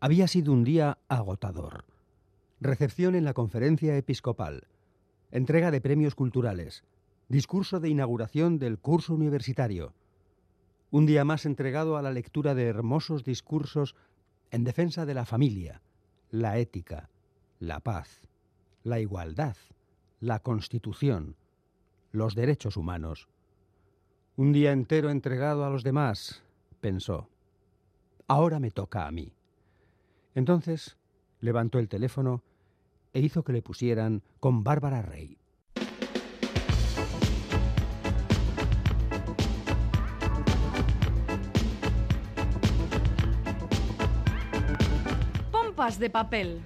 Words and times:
Había 0.00 0.28
sido 0.28 0.52
un 0.52 0.62
día 0.62 0.98
agotador. 1.08 1.84
Recepción 2.60 3.16
en 3.16 3.24
la 3.24 3.34
conferencia 3.34 3.96
episcopal. 3.96 4.68
Entrega 5.32 5.72
de 5.72 5.80
premios 5.80 6.14
culturales. 6.14 6.84
Discurso 7.28 7.80
de 7.80 7.88
inauguración 7.88 8.60
del 8.60 8.78
curso 8.78 9.12
universitario. 9.14 9.92
Un 10.92 11.06
día 11.06 11.24
más 11.24 11.46
entregado 11.46 11.96
a 11.96 12.02
la 12.02 12.12
lectura 12.12 12.54
de 12.54 12.66
hermosos 12.66 13.24
discursos 13.24 13.96
en 14.52 14.62
defensa 14.62 15.04
de 15.04 15.14
la 15.14 15.24
familia, 15.24 15.82
la 16.30 16.58
ética, 16.58 17.10
la 17.58 17.80
paz, 17.80 18.28
la 18.84 19.00
igualdad, 19.00 19.56
la 20.20 20.38
constitución, 20.38 21.34
los 22.12 22.36
derechos 22.36 22.76
humanos. 22.76 23.28
Un 24.36 24.52
día 24.52 24.70
entero 24.70 25.10
entregado 25.10 25.64
a 25.64 25.70
los 25.70 25.82
demás, 25.82 26.44
pensó. 26.80 27.31
Ahora 28.28 28.60
me 28.60 28.70
toca 28.70 29.06
a 29.06 29.10
mí. 29.10 29.32
Entonces 30.34 30.96
levantó 31.40 31.78
el 31.78 31.88
teléfono 31.88 32.42
e 33.12 33.20
hizo 33.20 33.42
que 33.44 33.52
le 33.52 33.62
pusieran 33.62 34.22
con 34.40 34.64
Bárbara 34.64 35.02
Rey. 35.02 35.38
Pompas 45.50 45.98
de 45.98 46.10
papel. 46.10 46.62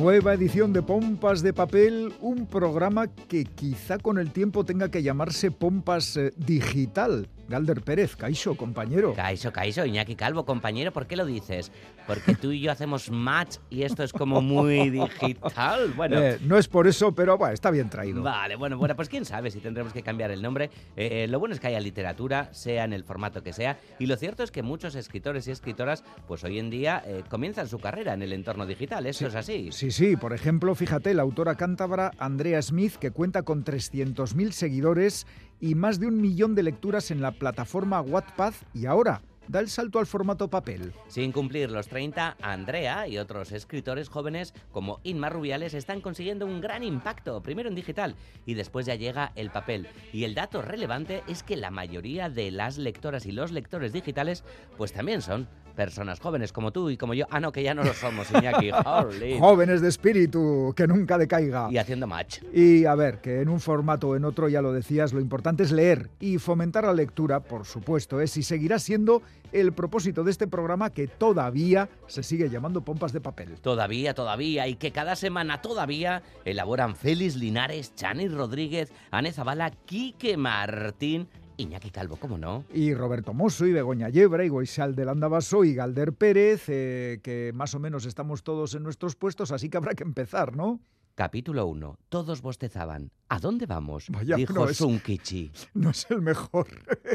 Nueva 0.00 0.32
edición 0.32 0.72
de 0.72 0.80
Pompas 0.80 1.42
de 1.42 1.52
Papel, 1.52 2.12
un 2.20 2.46
programa 2.46 3.08
que 3.08 3.44
quizá 3.44 3.98
con 3.98 4.18
el 4.18 4.30
tiempo 4.30 4.64
tenga 4.64 4.92
que 4.92 5.02
llamarse 5.02 5.50
Pompas 5.50 6.16
eh, 6.16 6.32
Digital. 6.36 7.26
Galder 7.48 7.80
Pérez, 7.82 8.14
Caixo, 8.14 8.56
compañero. 8.56 9.14
Caixo, 9.14 9.50
Caixo, 9.52 9.84
Iñaki 9.86 10.14
Calvo, 10.16 10.44
compañero, 10.44 10.92
¿por 10.92 11.06
qué 11.06 11.16
lo 11.16 11.24
dices? 11.24 11.72
Porque 12.06 12.34
tú 12.34 12.52
y 12.52 12.60
yo 12.60 12.70
hacemos 12.70 13.10
match 13.10 13.56
y 13.70 13.82
esto 13.82 14.02
es 14.02 14.12
como 14.12 14.40
muy 14.42 14.90
digital. 14.90 15.92
Bueno, 15.96 16.18
Eh, 16.20 16.38
no 16.42 16.58
es 16.58 16.68
por 16.68 16.86
eso, 16.86 17.12
pero 17.14 17.38
bueno, 17.38 17.54
está 17.54 17.70
bien 17.70 17.88
traído. 17.88 18.22
Vale, 18.22 18.56
bueno, 18.56 18.76
bueno, 18.76 18.94
pues 18.94 19.08
quién 19.08 19.24
sabe 19.24 19.50
si 19.50 19.60
tendremos 19.60 19.92
que 19.92 20.02
cambiar 20.02 20.30
el 20.30 20.42
nombre. 20.42 20.66
Eh, 20.96 21.24
eh, 21.24 21.26
lo 21.28 21.38
bueno 21.40 21.54
es 21.54 21.60
que 21.60 21.68
haya 21.68 21.80
literatura, 21.80 22.52
sea 22.52 22.84
en 22.84 22.92
el 22.92 23.02
formato 23.04 23.42
que 23.42 23.52
sea, 23.52 23.78
y 23.98 24.06
lo 24.06 24.16
cierto 24.16 24.42
es 24.42 24.50
que 24.50 24.62
muchos 24.62 24.94
escritores 24.94 25.48
y 25.48 25.50
escritoras, 25.50 26.04
pues 26.26 26.44
hoy 26.44 26.58
en 26.58 26.70
día 26.70 27.02
comienzan 27.30 27.66
su 27.68 27.78
carrera 27.78 28.12
en 28.14 28.22
el 28.22 28.32
entorno 28.32 28.66
digital. 28.66 29.06
Eso 29.06 29.26
es 29.26 29.34
así. 29.34 29.70
Sí, 29.72 29.90
sí, 29.90 30.16
por 30.16 30.32
ejemplo, 30.32 30.74
fíjate, 30.74 31.14
la 31.14 31.22
autora 31.22 31.54
cántabra 31.56 32.10
Andrea 32.18 32.60
Smith, 32.60 32.96
que 32.96 33.10
cuenta 33.10 33.42
con 33.42 33.64
300.000 33.64 34.50
seguidores 34.52 35.26
y 35.60 35.74
más 35.74 36.00
de 36.00 36.06
un 36.06 36.20
millón 36.20 36.54
de 36.54 36.62
lecturas 36.62 37.10
en 37.10 37.20
la 37.20 37.32
plataforma 37.32 38.00
Wattpad, 38.00 38.54
y 38.74 38.86
ahora 38.86 39.22
da 39.48 39.60
el 39.60 39.68
salto 39.68 39.98
al 39.98 40.06
formato 40.06 40.48
papel. 40.48 40.92
Sin 41.08 41.32
cumplir 41.32 41.70
los 41.70 41.88
30, 41.88 42.36
Andrea 42.40 43.08
y 43.08 43.18
otros 43.18 43.50
escritores 43.52 44.08
jóvenes 44.08 44.54
como 44.70 45.00
Inma 45.02 45.30
Rubiales 45.30 45.74
están 45.74 46.00
consiguiendo 46.00 46.46
un 46.46 46.60
gran 46.60 46.84
impacto, 46.84 47.42
primero 47.42 47.68
en 47.68 47.74
digital 47.74 48.14
y 48.46 48.54
después 48.54 48.86
ya 48.86 48.94
llega 48.94 49.32
el 49.34 49.50
papel. 49.50 49.88
Y 50.12 50.24
el 50.24 50.34
dato 50.34 50.62
relevante 50.62 51.22
es 51.26 51.42
que 51.42 51.56
la 51.56 51.70
mayoría 51.70 52.28
de 52.28 52.50
las 52.50 52.78
lectoras 52.78 53.26
y 53.26 53.32
los 53.32 53.50
lectores 53.50 53.92
digitales 53.92 54.44
pues 54.76 54.92
también 54.92 55.22
son 55.22 55.48
personas 55.78 56.18
jóvenes 56.18 56.52
como 56.52 56.72
tú 56.72 56.90
y 56.90 56.96
como 56.96 57.14
yo. 57.14 57.24
Ah, 57.30 57.38
no, 57.38 57.52
que 57.52 57.62
ya 57.62 57.72
no 57.72 57.84
lo 57.84 57.94
somos, 57.94 58.26
Iñaki. 58.32 58.70
Jóvenes 59.38 59.80
de 59.80 59.88
espíritu, 59.88 60.74
que 60.76 60.88
nunca 60.88 61.16
decaiga. 61.16 61.68
Y 61.70 61.78
haciendo 61.78 62.08
match. 62.08 62.40
Y 62.52 62.84
a 62.84 62.96
ver, 62.96 63.20
que 63.20 63.42
en 63.42 63.48
un 63.48 63.60
formato 63.60 64.08
o 64.08 64.16
en 64.16 64.24
otro, 64.24 64.48
ya 64.48 64.60
lo 64.60 64.72
decías, 64.72 65.12
lo 65.12 65.20
importante 65.20 65.62
es 65.62 65.70
leer 65.70 66.10
y 66.18 66.38
fomentar 66.38 66.82
la 66.82 66.92
lectura, 66.92 67.38
por 67.38 67.64
supuesto, 67.64 68.20
es 68.20 68.36
y 68.36 68.42
seguirá 68.42 68.80
siendo 68.80 69.22
el 69.52 69.72
propósito 69.72 70.24
de 70.24 70.32
este 70.32 70.48
programa 70.48 70.90
que 70.90 71.06
todavía 71.06 71.88
se 72.08 72.24
sigue 72.24 72.50
llamando 72.50 72.80
pompas 72.80 73.12
de 73.12 73.20
papel. 73.20 73.60
Todavía, 73.60 74.14
todavía, 74.14 74.66
y 74.66 74.74
que 74.74 74.90
cada 74.90 75.14
semana 75.14 75.62
todavía 75.62 76.24
elaboran 76.44 76.96
Félix 76.96 77.36
Linares, 77.36 77.94
Chani 77.94 78.26
Rodríguez, 78.26 78.92
Ane 79.12 79.30
Zabala, 79.30 79.70
Quique 79.70 80.36
Martín, 80.36 81.28
Iñaki 81.58 81.90
Calvo, 81.90 82.16
¿cómo 82.16 82.38
no? 82.38 82.64
Y 82.72 82.94
Roberto 82.94 83.34
Mosso, 83.34 83.66
y 83.66 83.72
Begoña 83.72 84.08
Yebra, 84.08 84.44
y 84.44 84.48
Goisal 84.48 84.94
del 84.94 85.08
Andabaso, 85.08 85.64
y 85.64 85.74
Galder 85.74 86.12
Pérez, 86.12 86.64
eh, 86.68 87.18
que 87.22 87.50
más 87.52 87.74
o 87.74 87.80
menos 87.80 88.06
estamos 88.06 88.44
todos 88.44 88.74
en 88.74 88.84
nuestros 88.84 89.16
puestos, 89.16 89.50
así 89.50 89.68
que 89.68 89.76
habrá 89.76 89.94
que 89.94 90.04
empezar, 90.04 90.54
¿no? 90.56 90.80
Capítulo 91.16 91.66
1. 91.66 91.98
Todos 92.10 92.42
bostezaban. 92.42 93.10
¿A 93.28 93.40
dónde 93.40 93.66
vamos? 93.66 94.06
Vaya, 94.08 94.36
Dijo 94.36 94.52
no 94.52 94.68
es- 94.68 94.76
Sunkichi. 94.76 95.50
No 95.74 95.90
es 95.90 96.08
el 96.12 96.22
mejor 96.22 96.68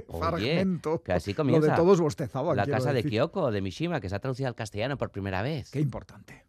Oye, 0.07 0.19
fragmento. 0.19 1.01
que 1.01 1.13
así 1.13 1.31
Lo 1.31 1.37
comienza. 1.37 1.71
de 1.71 1.75
todos 1.77 2.01
bostezaban. 2.01 2.57
La 2.57 2.67
casa 2.67 2.91
de. 2.91 3.01
Kyoko, 3.03 3.49
de 3.49 3.61
Mishima, 3.61 4.01
que 4.01 4.09
se 4.09 4.15
ha 4.15 4.19
traducido 4.19 4.49
al 4.49 4.55
castellano 4.55 4.97
por 4.97 5.09
primera 5.11 5.41
vez. 5.41 5.71
Qué 5.71 5.79
importante. 5.79 6.43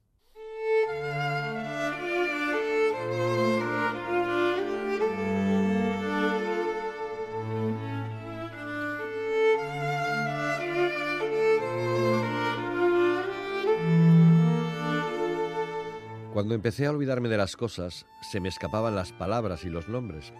Cuando 16.34 16.56
empecé 16.56 16.86
a 16.86 16.90
olvidarme 16.90 17.28
de 17.28 17.36
las 17.36 17.56
cosas, 17.56 18.06
se 18.20 18.40
me 18.40 18.48
escapaban 18.48 18.96
las 18.96 19.12
palabras 19.12 19.64
y 19.64 19.68
los 19.68 19.88
nombres. 19.88 20.32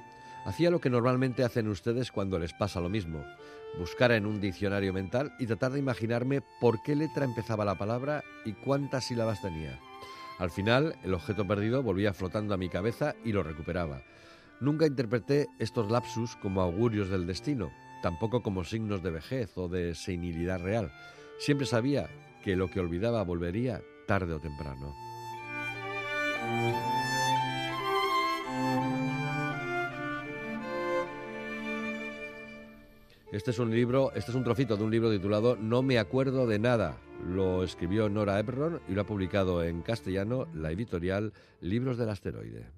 Hacía 0.45 0.73
lo 0.73 0.81
que 0.81 0.91
normalmente 0.91 1.45
hacen 1.45 1.69
ustedes 1.69 2.11
cuando 2.11 2.37
les 2.41 2.53
pasa 2.53 2.81
lo 2.81 2.89
mismo, 2.89 3.25
buscar 3.79 4.11
en 4.11 4.27
un 4.27 4.41
diccionario 4.41 4.93
mental 4.93 5.33
y 5.39 5.47
tratar 5.47 5.71
de 5.71 5.79
imaginarme 5.79 6.43
por 6.61 6.83
qué 6.83 6.97
letra 6.97 7.25
empezaba 7.25 7.65
la 7.65 7.79
palabra 7.79 8.25
y 8.45 8.55
cuántas 8.55 9.05
sílabas 9.05 9.41
tenía. 9.41 9.79
Al 10.41 10.51
final, 10.51 10.97
el 11.05 11.15
objeto 11.15 11.47
perdido 11.47 11.81
volvía 11.81 12.13
flotando 12.13 12.55
a 12.55 12.59
mi 12.59 12.69
cabeza 12.69 13.15
y 13.25 13.31
lo 13.31 13.45
recuperaba. 13.45 14.03
Nunca 14.61 14.87
interpreté 14.87 15.47
estos 15.61 15.93
lapsus 15.93 16.35
como 16.43 16.61
augurios 16.61 17.09
del 17.09 17.25
destino, 17.25 17.71
tampoco 18.03 18.43
como 18.43 18.65
signos 18.65 19.01
de 19.05 19.13
vejez 19.13 19.57
o 19.57 19.69
de 19.69 19.95
senilidad 19.95 20.61
real. 20.61 20.91
Siempre 21.39 21.69
sabía 21.69 22.11
que 22.43 22.57
lo 22.57 22.69
que 22.69 22.81
olvidaba 22.81 23.23
volvería 23.23 23.81
tarde 24.09 24.35
o 24.35 24.41
temprano. 24.41 25.04
Este 33.35 33.51
es 33.51 33.59
un 33.59 33.73
libro, 33.73 34.13
este 34.15 34.31
es 34.31 34.37
un 34.37 34.45
trocito 34.45 34.77
de 34.77 34.85
un 34.85 34.93
libro 34.93 35.11
titulado 35.11 35.57
No 35.57 35.83
me 35.83 35.99
acuerdo 35.99 36.47
de 36.47 36.61
nada. 36.61 36.97
Lo 37.27 37.65
escribió 37.65 38.09
Nora 38.09 38.39
Ephron 38.39 38.81
y 38.89 38.93
lo 38.93 39.01
ha 39.01 39.07
publicado 39.07 39.65
en 39.65 39.83
castellano 39.83 40.47
la 40.55 40.71
editorial 40.71 41.33
Libros 41.61 41.99
del 41.99 42.11
Asteroide. 42.11 42.71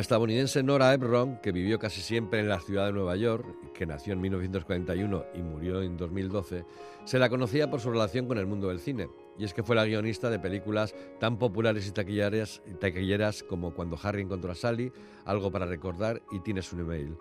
La 0.00 0.02
estadounidense 0.02 0.62
Nora 0.62 0.94
Ephron, 0.94 1.36
que 1.42 1.52
vivió 1.52 1.78
casi 1.78 2.00
siempre 2.00 2.40
en 2.40 2.48
la 2.48 2.58
ciudad 2.58 2.86
de 2.86 2.92
Nueva 2.92 3.16
York, 3.16 3.44
que 3.74 3.84
nació 3.84 4.14
en 4.14 4.22
1941 4.22 5.26
y 5.34 5.42
murió 5.42 5.82
en 5.82 5.98
2012, 5.98 6.64
se 7.04 7.18
la 7.18 7.28
conocía 7.28 7.68
por 7.68 7.80
su 7.80 7.90
relación 7.90 8.26
con 8.26 8.38
el 8.38 8.46
mundo 8.46 8.68
del 8.68 8.80
cine. 8.80 9.10
Y 9.36 9.44
es 9.44 9.52
que 9.52 9.62
fue 9.62 9.76
la 9.76 9.84
guionista 9.84 10.30
de 10.30 10.38
películas 10.38 10.94
tan 11.18 11.38
populares 11.38 11.86
y 11.86 11.92
taquilleras, 11.92 12.62
taquilleras 12.80 13.42
como 13.42 13.74
Cuando 13.74 13.98
Harry 14.02 14.22
encontró 14.22 14.52
a 14.52 14.54
Sally, 14.54 14.90
Algo 15.26 15.52
para 15.52 15.66
recordar 15.66 16.22
y 16.32 16.40
Tienes 16.40 16.72
un 16.72 16.80
email. 16.80 17.18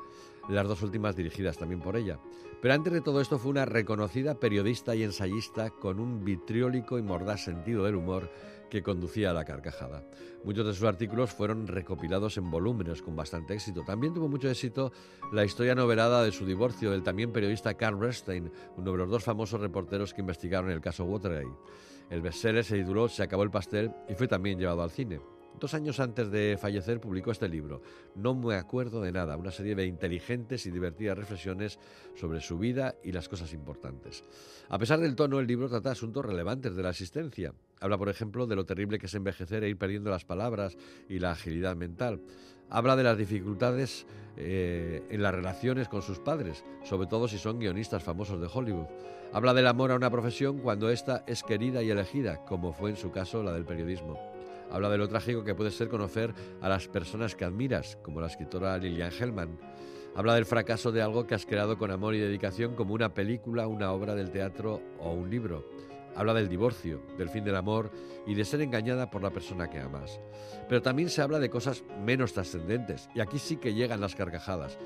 Las 0.48 0.66
dos 0.66 0.82
últimas 0.82 1.18
dirigidas 1.18 1.58
también 1.58 1.82
por 1.82 1.98
ella. 1.98 2.18
Pero 2.62 2.74
antes 2.74 2.94
de 2.94 3.02
todo 3.02 3.20
esto 3.20 3.40
fue 3.40 3.52
una 3.52 3.66
reconocida 3.66 4.40
periodista 4.40 4.96
y 4.96 5.04
ensayista 5.04 5.70
con 5.70 6.00
un 6.00 6.24
vitriólico 6.24 6.98
y 6.98 7.02
mordaz 7.02 7.44
sentido 7.44 7.84
del 7.84 7.96
humor 7.96 8.32
que 8.70 8.84
conducía 8.84 9.32
a 9.32 9.34
la 9.34 9.46
carcajada. 9.46 10.04
Muchos 10.44 10.66
de 10.66 10.74
sus 10.74 10.84
artículos 10.84 11.32
fueron 11.32 11.68
recopilados 11.68 12.38
en 12.38 12.50
volúmenes 12.50 13.02
con 13.02 13.16
bastante 13.16 13.54
éxito. 13.54 13.84
También 13.84 14.14
tuvo 14.14 14.30
mucho 14.30 14.50
éxito 14.50 14.92
la 15.32 15.44
historia 15.44 15.76
novelada 15.76 16.24
de 16.24 16.32
su 16.32 16.46
divorcio 16.46 16.92
del 16.92 17.04
también 17.04 17.32
periodista 17.32 17.74
Carl 17.74 17.98
Bernstein, 17.98 18.52
uno 18.78 18.92
de 18.92 18.98
los 18.98 19.10
dos 19.10 19.24
famosos 19.24 19.60
reporteros 19.60 20.14
que 20.14 20.22
investigaron 20.22 20.72
el 20.72 20.82
caso 20.82 21.06
Watergate. 21.06 21.58
El 22.10 22.22
bestseller 22.22 22.64
se 22.64 22.78
tituló 22.78 23.08
Se 23.08 23.24
acabó 23.24 23.44
el 23.44 23.52
pastel 23.52 23.92
y 24.08 24.16
fue 24.16 24.28
también 24.28 24.58
llevado 24.58 24.82
al 24.82 24.92
cine. 24.92 25.20
Dos 25.60 25.74
años 25.74 26.00
antes 26.00 26.32
de 26.32 26.58
fallecer 26.58 27.02
publicó 27.02 27.32
este 27.32 27.50
libro, 27.50 27.82
No 28.16 28.34
me 28.34 28.56
acuerdo 28.56 29.02
de 29.02 29.12
nada, 29.12 29.36
una 29.36 29.52
serie 29.52 29.76
de 29.76 29.86
inteligentes 29.86 30.66
y 30.66 30.72
divertidas 30.72 31.18
reflexiones 31.18 31.80
sobre 32.16 32.40
su 32.40 32.58
vida 32.58 32.96
y 33.04 33.12
las 33.12 33.28
cosas 33.28 33.52
importantes. 33.52 34.24
A 34.70 34.80
pesar 34.80 35.02
del 35.02 35.16
tono, 35.18 35.38
el 35.38 35.48
libro 35.48 35.68
trata 35.68 35.92
asuntos 35.92 36.26
relevantes 36.26 36.78
de 36.78 36.84
la 36.84 36.92
existencia. 36.92 37.54
Habla, 37.82 37.98
por 37.98 38.08
ejemplo, 38.08 38.48
de 38.48 38.56
lo 38.56 38.66
terrible 38.66 39.00
que 39.00 39.08
es 39.08 39.14
envejecer 39.16 39.66
e 39.66 39.70
ir 39.70 39.78
perdiendo 39.78 40.10
las 40.10 40.24
palabras 40.24 40.78
y 41.10 41.20
la 41.20 41.32
agilidad 41.32 41.76
mental. 41.76 42.22
Habla 42.70 42.96
de 42.96 43.04
las 43.04 43.18
dificultades 43.18 44.06
eh, 44.38 45.04
en 45.10 45.22
las 45.22 45.36
relaciones 45.36 45.90
con 45.90 46.02
sus 46.02 46.20
padres, 46.20 46.64
sobre 46.86 47.08
todo 47.08 47.28
si 47.28 47.38
son 47.38 47.60
guionistas 47.60 48.02
famosos 48.02 48.40
de 48.40 48.48
Hollywood. 48.52 48.88
Habla 49.34 49.54
del 49.54 49.68
amor 49.68 49.92
a 49.92 49.96
una 49.96 50.10
profesión 50.10 50.60
cuando 50.60 50.90
ésta 50.90 51.26
es 51.28 51.44
querida 51.44 51.84
y 51.84 51.90
elegida, 51.90 52.46
como 52.46 52.72
fue 52.72 52.92
en 52.92 52.96
su 52.96 53.12
caso 53.12 53.44
la 53.44 53.52
del 53.52 53.66
periodismo. 53.66 54.39
Habla 54.72 54.90
de 54.90 54.98
lo 54.98 55.08
trágico 55.08 55.44
que 55.44 55.56
puede 55.56 55.72
ser 55.72 55.90
conocer 55.90 56.34
a 56.62 56.70
las 56.70 56.88
personas 56.88 57.36
que 57.36 57.46
admiras, 57.46 57.98
como 58.04 58.22
la 58.22 58.28
escritora 58.28 58.78
Lillian 58.78 59.12
Hellman. 59.12 59.60
Habla 60.16 60.36
del 60.36 60.46
fracaso 60.46 60.92
de 60.92 61.02
algo 61.02 61.26
que 61.26 61.36
has 61.36 61.46
creado 61.46 61.78
con 61.78 61.92
amor 61.92 62.16
y 62.16 62.20
dedicación, 62.20 62.76
como 62.76 62.94
una 62.94 63.14
película, 63.14 63.68
una 63.68 63.92
obra 63.92 64.16
del 64.16 64.32
teatro 64.32 64.82
o 65.00 65.12
un 65.12 65.30
libro. 65.30 65.66
Habla 66.16 66.34
del 66.34 66.50
divorcio, 66.50 67.02
del 67.18 67.30
fin 67.30 67.44
del 67.44 67.56
amor 67.56 67.92
y 68.28 68.36
de 68.36 68.44
ser 68.44 68.62
engañada 68.62 69.10
por 69.10 69.24
la 69.24 69.30
persona 69.30 69.70
que 69.70 69.80
amas. 69.80 70.20
Pero 70.68 70.82
también 70.82 71.10
se 71.10 71.22
habla 71.22 71.40
de 71.40 71.50
cosas 71.50 71.84
menos 72.04 72.34
trascendentes, 72.34 73.10
y 73.16 73.22
aquí 73.22 73.40
sí 73.40 73.58
que 73.58 73.74
llegan 73.74 74.02
las 74.02 74.16
carcajadas. 74.16 74.78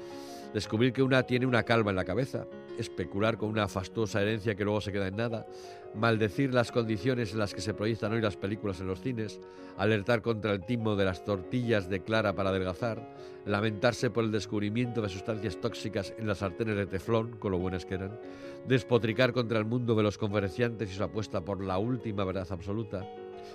Descubrir 0.53 0.94
que 0.94 1.01
una 1.01 1.23
tiene 1.23 1.47
una 1.47 1.63
calma 1.63 1.89
en 1.89 1.95
la 1.95 2.05
cabeza, 2.05 2.45
especular 2.77 3.38
con 3.38 3.50
una 3.50 3.67
fastuosa 3.67 4.21
herencia 4.21 4.53
que 4.53 4.63
luego 4.63 4.81
se 4.81 4.91
queda 4.91 5.07
en 5.07 5.15
nada, 5.15 5.47
maldecir 5.95 6.53
las 6.53 6.71
condiciones 6.71 7.33
en 7.33 7.39
las 7.39 7.55
que 7.55 7.61
se 7.61 7.73
proyectan 7.73 8.13
hoy 8.13 8.21
las 8.21 8.38
películas 8.38 8.79
en 8.79 8.88
los 8.88 9.01
cines, 9.01 9.41
alertar 9.77 10.21
contra 10.21 10.51
el 10.51 10.63
timo 10.63 10.95
de 10.95 11.05
las 11.05 11.23
tortillas 11.23 11.89
de 11.89 12.03
clara 12.03 12.35
para 12.35 12.50
adelgazar, 12.50 13.15
lamentarse 13.45 14.11
por 14.11 14.23
el 14.23 14.31
descubrimiento 14.31 15.01
de 15.01 15.09
sustancias 15.09 15.59
tóxicas 15.59 16.13
en 16.19 16.27
las 16.27 16.38
sartenes 16.38 16.75
de 16.75 16.85
teflón, 16.85 17.38
con 17.38 17.51
lo 17.51 17.57
buenas 17.57 17.85
que 17.85 17.95
eran, 17.95 18.19
despotricar 18.67 19.33
contra 19.33 19.57
el 19.57 19.65
mundo 19.65 19.95
de 19.95 20.03
los 20.03 20.19
conferenciantes 20.19 20.91
y 20.91 20.94
su 20.94 21.03
apuesta 21.03 21.41
por 21.41 21.63
la 21.63 21.79
última 21.79 22.23
verdad 22.25 22.47
absoluta, 22.51 23.07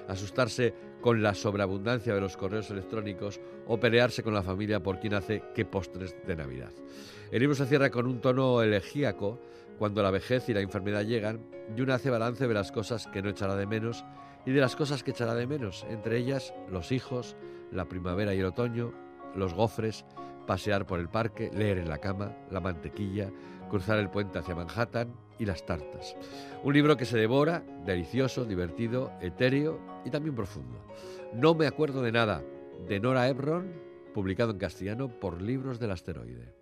asustarse 0.08 0.74
con 1.00 1.22
la 1.22 1.34
sobreabundancia 1.34 2.14
de 2.14 2.20
los 2.20 2.36
correos 2.36 2.70
electrónicos 2.70 3.40
o 3.66 3.78
pelearse 3.78 4.22
con 4.22 4.34
la 4.34 4.42
familia 4.42 4.82
por 4.82 4.98
quien 4.98 5.14
hace 5.14 5.42
qué 5.54 5.64
postres 5.64 6.16
de 6.26 6.36
Navidad. 6.36 6.72
El 7.30 7.40
libro 7.40 7.54
se 7.54 7.66
cierra 7.66 7.90
con 7.90 8.06
un 8.06 8.20
tono 8.20 8.62
elegíaco 8.62 9.38
cuando 9.78 10.02
la 10.02 10.10
vejez 10.10 10.48
y 10.48 10.54
la 10.54 10.60
enfermedad 10.60 11.04
llegan 11.04 11.40
y 11.76 11.80
una 11.80 11.94
hace 11.94 12.10
balance 12.10 12.48
de 12.48 12.54
las 12.54 12.72
cosas 12.72 13.06
que 13.06 13.22
no 13.22 13.30
echará 13.30 13.54
de 13.54 13.66
menos 13.66 14.04
y 14.44 14.50
de 14.50 14.60
las 14.60 14.76
cosas 14.76 15.02
que 15.02 15.10
echará 15.10 15.34
de 15.34 15.46
menos, 15.46 15.84
entre 15.88 16.16
ellas 16.16 16.54
los 16.70 16.90
hijos, 16.90 17.36
la 17.70 17.84
primavera 17.84 18.34
y 18.34 18.40
el 18.40 18.46
otoño, 18.46 18.92
los 19.34 19.54
gofres, 19.54 20.04
pasear 20.46 20.86
por 20.86 20.98
el 20.98 21.08
parque, 21.08 21.50
leer 21.52 21.78
en 21.78 21.88
la 21.88 21.98
cama, 21.98 22.34
la 22.50 22.60
mantequilla, 22.60 23.30
cruzar 23.68 23.98
el 23.98 24.10
puente 24.10 24.38
hacia 24.38 24.54
Manhattan 24.54 25.14
y 25.38 25.46
las 25.46 25.64
tartas. 25.64 26.16
Un 26.62 26.74
libro 26.74 26.96
que 26.96 27.04
se 27.04 27.16
devora, 27.16 27.62
delicioso, 27.84 28.44
divertido, 28.44 29.12
etéreo 29.20 29.80
y 30.04 30.10
también 30.10 30.34
profundo. 30.34 30.84
No 31.34 31.54
me 31.54 31.66
acuerdo 31.66 32.02
de 32.02 32.12
nada, 32.12 32.42
de 32.88 33.00
Nora 33.00 33.28
Ebron, 33.28 33.72
publicado 34.14 34.50
en 34.50 34.58
castellano 34.58 35.08
por 35.08 35.40
Libros 35.40 35.78
del 35.78 35.92
Asteroide. 35.92 36.57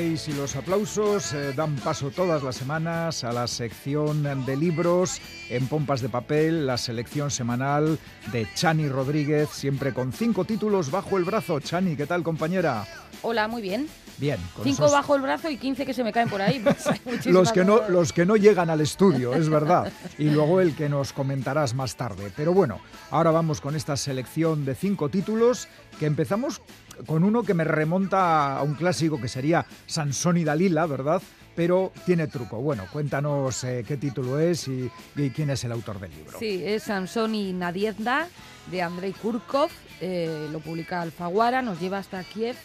Y 0.00 0.32
los 0.32 0.56
aplausos 0.56 1.34
eh, 1.34 1.52
dan 1.54 1.76
paso 1.76 2.10
todas 2.10 2.42
las 2.42 2.56
semanas 2.56 3.24
a 3.24 3.32
la 3.32 3.46
sección 3.46 4.22
de 4.46 4.56
libros 4.56 5.20
en 5.50 5.68
pompas 5.68 6.00
de 6.00 6.08
papel, 6.08 6.66
la 6.66 6.78
selección 6.78 7.30
semanal 7.30 7.98
de 8.32 8.48
Chani 8.54 8.88
Rodríguez, 8.88 9.50
siempre 9.50 9.92
con 9.92 10.10
cinco 10.14 10.46
títulos 10.46 10.90
bajo 10.90 11.18
el 11.18 11.24
brazo. 11.24 11.60
Chani, 11.60 11.94
¿qué 11.94 12.06
tal 12.06 12.22
compañera? 12.22 12.86
Hola, 13.20 13.48
muy 13.48 13.60
bien. 13.60 13.86
Bien. 14.16 14.38
Cinco 14.62 14.90
bajo 14.90 15.14
el 15.14 15.22
brazo 15.22 15.50
y 15.50 15.56
quince 15.56 15.84
que 15.84 15.92
se 15.92 16.04
me 16.04 16.12
caen 16.12 16.30
por 16.30 16.40
ahí. 16.40 16.64
Pues 17.04 17.26
los, 17.26 17.52
que 17.52 17.64
no, 17.64 17.88
los 17.88 18.12
que 18.12 18.24
no 18.24 18.36
llegan 18.36 18.70
al 18.70 18.80
estudio, 18.80 19.34
es 19.34 19.48
verdad. 19.48 19.92
Y 20.18 20.30
luego 20.30 20.60
el 20.60 20.74
que 20.74 20.88
nos 20.88 21.12
comentarás 21.12 21.74
más 21.74 21.96
tarde. 21.96 22.32
Pero 22.34 22.54
bueno, 22.54 22.80
ahora 23.10 23.30
vamos 23.30 23.60
con 23.60 23.74
esta 23.74 23.96
selección 23.96 24.64
de 24.64 24.74
cinco 24.74 25.08
títulos 25.08 25.68
que 25.98 26.06
empezamos 26.06 26.62
con 27.06 27.24
uno 27.24 27.42
que 27.42 27.54
me 27.54 27.64
remonta 27.64 28.56
a 28.56 28.62
un 28.62 28.74
clásico 28.74 29.20
que 29.20 29.28
sería 29.28 29.66
Sansón 29.86 30.36
y 30.36 30.44
Dalila, 30.44 30.86
¿verdad? 30.86 31.22
Pero 31.54 31.92
tiene 32.06 32.28
truco. 32.28 32.60
Bueno, 32.60 32.84
cuéntanos 32.90 33.62
eh, 33.64 33.84
qué 33.86 33.96
título 33.96 34.38
es 34.38 34.68
y, 34.68 34.90
quién 35.34 35.50
es 35.50 35.64
el 35.64 35.72
autor 35.72 36.00
del 36.00 36.10
libro. 36.10 36.38
Sí, 36.38 36.62
es 36.64 36.84
Sansón 36.84 37.34
y 37.34 37.52
Nadiezda 37.52 38.28
de 38.70 38.82
Andrei 38.82 39.12
Kurkov. 39.12 39.70
Eh, 40.00 40.48
lo 40.50 40.60
publica 40.60 41.02
Alfaguara, 41.02 41.60
nos 41.60 41.78
lleva 41.78 41.98
hasta 41.98 42.24
Kiev. 42.24 42.56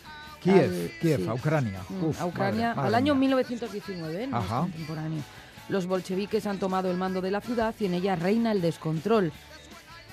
Kiev, 0.42 0.92
Kiev, 1.02 1.30
a 1.30 1.34
Ucrania. 1.34 1.82
Mm, 1.90 2.22
a 2.22 2.26
Ucrania, 2.26 2.72
al 2.74 2.96
año 2.96 3.16
1919, 3.16 4.28
¿no? 4.28 4.48
contemporáneo. 4.48 5.24
Los 5.70 5.86
bolcheviques 5.86 6.46
han 6.46 6.60
tomado 6.60 6.90
el 6.90 6.98
mando 6.98 7.22
de 7.22 7.32
la 7.32 7.42
ciudad 7.42 7.76
y 7.80 7.86
en 7.86 7.94
ella 7.96 8.16
reina 8.16 8.52
el 8.52 8.62
descontrol. 8.62 9.34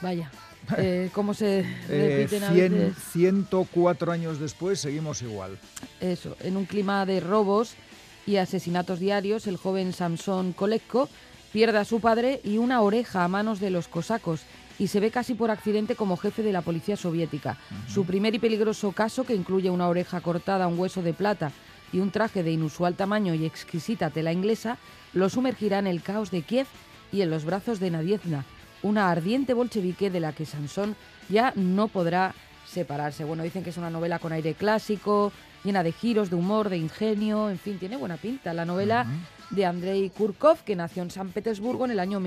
Vaya, 0.03 0.31
eh, 0.77 1.11
¿Cómo 1.15 1.35
se 1.35 1.61
eh, 1.89 2.27
repiten 2.31 2.95
104 3.13 4.13
años 4.13 4.39
después 4.41 4.81
seguimos 4.81 5.23
igual. 5.23 5.59
Eso, 6.01 6.37
en 6.41 6.57
un 6.57 6.67
clima 6.67 7.07
de 7.07 7.21
robos 7.21 7.75
y 8.27 8.37
asesinatos 8.37 8.99
diarios, 9.01 9.47
el 9.47 9.57
joven 9.57 9.93
Samson 9.93 10.53
Kolekko 10.53 11.09
pierde 11.53 11.79
a 11.79 11.85
su 11.85 12.01
padre 12.01 12.41
y 12.43 12.59
una 12.59 12.81
oreja 12.81 13.25
a 13.25 13.29
manos 13.29 13.61
de 13.61 13.71
los 13.71 13.89
cosacos 13.89 14.43
y 14.79 14.89
se 14.89 15.01
ve 15.01 15.11
casi 15.11 15.35
por 15.35 15.51
accidente 15.51 15.95
como 15.95 16.17
jefe 16.17 16.43
de 16.43 16.53
la 16.53 16.63
policía 16.63 16.97
soviética. 16.97 17.59
Su 17.89 18.05
primer 18.05 18.35
y 18.35 18.39
peligroso 18.39 18.93
caso, 18.93 19.25
que 19.25 19.35
incluye 19.35 19.71
una 19.71 19.89
oreja 19.89 20.21
cortada, 20.21 20.67
un 20.67 20.79
hueso 20.79 21.03
de 21.03 21.15
plata 21.15 21.53
y 21.93 22.01
un 22.01 22.11
traje 22.11 22.43
de 22.43 22.51
inusual 22.51 22.97
tamaño 22.97 23.35
y 23.35 23.45
exquisita 23.45 24.11
tela 24.11 24.33
inglesa, 24.33 24.79
lo 25.13 25.29
sumergirá 25.29 25.79
en 25.79 25.87
el 25.87 26.03
caos 26.03 26.31
de 26.31 26.43
Kiev 26.43 26.67
y 27.13 27.23
en 27.23 27.31
los 27.31 27.45
brazos 27.45 27.79
de 27.79 27.91
Nadiezna, 27.93 28.45
una 28.85 29.11
ardiente 29.11 29.55
bolchevique 29.55 30.11
de 30.11 30.21
la 30.21 30.33
que 30.33 30.47
Sansón 30.47 30.95
ya 31.29 31.53
no 31.57 31.89
podrá 31.89 32.35
separarse. 32.67 33.25
Bueno, 33.25 33.43
dicen 33.43 33.65
que 33.65 33.71
es 33.71 33.79
una 33.79 33.91
novela 33.91 34.19
con 34.19 34.33
aire 34.33 34.55
clásico, 34.55 35.33
llena 35.65 35.83
de 35.83 35.93
giros, 35.93 36.29
de 36.29 36.37
humor, 36.37 36.69
de 36.69 36.77
ingenio, 36.77 37.49
en 37.49 37.59
fin, 37.59 37.79
tiene 37.79 37.97
buena 37.97 38.19
pinta. 38.19 38.53
La 38.53 38.67
novela 38.67 39.07
de 39.51 39.65
Andrei 39.65 40.11
Kurkov, 40.11 40.65
que 40.65 40.77
nació 40.77 41.03
en 41.03 41.11
San 41.11 41.31
Petersburgo 41.31 41.87
en 41.87 41.93
el 41.93 41.99
año 41.99 42.21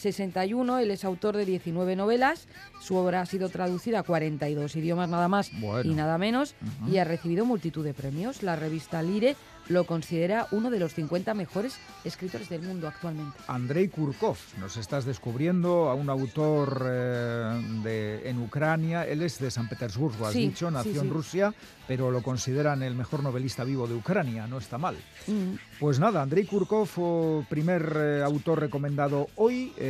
1961. 0.00 0.78
Él 0.78 0.90
es 0.90 1.04
autor 1.04 1.36
de 1.36 1.44
19 1.44 1.96
novelas. 1.96 2.48
Su 2.80 2.96
obra 2.96 3.20
ha 3.20 3.26
sido 3.26 3.48
traducida 3.48 4.00
a 4.00 4.02
42 4.02 4.74
idiomas 4.76 5.08
nada 5.08 5.28
más 5.28 5.50
y 5.84 5.90
nada 5.90 6.18
menos 6.18 6.54
y 6.90 6.98
ha 6.98 7.04
recibido 7.04 7.44
multitud 7.44 7.84
de 7.84 7.94
premios. 7.94 8.42
La 8.42 8.56
revista 8.56 9.02
Lire 9.02 9.36
lo 9.70 9.84
considera 9.84 10.48
uno 10.50 10.68
de 10.68 10.80
los 10.80 10.94
50 10.94 11.32
mejores 11.34 11.78
escritores 12.04 12.48
del 12.48 12.62
mundo 12.62 12.88
actualmente. 12.88 13.38
Andrei 13.46 13.88
Kurkov, 13.88 14.36
nos 14.58 14.76
estás 14.76 15.04
descubriendo 15.04 15.88
a 15.88 15.94
un 15.94 16.10
autor 16.10 16.84
eh, 16.84 17.62
de, 17.84 18.28
en 18.28 18.42
Ucrania, 18.42 19.06
él 19.06 19.22
es 19.22 19.38
de 19.38 19.50
San 19.50 19.68
Petersburgo, 19.68 20.26
has 20.26 20.34
dicho, 20.34 20.70
nació 20.70 21.02
en 21.02 21.10
Rusia, 21.10 21.54
pero 21.86 22.10
lo 22.10 22.22
consideran 22.22 22.82
el 22.82 22.94
mejor 22.94 23.22
novelista 23.22 23.62
vivo 23.62 23.86
de 23.86 23.94
Ucrania, 23.94 24.46
no 24.46 24.58
está 24.58 24.76
mal. 24.76 24.96
Mm. 25.26 25.54
Pues 25.78 26.00
nada, 26.00 26.22
Andrei 26.22 26.44
Kurkov, 26.44 27.46
primer 27.48 27.96
eh, 27.96 28.22
autor 28.24 28.60
recomendado 28.60 29.28
hoy, 29.36 29.72
eh, 29.76 29.89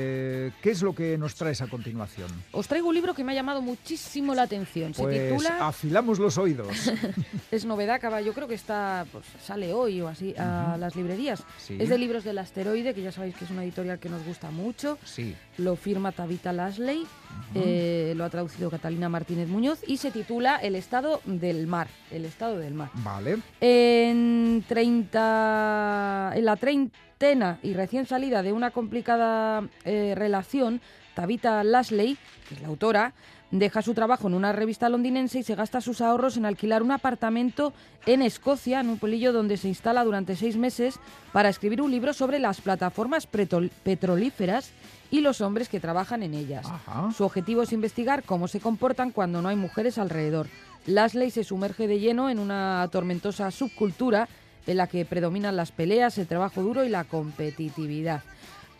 ¿qué 0.63 0.71
es 0.71 0.83
lo 0.83 0.95
que 0.95 1.17
nos 1.19 1.35
traes 1.35 1.61
a 1.63 1.69
continuación? 1.69 2.29
Os 2.53 2.67
traigo 2.69 2.89
un 2.89 2.95
libro 2.95 3.15
que 3.15 3.25
me 3.25 3.33
ha 3.33 3.35
llamado 3.35 3.63
muchísimo 3.63 4.35
la 4.35 4.43
atención, 4.43 4.95
se 4.95 5.03
pues 5.03 5.31
titula... 5.31 5.67
afilamos 5.67 6.19
los 6.19 6.39
oídos. 6.39 6.93
es 7.51 7.65
novedad, 7.65 8.01
yo 8.21 8.33
creo 8.33 8.49
que 8.49 8.55
está, 8.55 9.07
pues, 9.13 9.25
sale 9.43 9.73
hoy 9.73 10.01
o 10.01 10.09
así 10.09 10.35
a 10.37 10.77
las 10.79 10.97
librerías. 10.97 11.43
Es 11.69 11.89
de 11.89 11.99
libros 11.99 12.25
del 12.25 12.39
asteroide, 12.39 12.95
que 12.95 13.03
ya 13.03 13.13
sabéis 13.13 13.37
que 13.37 13.45
es 13.45 13.51
una 13.51 13.65
editorial 13.65 13.99
que 13.99 14.09
nos 14.09 14.25
gusta 14.25 14.51
mucho. 14.51 14.99
Sí. 15.05 15.35
Lo 15.59 15.77
firma 15.77 16.13
Tabita 16.13 16.53
Lasley, 16.53 17.07
eh, 17.55 18.13
lo 18.17 18.25
ha 18.25 18.31
traducido 18.31 18.71
Catalina 18.71 19.09
Martínez 19.09 19.49
Muñoz 19.49 19.81
y 19.87 19.97
se 19.97 20.11
titula 20.11 20.57
El 20.57 20.77
estado 20.77 21.21
del 21.25 21.67
mar. 21.67 21.89
El 22.11 22.25
estado 22.25 22.59
del 22.59 22.75
mar. 22.75 22.91
Vale. 22.95 23.39
En 23.61 24.65
30, 24.69 26.33
en 26.35 26.45
la 26.45 26.57
treintena 26.57 27.59
y 27.63 27.75
recién 27.75 28.07
salida 28.07 28.43
de 28.43 28.53
una 28.53 28.71
complicada 28.71 29.69
eh, 29.85 30.15
relación, 30.17 30.81
Tabita 31.15 31.65
Lasley, 31.65 32.17
que 32.49 32.55
es 32.55 32.63
la 32.63 32.69
autora, 32.69 33.15
Deja 33.51 33.83
su 33.83 33.95
trabajo 33.95 34.29
en 34.29 34.35
una 34.35 34.53
revista 34.53 34.89
londinense 34.89 35.41
y 35.41 35.43
se 35.43 35.57
gasta 35.57 35.81
sus 35.81 36.01
ahorros 36.01 36.37
en 36.37 36.47
alquilar 36.47 36.85
un 36.85 36.93
apartamento 36.93 37.73
en 38.07 38.23
Escocia, 38.23 38.79
en 38.79 38.89
un 38.89 38.99
pueblillo 38.99 39.33
donde 39.33 39.57
se 39.57 39.67
instala 39.67 40.05
durante 40.05 40.37
seis 40.37 40.57
meses 40.57 41.01
para 41.33 41.49
escribir 41.49 41.83
un 41.83 41.91
libro 41.91 42.13
sobre 42.13 42.39
las 42.39 42.61
plataformas 42.61 43.27
petrolíferas 43.27 44.71
y 45.11 45.21
los 45.21 45.41
hombres 45.41 45.69
que 45.69 45.81
trabajan 45.81 46.23
en 46.23 46.35
ellas. 46.35 46.67
Ajá. 46.67 47.11
Su 47.17 47.25
objetivo 47.25 47.63
es 47.63 47.73
investigar 47.73 48.23
cómo 48.23 48.49
se 48.49 48.61
comportan 48.61 49.11
cuando 49.11 49.43
no 49.43 49.49
hay 49.49 49.57
mujeres 49.57 49.99
alrededor. 49.99 50.47
Lasley 50.87 51.31
se 51.31 51.45
sumerge 51.45 51.87
de 51.87 51.99
lleno 51.99 52.31
en 52.31 52.39
una 52.39 52.89
tormentosa 52.91 53.51
subcultura 53.51 54.29
en 54.67 54.77
la 54.77 54.87
que 54.87 55.05
predominan 55.05 55.57
las 55.57 55.73
peleas, 55.73 56.19
el 56.19 56.27
trabajo 56.27 56.63
duro 56.63 56.85
y 56.85 56.89
la 56.89 57.05
competitividad. 57.05 58.23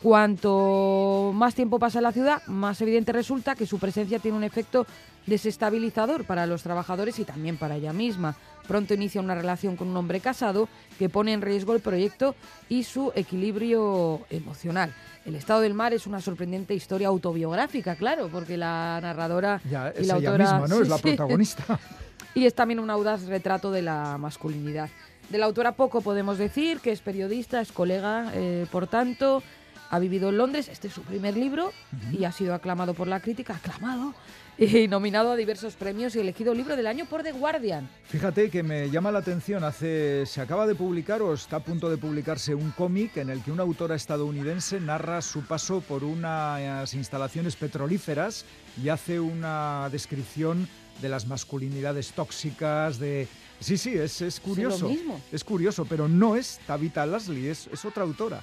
Cuanto 0.03 1.33
más 1.35 1.55
tiempo 1.55 1.79
pasa 1.79 1.99
en 1.99 2.05
la 2.05 2.13
ciudad, 2.13 2.43
más 2.47 2.81
evidente 2.81 3.13
resulta 3.13 3.55
que 3.55 3.67
su 3.67 3.79
presencia 3.79 4.19
tiene 4.19 4.37
un 4.37 4.45
efecto 4.45 4.87
desestabilizador 5.27 6.25
para 6.25 6.47
los 6.47 6.63
trabajadores 6.63 7.19
y 7.19 7.25
también 7.25 7.59
para 7.59 7.77
ella 7.77 7.93
misma. 7.93 8.35
Pronto 8.71 8.95
inicia 8.95 9.21
una 9.21 9.35
relación 9.35 9.75
con 9.75 9.89
un 9.89 9.97
hombre 9.97 10.21
casado 10.21 10.69
que 10.97 11.09
pone 11.09 11.33
en 11.33 11.43
riesgo 11.43 11.75
el 11.75 11.81
proyecto 11.81 12.37
y 12.69 12.85
su 12.85 13.11
equilibrio 13.17 14.21
emocional. 14.31 14.95
El 15.27 15.35
estado 15.35 15.63
del 15.63 15.75
mar 15.75 15.93
es 15.93 16.07
una 16.07 16.21
sorprendente 16.21 16.73
historia 16.73 17.09
autobiográfica, 17.09 17.97
claro, 17.97 18.29
porque 18.29 18.57
la 18.57 19.01
narradora 19.03 19.61
Ya, 19.69 19.93
y 20.01 20.05
la 20.05 20.15
autora 20.15 20.39
misma, 20.39 20.69
¿no? 20.69 20.77
sí, 20.77 20.83
es 20.83 20.89
la 20.89 20.97
sí. 20.99 21.03
protagonista. 21.03 21.81
Y 22.37 22.47
es 22.47 22.55
también 22.55 22.79
un 22.79 22.91
audaz 22.91 23.25
retrato 23.25 23.73
de 23.73 23.83
la 23.83 24.17
masculinidad. 24.17 24.89
De 25.31 25.39
la 25.39 25.47
autora 25.47 25.73
poco 25.73 26.01
podemos 26.01 26.39
decir, 26.39 26.79
que 26.79 26.93
es 26.93 27.01
periodista, 27.01 27.61
es 27.61 27.73
colega, 27.73 28.31
eh, 28.35 28.69
por 28.71 28.87
tanto, 28.87 29.43
ha 29.91 29.99
vivido 29.99 30.29
en 30.29 30.39
Londres, 30.39 30.69
este 30.69 30.89
es 30.89 30.95
su 30.95 31.03
primer 31.03 31.37
libro 31.37 31.73
y 32.13 32.25
ha 32.25 32.33
sido 32.33 32.55
aclamado 32.55 32.95
por 32.95 33.09
la 33.09 33.21
crítica, 33.21 33.57
aclamado, 33.57 34.15
y 34.57 34.87
nominado 34.89 35.33
a 35.33 35.37
diversos 35.37 35.75
premios 35.75 36.15
y 36.15 36.21
elegido 36.21 36.55
libro 36.55 36.77
del 36.77 36.87
año 36.87 37.07
por 37.07 37.23
The 37.23 37.33
Guardian. 37.33 37.89
Fíjate 38.05 38.51
que 38.51 38.63
me 38.63 38.91
llama 38.91 39.11
la 39.11 39.19
atención, 39.19 39.65
hace 39.65 40.27
se 40.27 40.41
acaba 40.41 40.67
de 40.67 40.75
publicar 40.75 41.23
o 41.23 41.35
está 41.35 41.57
a 41.57 41.65
punto 41.65 41.91
de 41.91 41.97
publicarse 41.97 42.55
un 42.55 42.71
cómic 42.71 43.17
en 43.17 43.31
el 43.31 43.43
que 43.43 43.51
una 43.51 43.65
autora 43.65 43.97
estadounidense 43.97 44.79
narra 44.79 45.23
su 45.23 45.43
paso 45.43 45.81
por 45.81 46.05
unas 46.05 46.95
instalaciones 46.95 47.57
petrolíferas 47.57 48.45
y 48.81 48.91
hace 48.91 49.19
una 49.19 49.89
descripción 49.91 50.69
de 51.03 51.09
las 51.09 51.27
masculinidades 51.27 52.13
tóxicas, 52.13 52.99
de... 52.99 53.27
Sí, 53.59 53.77
sí, 53.77 53.95
es, 53.95 54.21
es 54.23 54.41
curioso. 54.41 54.89
mismo. 54.89 55.21
Es 55.33 55.43
curioso, 55.43 55.85
pero 55.85 56.07
no 56.07 56.37
es 56.37 56.61
Tabitha 56.67 57.05
Lasley, 57.07 57.49
es, 57.49 57.67
es 57.67 57.85
otra 57.85 58.05
autora. 58.05 58.43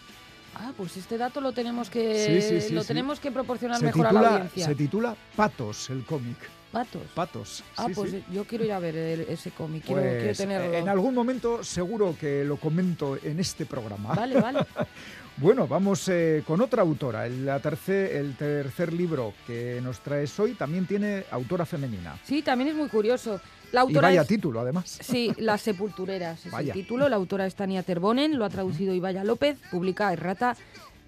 Ah, 0.60 0.72
pues 0.76 0.98
este 0.98 1.18
dato 1.18 1.40
lo 1.42 1.52
tenemos 1.52 1.90
que, 1.90 2.26
Sí, 2.26 2.42
sí, 2.42 2.62
sí, 2.70 2.74
lo 2.74 2.84
tenemos 2.84 3.20
que 3.20 3.32
proporcionar 3.32 3.78
Se 3.80 3.86
mejor 3.86 4.08
a 4.08 4.12
la 4.12 4.30
audiencia. 4.30 4.66
se 4.66 4.76
titula 4.76 5.16
Patos, 5.36 5.90
el 5.90 6.04
cómic. 6.04 6.38
Patos. 6.72 7.02
Patos. 7.16 7.64
Ah, 7.78 7.88
pues 7.94 8.14
yo 8.32 8.44
quiero 8.46 8.66
ir 8.66 8.74
a 8.74 8.80
ver 8.80 8.96
el- 8.96 9.22
ese 9.22 9.52
cómic, 9.52 9.84
quiero, 9.86 10.02
Pues, 10.02 10.18
quiero 10.22 10.36
tenerlo. 10.38 10.74
En 10.74 10.90
algún 10.90 11.14
momento 11.16 11.64
seguro 11.64 12.16
que 12.20 12.44
lo 12.44 12.58
comento 12.58 13.18
en 13.24 13.40
este 13.40 13.66
programa. 13.66 14.14
Vale, 14.14 14.40
vale. 14.42 14.60
Bueno, 15.38 15.68
vamos 15.68 16.08
eh, 16.10 16.44
con 16.48 16.62
otra 16.62 16.82
autora. 16.82 17.28
El, 17.28 17.46
la 17.46 17.60
tercer, 17.60 18.16
el 18.16 18.36
tercer 18.36 18.92
libro 18.92 19.34
que 19.46 19.80
nos 19.84 20.00
traes 20.00 20.38
hoy 20.40 20.54
también 20.56 20.88
tiene 20.88 21.26
autora 21.30 21.64
femenina. 21.66 22.18
Sí, 22.24 22.42
también 22.42 22.70
es 22.72 22.76
muy 22.76 22.90
curioso. 22.90 23.40
La 23.72 23.82
Y 23.82 23.84
autora 23.84 24.08
vaya 24.08 24.22
es- 24.22 24.28
título, 24.28 24.62
además. 24.62 24.98
Sí, 25.02 25.32
Las 25.38 25.62
Sepultureras 25.62 26.44
es 26.46 26.52
Vaya. 26.52 26.74
el 26.74 26.80
título. 26.80 27.08
La 27.08 27.18
autora 27.18 27.46
es 27.46 27.54
Tania 27.54 27.84
Terbonen, 27.84 28.38
lo 28.40 28.46
ha 28.46 28.50
traducido 28.50 28.96
Ibaya 28.96 29.24
López, 29.24 29.58
publica 29.70 30.12
Errata 30.12 30.56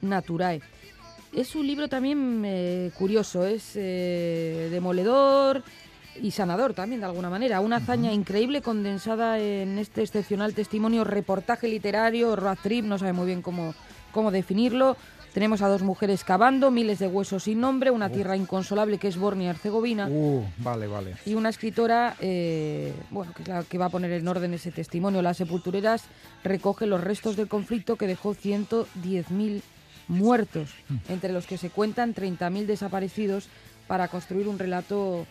Naturae. 0.02 0.62
Es 1.34 1.56
un 1.56 1.66
libro 1.66 1.88
también 1.88 2.44
eh, 2.46 2.92
curioso, 2.98 3.46
es 3.46 3.72
eh, 3.76 4.68
demoledor 4.72 5.64
y 6.22 6.32
sanador 6.32 6.74
también 6.74 7.00
de 7.02 7.06
alguna 7.08 7.30
manera. 7.32 7.62
Una 7.62 7.78
hazaña 7.78 8.12
increíble 8.14 8.62
condensada 8.62 9.40
en 9.40 9.80
este 9.80 10.02
excepcional 10.04 10.54
testimonio, 10.54 11.04
reportaje 11.04 11.68
literario, 11.68 12.36
road 12.36 12.58
trip, 12.62 12.86
no 12.86 12.98
sabe 13.00 13.14
muy 13.14 13.28
bien 13.28 13.42
cómo, 13.42 13.74
cómo 14.12 14.32
definirlo. 14.32 14.98
Tenemos 15.34 15.62
a 15.62 15.68
dos 15.68 15.84
mujeres 15.84 16.24
cavando, 16.24 16.72
miles 16.72 16.98
de 16.98 17.08
huesos 17.08 17.44
sin 17.44 17.60
nombre, 17.62 17.92
una 17.92 18.10
tierra 18.10 18.36
inconsolable 18.36 18.98
que 18.98 19.08
es 19.08 19.18
Bosnia-Herzegovina 19.18 20.08
Uh, 20.10 20.44
vale, 20.58 20.88
vale. 20.88 21.16
y 21.24 21.36
una 21.36 21.50
escritora, 21.50 22.16
eh, 22.20 22.94
bueno, 23.12 23.32
que 23.34 23.44
es 23.44 23.48
la 23.48 23.64
que 23.64 23.78
va 23.78 23.86
a 23.86 23.90
poner 23.90 24.12
en 24.12 24.28
orden 24.28 24.56
ese 24.56 24.72
testimonio. 24.72 25.22
Las 25.22 25.38
sepultureras 25.38 26.06
recoge 26.44 26.88
los 26.88 27.02
restos 27.02 27.36
del 27.36 27.48
conflicto 27.48 27.96
que 27.96 28.08
dejó 28.08 28.34
110.000 28.34 29.62
muertos, 30.08 30.72
entre 31.08 31.32
los 31.32 31.46
que 31.46 31.60
se 31.60 31.70
cuentan 31.70 32.16
30.000 32.16 32.66
desaparecidos 32.66 33.50
para 33.88 34.08
construir 34.08 34.48
un 34.48 34.58
relato 34.58 35.28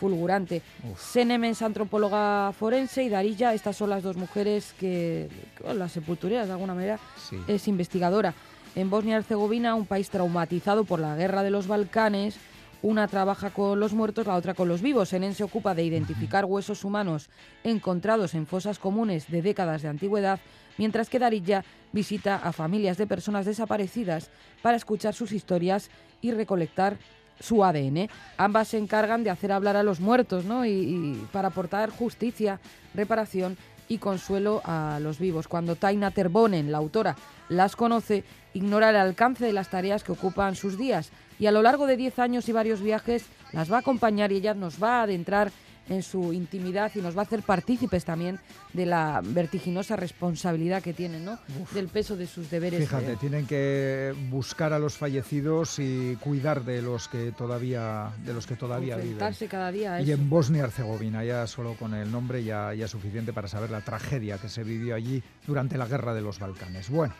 fulgurante. 0.00 0.62
Senem 0.96 1.44
es 1.44 1.60
antropóloga 1.60 2.52
forense 2.58 3.04
y 3.04 3.10
Darilla, 3.10 3.52
estas 3.52 3.76
son 3.76 3.90
las 3.90 4.02
dos 4.02 4.16
mujeres 4.16 4.74
que, 4.80 5.28
que, 5.56 5.74
las 5.74 5.92
sepultureras 5.92 6.46
de 6.46 6.52
alguna 6.54 6.74
manera, 6.74 6.98
Sí. 7.28 7.36
es 7.46 7.68
investigadora. 7.68 8.32
En 8.74 8.88
Bosnia-Herzegovina, 8.88 9.74
un 9.74 9.84
país 9.86 10.08
traumatizado 10.08 10.84
por 10.84 11.00
la 11.00 11.16
guerra 11.16 11.42
de 11.42 11.50
los 11.50 11.66
Balcanes, 11.66 12.36
una 12.82 13.08
trabaja 13.08 13.50
con 13.50 13.78
los 13.78 13.92
muertos, 13.92 14.26
la 14.26 14.36
otra 14.36 14.54
con 14.54 14.68
los 14.68 14.80
vivos. 14.80 15.10
Senen 15.10 15.34
se 15.34 15.44
ocupa 15.44 15.74
de 15.74 15.84
identificar 15.84 16.46
huesos 16.46 16.82
humanos 16.82 17.28
encontrados 17.62 18.32
en 18.34 18.46
fosas 18.46 18.78
comunes 18.78 19.30
de 19.30 19.42
décadas 19.42 19.82
de 19.82 19.88
antigüedad, 19.88 20.40
mientras 20.78 21.10
que 21.10 21.18
Darilla 21.18 21.62
visita 21.92 22.36
a 22.36 22.52
familias 22.52 22.96
de 22.96 23.06
personas 23.06 23.44
desaparecidas 23.44 24.30
para 24.62 24.78
escuchar 24.78 25.12
sus 25.12 25.32
historias 25.32 25.90
y 26.22 26.30
recolectar 26.32 26.96
su 27.40 27.64
ADN. 27.64 28.08
Ambas 28.36 28.68
se 28.68 28.78
encargan 28.78 29.24
de 29.24 29.30
hacer 29.30 29.50
hablar 29.50 29.76
a 29.76 29.82
los 29.82 30.00
muertos, 30.00 30.44
¿no? 30.44 30.64
Y, 30.64 31.26
para 31.32 31.48
aportar 31.48 31.90
justicia, 31.90 32.60
reparación 32.94 33.56
y 33.88 33.98
consuelo 33.98 34.62
a 34.64 34.98
los 35.00 35.18
vivos. 35.18 35.48
Cuando 35.48 35.74
Taina 35.74 36.12
Terbonen, 36.12 36.70
la 36.70 36.78
autora, 36.78 37.16
las 37.48 37.74
conoce, 37.74 38.22
ignora 38.54 38.90
el 38.90 38.96
alcance 38.96 39.44
de 39.44 39.52
las 39.52 39.70
tareas 39.70 40.04
que 40.04 40.12
ocupan 40.12 40.54
sus 40.54 40.78
días 40.78 41.10
y 41.40 41.46
a 41.46 41.52
lo 41.52 41.62
largo 41.62 41.86
de 41.86 41.96
10 41.96 42.18
años 42.20 42.48
y 42.48 42.52
varios 42.52 42.80
viajes 42.82 43.24
las 43.52 43.72
va 43.72 43.76
a 43.76 43.80
acompañar 43.80 44.30
y 44.30 44.36
ella 44.36 44.54
nos 44.54 44.80
va 44.80 45.00
a 45.00 45.02
adentrar 45.02 45.50
en 45.90 46.02
su 46.02 46.32
intimidad 46.32 46.90
y 46.94 47.00
nos 47.00 47.16
va 47.16 47.20
a 47.20 47.24
hacer 47.24 47.42
partícipes 47.42 48.04
también 48.04 48.38
de 48.72 48.86
la 48.86 49.20
vertiginosa 49.22 49.96
responsabilidad 49.96 50.82
que 50.82 50.94
tienen, 50.94 51.24
¿no? 51.24 51.38
Del 51.74 51.88
peso 51.88 52.16
de 52.16 52.26
sus 52.26 52.48
deberes. 52.48 52.80
Fíjate, 52.80 53.12
eh, 53.12 53.16
tienen 53.20 53.46
que 53.46 54.14
buscar 54.30 54.72
a 54.72 54.78
los 54.78 54.96
fallecidos 54.96 55.78
y 55.78 56.16
cuidar 56.20 56.64
de 56.64 56.80
los 56.80 57.08
que 57.08 57.32
todavía, 57.32 58.12
de 58.24 58.32
los 58.32 58.46
que 58.46 58.54
todavía 58.56 58.96
viven. 58.96 59.12
enfrentarse 59.12 59.48
cada 59.48 59.72
día 59.72 59.94
a 59.94 60.00
Y 60.00 60.04
eso. 60.04 60.12
en 60.20 60.30
Bosnia-Herzegovina, 60.30 61.24
ya 61.24 61.46
solo 61.48 61.74
con 61.74 61.92
el 61.94 62.10
nombre 62.10 62.44
ya, 62.44 62.72
ya 62.72 62.84
es 62.84 62.90
suficiente 62.90 63.32
para 63.32 63.48
saber 63.48 63.70
la 63.70 63.80
tragedia 63.80 64.38
que 64.38 64.48
se 64.48 64.62
vivió 64.62 64.94
allí 64.94 65.22
durante 65.46 65.76
la 65.76 65.86
guerra 65.86 66.14
de 66.14 66.20
los 66.20 66.38
Balcanes. 66.38 66.88
Bueno, 66.88 67.14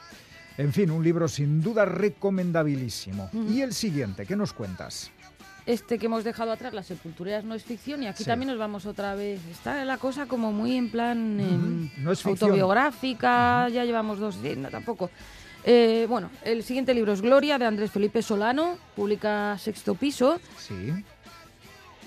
en 0.58 0.72
fin, 0.72 0.92
un 0.92 1.02
libro 1.02 1.26
sin 1.26 1.60
duda 1.60 1.84
recomendabilísimo. 1.84 3.30
Mm. 3.32 3.52
Y 3.52 3.62
el 3.62 3.72
siguiente, 3.74 4.26
¿qué 4.26 4.36
nos 4.36 4.52
cuentas? 4.52 5.10
Este 5.66 5.98
que 5.98 6.06
hemos 6.06 6.24
dejado 6.24 6.52
atrás, 6.52 6.72
Las 6.72 6.86
Sepultureras, 6.86 7.44
no 7.44 7.54
es 7.54 7.62
ficción 7.64 8.02
y 8.02 8.06
aquí 8.06 8.24
Sí. 8.24 8.28
también 8.30 8.48
nos 8.48 8.58
vamos 8.58 8.86
otra 8.86 9.14
vez. 9.14 9.40
Está 9.50 9.84
la 9.84 9.98
cosa 9.98 10.26
como 10.26 10.52
muy 10.52 10.76
en 10.76 10.90
plan 10.90 11.38
Ujú, 11.40 12.02
no 12.02 12.12
es 12.12 12.22
ficción. 12.22 12.50
autobiográfica, 12.50 13.68
ya 13.68 13.84
llevamos 13.84 14.18
dos, 14.18 14.36
no, 14.56 14.68
tampoco. 14.68 15.10
Eh, 15.64 16.06
bueno, 16.08 16.30
el 16.42 16.62
siguiente 16.62 16.94
libro 16.94 17.12
es 17.12 17.20
Gloria, 17.20 17.58
de 17.58 17.66
Andrés 17.66 17.90
Felipe 17.90 18.22
Solano, 18.22 18.76
publica 18.96 19.56
Sexto 19.58 19.94
Piso. 19.94 20.40
Sí. 20.58 20.92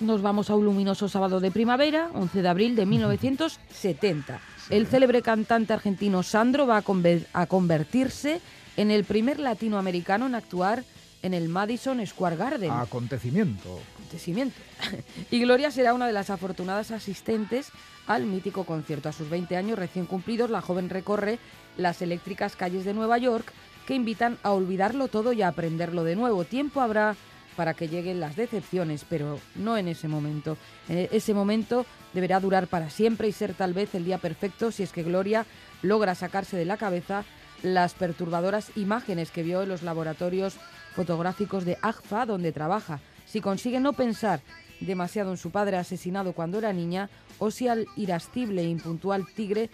Nos 0.00 0.22
vamos 0.22 0.50
a 0.50 0.56
un 0.56 0.64
luminoso 0.64 1.08
sábado 1.08 1.38
de 1.38 1.52
primavera, 1.52 2.08
11 2.14 2.42
de 2.42 2.48
abril 2.48 2.74
de 2.74 2.84
1970. 2.84 4.40
El 4.70 4.86
célebre 4.88 5.22
cantante 5.22 5.72
argentino 5.72 6.22
Sandro 6.24 6.66
va 6.66 6.78
a, 6.78 6.82
conver- 6.84 7.26
a 7.32 7.46
convertirse 7.46 8.40
en 8.76 8.90
el 8.90 9.04
primer 9.04 9.38
latinoamericano 9.38 10.26
en 10.26 10.34
actuar 10.34 10.82
en 11.24 11.32
el 11.32 11.48
Madison 11.48 12.06
Square 12.06 12.36
Garden 12.36 12.70
Acontecimiento. 12.70 13.80
acontecimiento. 13.96 14.56
y 15.30 15.40
Gloria 15.40 15.70
será 15.70 15.94
una 15.94 16.06
de 16.06 16.12
las 16.12 16.28
afortunadas 16.28 16.90
asistentes 16.90 17.70
al 18.06 18.26
mítico 18.26 18.64
concierto. 18.64 19.08
A 19.08 19.12
sus 19.12 19.30
20 19.30 19.56
años 19.56 19.78
recién 19.78 20.04
cumplidos, 20.04 20.50
la 20.50 20.60
joven 20.60 20.90
recorre 20.90 21.38
las 21.78 22.02
eléctricas 22.02 22.56
calles 22.56 22.84
de 22.84 22.92
Nueva 22.92 23.16
York 23.16 23.50
que 23.86 23.94
invitan 23.94 24.36
a 24.42 24.52
olvidarlo 24.52 25.08
todo 25.08 25.32
y 25.32 25.40
a 25.40 25.48
aprenderlo 25.48 26.04
de 26.04 26.14
nuevo. 26.14 26.44
Tiempo 26.44 26.82
habrá 26.82 27.16
para 27.56 27.72
que 27.72 27.88
lleguen 27.88 28.20
las 28.20 28.36
decepciones, 28.36 29.06
pero 29.08 29.40
no 29.54 29.78
en 29.78 29.88
ese 29.88 30.08
momento. 30.08 30.58
Eh, 30.90 31.08
ese 31.10 31.32
momento 31.32 31.86
deberá 32.12 32.38
durar 32.38 32.66
para 32.66 32.90
siempre 32.90 33.28
y 33.28 33.32
ser 33.32 33.54
tal 33.54 33.72
vez 33.72 33.94
el 33.94 34.04
día 34.04 34.18
perfecto 34.18 34.70
si 34.70 34.82
es 34.82 34.92
que 34.92 35.02
Gloria 35.02 35.46
logra 35.80 36.14
sacarse 36.14 36.58
de 36.58 36.66
la 36.66 36.76
cabeza 36.76 37.24
las 37.62 37.94
perturbadoras 37.94 38.76
imágenes 38.76 39.30
que 39.30 39.42
vio 39.42 39.62
en 39.62 39.70
los 39.70 39.82
laboratorios 39.82 40.56
fotográficos 40.94 41.64
de 41.64 41.78
AGFA, 41.82 42.26
donde 42.26 42.52
trabaja. 42.52 43.00
Si 43.26 43.40
consigue 43.40 43.80
no 43.80 43.92
pensar 43.92 44.40
demasiado 44.80 45.30
en 45.30 45.36
su 45.36 45.50
padre 45.50 45.76
asesinado 45.76 46.32
cuando 46.32 46.58
era 46.58 46.72
niña, 46.72 47.10
o 47.38 47.50
si 47.50 47.68
al 47.68 47.86
irascible 47.96 48.62
e 48.62 48.68
impuntual 48.68 49.26
tigre 49.34 49.70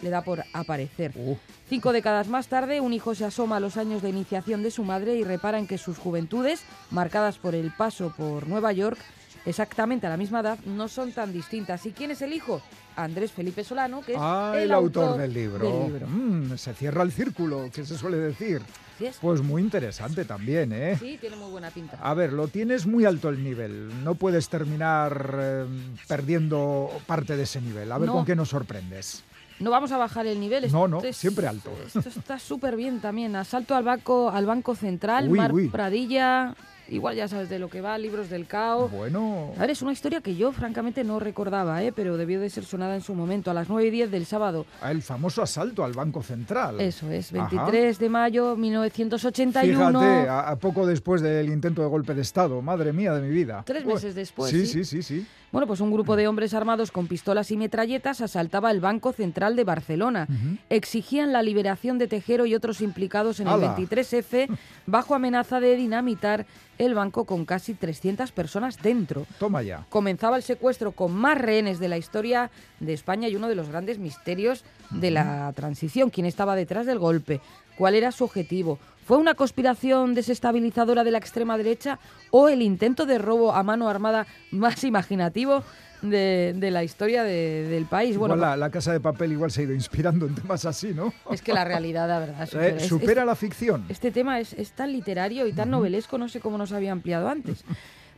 le 0.00 0.10
da 0.10 0.22
por 0.22 0.44
aparecer. 0.52 1.12
Uh, 1.14 1.36
Cinco 1.68 1.92
décadas 1.92 2.28
más 2.28 2.48
tarde, 2.48 2.80
un 2.80 2.92
hijo 2.92 3.14
se 3.14 3.24
asoma 3.24 3.56
a 3.56 3.60
los 3.60 3.76
años 3.76 4.02
de 4.02 4.10
iniciación 4.10 4.62
de 4.62 4.70
su 4.70 4.84
madre 4.84 5.16
y 5.16 5.24
repara 5.24 5.58
en 5.58 5.66
que 5.66 5.78
sus 5.78 5.98
juventudes, 5.98 6.62
marcadas 6.90 7.38
por 7.38 7.54
el 7.54 7.70
paso 7.70 8.12
por 8.16 8.46
Nueva 8.46 8.72
York, 8.72 8.98
exactamente 9.46 10.06
a 10.06 10.10
la 10.10 10.16
misma 10.16 10.40
edad, 10.40 10.58
no 10.66 10.88
son 10.88 11.12
tan 11.12 11.32
distintas. 11.32 11.86
¿Y 11.86 11.92
quién 11.92 12.10
es 12.10 12.22
el 12.22 12.32
hijo? 12.32 12.60
Andrés 12.96 13.32
Felipe 13.32 13.64
Solano, 13.64 14.02
que 14.02 14.12
es 14.12 14.18
ah, 14.20 14.54
el, 14.56 14.72
autor, 14.72 15.18
del 15.18 15.32
libro. 15.32 15.90
Mm, 16.06 16.56
se 16.56 16.74
cierra 16.74 17.02
el 17.02 17.12
círculo, 17.12 17.70
que 17.72 17.84
se 17.84 17.96
suele 17.96 18.18
decir. 18.18 18.62
Pues 19.20 19.42
muy 19.42 19.60
interesante 19.60 20.24
también, 20.24 20.72
¿eh? 20.72 20.96
Sí, 20.98 21.18
tiene 21.20 21.36
muy 21.36 21.50
buena 21.50 21.70
pinta. 21.70 21.98
A 22.00 22.14
ver, 22.14 22.32
lo 22.32 22.48
tienes 22.48 22.86
muy 22.86 23.04
alto 23.04 23.28
el 23.28 23.42
nivel. 23.42 24.04
No 24.04 24.14
puedes 24.14 24.48
terminar 24.48 25.36
eh, 25.36 25.66
perdiendo 26.06 26.90
parte 27.06 27.36
de 27.36 27.42
ese 27.42 27.60
nivel. 27.60 27.90
A 27.90 27.98
ver 27.98 28.08
con 28.08 28.24
qué 28.24 28.36
nos 28.36 28.50
sorprendes. 28.50 29.24
No 29.60 29.70
vamos 29.70 29.92
a 29.92 29.98
bajar 29.98 30.26
el 30.26 30.40
nivel. 30.40 30.70
No, 30.70 30.88
no, 30.88 31.00
siempre 31.12 31.46
alto. 31.46 31.70
Esto 31.86 32.00
está 32.00 32.38
súper 32.38 32.76
bien 32.76 33.00
también. 33.00 33.34
Asalto 33.36 33.74
al 33.74 33.84
banco, 33.84 34.30
al 34.30 34.46
banco 34.46 34.74
central, 34.74 35.30
Mar 35.30 35.52
Pradilla, 35.70 36.54
Igual 36.94 37.16
ya 37.16 37.28
sabes 37.28 37.48
de 37.48 37.58
lo 37.58 37.68
que 37.68 37.80
va, 37.80 37.98
libros 37.98 38.30
del 38.30 38.46
caos. 38.46 38.90
Bueno. 38.90 39.52
A 39.56 39.60
ver, 39.60 39.70
es 39.70 39.82
una 39.82 39.92
historia 39.92 40.20
que 40.20 40.36
yo 40.36 40.52
francamente 40.52 41.04
no 41.04 41.18
recordaba, 41.18 41.82
¿eh? 41.82 41.92
pero 41.92 42.16
debió 42.16 42.40
de 42.40 42.50
ser 42.50 42.64
sonada 42.64 42.94
en 42.94 43.00
su 43.00 43.14
momento, 43.14 43.50
a 43.50 43.54
las 43.54 43.68
9 43.68 43.86
y 43.86 43.90
10 43.90 44.10
del 44.10 44.26
sábado. 44.26 44.66
Ah, 44.80 44.90
el 44.90 45.02
famoso 45.02 45.42
asalto 45.42 45.84
al 45.84 45.92
Banco 45.92 46.22
Central. 46.22 46.80
Eso 46.80 47.10
es, 47.10 47.32
23 47.32 47.98
de 47.98 48.08
mayo 48.08 48.56
1981. 48.56 50.00
Fíjate, 50.00 50.28
a, 50.28 50.56
poco 50.56 50.86
después 50.86 51.20
del 51.20 51.48
intento 51.48 51.82
de 51.82 51.88
golpe 51.88 52.14
de 52.14 52.22
Estado, 52.22 52.60
madre 52.62 52.92
mía 52.92 53.12
de 53.14 53.22
mi 53.22 53.34
vida. 53.34 53.62
Tres 53.66 53.84
meses 53.84 54.14
después. 54.14 54.50
Sí, 54.50 54.66
sí, 54.66 54.84
sí, 54.84 55.02
sí. 55.02 55.26
Bueno, 55.54 55.68
pues 55.68 55.80
un 55.80 55.92
grupo 55.92 56.16
de 56.16 56.26
hombres 56.26 56.52
armados 56.52 56.90
con 56.90 57.06
pistolas 57.06 57.52
y 57.52 57.56
metralletas 57.56 58.20
asaltaba 58.20 58.72
el 58.72 58.80
Banco 58.80 59.12
Central 59.12 59.54
de 59.54 59.62
Barcelona. 59.62 60.26
Exigían 60.68 61.32
la 61.32 61.44
liberación 61.44 61.96
de 61.96 62.08
Tejero 62.08 62.44
y 62.44 62.56
otros 62.56 62.80
implicados 62.80 63.38
en 63.38 63.46
el 63.46 63.60
23F 63.60 64.48
bajo 64.86 65.14
amenaza 65.14 65.60
de 65.60 65.76
dinamitar 65.76 66.44
el 66.76 66.94
banco 66.94 67.24
con 67.24 67.44
casi 67.44 67.74
300 67.74 68.32
personas 68.32 68.82
dentro. 68.82 69.28
Toma 69.38 69.62
ya. 69.62 69.86
Comenzaba 69.90 70.36
el 70.36 70.42
secuestro 70.42 70.90
con 70.90 71.14
más 71.14 71.38
rehenes 71.38 71.78
de 71.78 71.86
la 71.86 71.98
historia 71.98 72.50
de 72.80 72.92
España 72.92 73.28
y 73.28 73.36
uno 73.36 73.46
de 73.46 73.54
los 73.54 73.68
grandes 73.68 74.00
misterios 74.00 74.64
de 74.90 75.10
la 75.10 75.52
transición. 75.54 76.10
¿Quién 76.10 76.26
estaba 76.26 76.56
detrás 76.56 76.86
del 76.86 76.98
golpe? 76.98 77.40
¿Cuál 77.76 77.94
era 77.94 78.12
su 78.12 78.24
objetivo? 78.24 78.78
¿Fue 79.04 79.18
una 79.18 79.34
conspiración 79.34 80.14
desestabilizadora 80.14 81.04
de 81.04 81.10
la 81.10 81.18
extrema 81.18 81.58
derecha 81.58 81.98
o 82.30 82.48
el 82.48 82.62
intento 82.62 83.04
de 83.04 83.18
robo 83.18 83.52
a 83.52 83.62
mano 83.62 83.88
armada 83.88 84.26
más 84.50 84.82
imaginativo 84.84 85.62
de, 86.10 86.70
la 86.70 86.84
historia 86.84 87.22
del 87.24 87.86
país. 87.86 88.16
Bueno, 88.16 88.36
la, 88.36 88.70
Casa 88.70 88.92
de 88.92 89.00
Papel 89.00 89.32
igual 89.32 89.50
se 89.50 89.60
ha 89.60 89.64
ido 89.64 89.74
inspirando 89.74 90.26
en 90.26 90.34
temas 90.34 90.64
así, 90.64 90.92
¿no? 90.92 91.12
Es 91.30 91.42
que 91.42 91.52
la 91.52 91.64
realidad, 91.64 92.08
la 92.08 92.18
verdad, 92.18 92.46
supera, 92.46 92.76
eh, 92.76 92.80
supera 92.80 93.24
la 93.24 93.34
ficción. 93.34 93.84
Este 93.88 94.10
tema 94.10 94.40
es, 94.40 94.54
tan 94.72 94.92
literario 94.92 95.46
y 95.46 95.52
tan 95.52 95.70
novelesco, 95.70 96.18
no 96.18 96.28
sé 96.28 96.40
cómo 96.40 96.58
nos 96.58 96.72
había 96.72 96.92
ampliado 96.92 97.28
antes. 97.28 97.64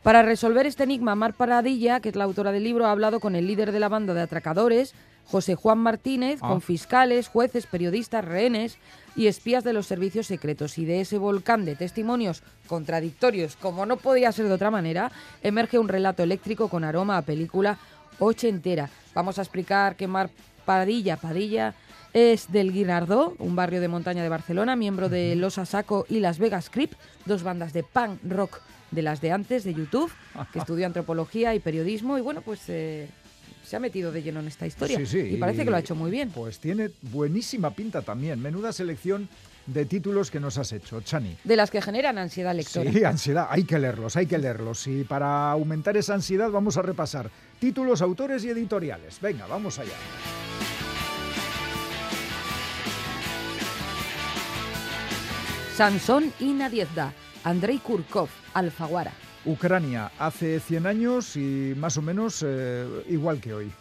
Para 0.03 0.23
resolver 0.23 0.67
este 0.67 0.85
enigma, 0.85 1.15
Mar 1.15 1.35
Paradilla, 1.35 2.01
que 2.01 2.09
es 2.11 2.17
la 2.17 2.25
autora 2.25 2.53
del 2.53 2.65
libro, 2.65 2.87
ha 2.87 2.93
hablado 2.93 3.19
con 3.19 3.35
el 3.35 3.47
líder 3.47 3.73
de 3.73 3.81
la 3.81 3.89
banda 3.89 4.15
de 4.15 4.23
atracadores, 4.23 4.95
José 5.27 5.55
Juan 5.55 5.79
Martínez, 5.79 6.41
con 6.41 6.59
ah. 6.59 6.61
fiscales, 6.61 7.29
jueces, 7.29 7.67
periodistas, 7.67 8.25
rehenes 8.25 8.79
y 9.17 9.27
espías 9.27 9.65
de 9.65 9.73
los 9.73 9.87
servicios 9.87 10.27
secretos. 10.27 10.79
Y 10.79 10.85
de 10.85 11.01
ese 11.01 11.19
volcán 11.19 11.65
de 11.65 11.75
testimonios 11.75 12.43
contradictorios, 12.69 13.57
como 13.57 13.87
no 13.87 13.97
podía 13.97 14.33
ser 14.33 14.47
de 14.47 14.55
otra 14.55 14.71
manera, 14.71 15.11
emerge 15.43 15.79
un 15.79 15.89
relato 15.89 16.23
eléctrico 16.23 16.69
con 16.69 16.85
aroma 16.85 17.17
a 17.17 17.23
película 17.23 17.79
ochentera. 18.19 18.89
Vamos 19.15 19.39
a 19.39 19.43
explicar 19.43 19.97
que 19.97 20.07
Mar 20.07 20.31
Padilla, 20.65 21.17
Padilla 21.17 21.75
es 22.13 22.51
del 22.51 22.73
Guinardó, 22.73 23.35
un 23.39 23.57
barrio 23.57 23.81
de 23.81 23.89
montaña 23.89 24.23
de 24.23 24.29
Barcelona, 24.29 24.75
miembro 24.75 25.09
de 25.09 25.37
Los 25.37 25.59
Asaco 25.59 26.07
y 26.09 26.21
Las 26.21 26.39
Vegas 26.39 26.71
Creep, 26.71 26.93
dos 27.25 27.43
bandas 27.43 27.73
de 27.73 27.83
punk 27.83 28.21
rock 28.25 28.61
de 28.91 29.03
las 29.03 29.21
de 29.21 29.33
antes 29.33 29.65
de 29.65 29.75
YouTube, 29.75 30.11
que 30.53 30.59
estudió 30.59 30.87
antropología 30.87 31.55
y 31.55 31.61
periodismo 31.61 32.17
y 32.17 32.23
bueno, 32.23 32.41
pues 32.41 32.63
eh, 32.69 33.09
se 33.67 33.75
ha 33.75 33.81
metido 33.81 34.13
de 34.13 34.23
lleno 34.23 34.39
en 34.41 34.47
esta 34.47 34.67
historia. 34.67 35.01
y 35.01 35.37
parece 35.37 35.65
que 35.65 35.71
lo 35.71 35.77
ha 35.77 35.81
hecho 35.81 35.97
muy 35.97 36.11
bien. 36.11 36.31
Pues 36.31 36.61
tiene 36.61 36.91
buenísima 37.03 37.73
pinta 37.73 38.03
también. 38.03 38.41
Menuda 38.41 38.73
selección 38.73 39.29
de 39.67 39.85
títulos 39.85 40.31
que 40.31 40.39
nos 40.39 40.57
has 40.59 40.73
hecho, 40.73 41.01
Chani. 41.01 41.37
De 41.43 41.57
las 41.57 41.73
que 41.73 41.83
generan 41.83 42.17
ansiedad 42.17 42.55
lectora. 42.55 42.93
Sí, 42.93 43.03
ansiedad. 43.03 43.49
Hay 43.51 43.65
que 43.65 43.79
leerlos, 43.81 44.17
hay 44.17 44.27
que 44.27 44.39
leerlos. 44.39 44.87
Y 44.87 45.03
para 45.03 45.51
aumentar 45.51 45.97
esa 45.97 46.15
ansiedad 46.15 46.49
vamos 46.51 46.77
a 46.77 46.83
repasar 46.83 47.29
títulos, 47.59 48.03
autores 48.03 48.45
y 48.45 48.51
editoriales. 48.51 49.21
Venga, 49.21 49.47
vamos 49.49 49.81
allá. 49.81 49.97
Sansón 55.75 56.33
y 56.39 56.53
Nadiezda, 56.53 57.13
Andrei 57.43 57.79
Kurkov, 57.79 58.29
Alfaguara. 58.55 59.13
Ucrania 59.47 60.11
hace 60.19 60.61
100 60.61 60.87
años 60.87 61.37
y 61.37 61.75
más 61.77 61.97
o 61.97 62.03
menos 62.03 62.45
eh, 62.47 62.87
igual 63.09 63.41
que 63.41 63.55
hoy. 63.55 63.73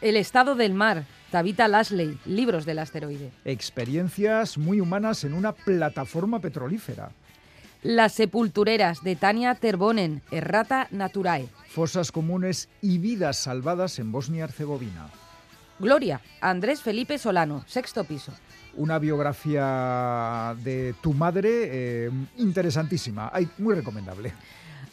El 0.00 0.16
estado 0.16 0.56
del 0.56 0.74
mar, 0.74 1.04
Tabitha 1.30 1.68
Lasley, 1.68 2.18
libros 2.26 2.66
del 2.66 2.80
asteroide. 2.80 3.30
Experiencias 3.44 4.58
muy 4.58 4.80
humanas 4.80 5.22
en 5.22 5.32
una 5.32 5.52
plataforma 5.52 6.40
petrolífera. 6.40 7.12
Las 7.82 8.12
sepultureras 8.12 9.02
de 9.02 9.16
Tania 9.16 9.54
Terbonen, 9.54 10.22
Errata 10.30 10.88
Naturae. 10.90 11.48
Fosas 11.68 12.10
comunes 12.10 12.68
y 12.80 12.98
vidas 12.98 13.38
salvadas 13.38 13.98
en 14.00 14.10
Bosnia-Herzegovina. 14.10 15.08
Gloria, 15.78 16.20
Andrés 16.40 16.80
Felipe 16.80 17.18
Solano, 17.18 17.64
sexto 17.66 18.04
piso. 18.04 18.32
Una 18.74 18.98
biografía 18.98 20.54
de 20.62 20.94
tu 21.00 21.12
madre 21.12 21.50
eh, 22.06 22.10
interesantísima, 22.38 23.32
muy 23.58 23.74
recomendable. 23.74 24.32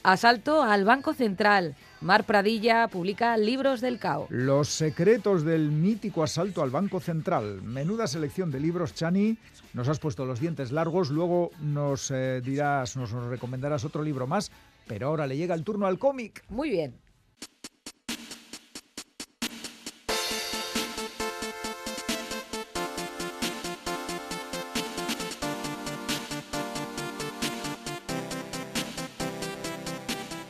Asalto 0.03 0.63
al 0.63 0.85
Banco 0.85 1.13
Central. 1.13 1.75
Mar 1.99 2.23
Pradilla 2.23 2.87
publica 2.87 3.35
Libros 3.35 3.81
del 3.81 3.99
Cao. 3.99 4.27
Los 4.29 4.69
secretos 4.69 5.43
del 5.43 5.71
mítico 5.71 6.23
asalto 6.23 6.63
al 6.63 6.69
Banco 6.69 7.01
Central. 7.01 7.61
Menuda 7.61 8.07
selección 8.07 8.49
de 8.49 8.61
libros, 8.61 8.93
Chani. 8.93 9.37
Nos 9.73 9.89
has 9.89 9.99
puesto 9.99 10.25
los 10.25 10.39
dientes 10.39 10.71
largos, 10.71 11.09
luego 11.09 11.51
nos 11.59 12.11
eh, 12.11 12.41
dirás, 12.43 12.95
nos 12.95 13.11
recomendarás 13.11 13.83
otro 13.83 14.01
libro 14.01 14.25
más, 14.25 14.51
pero 14.87 15.07
ahora 15.07 15.27
le 15.27 15.35
llega 15.35 15.53
el 15.53 15.65
turno 15.65 15.85
al 15.85 15.99
cómic. 15.99 16.43
Muy 16.49 16.69
bien. 16.69 16.95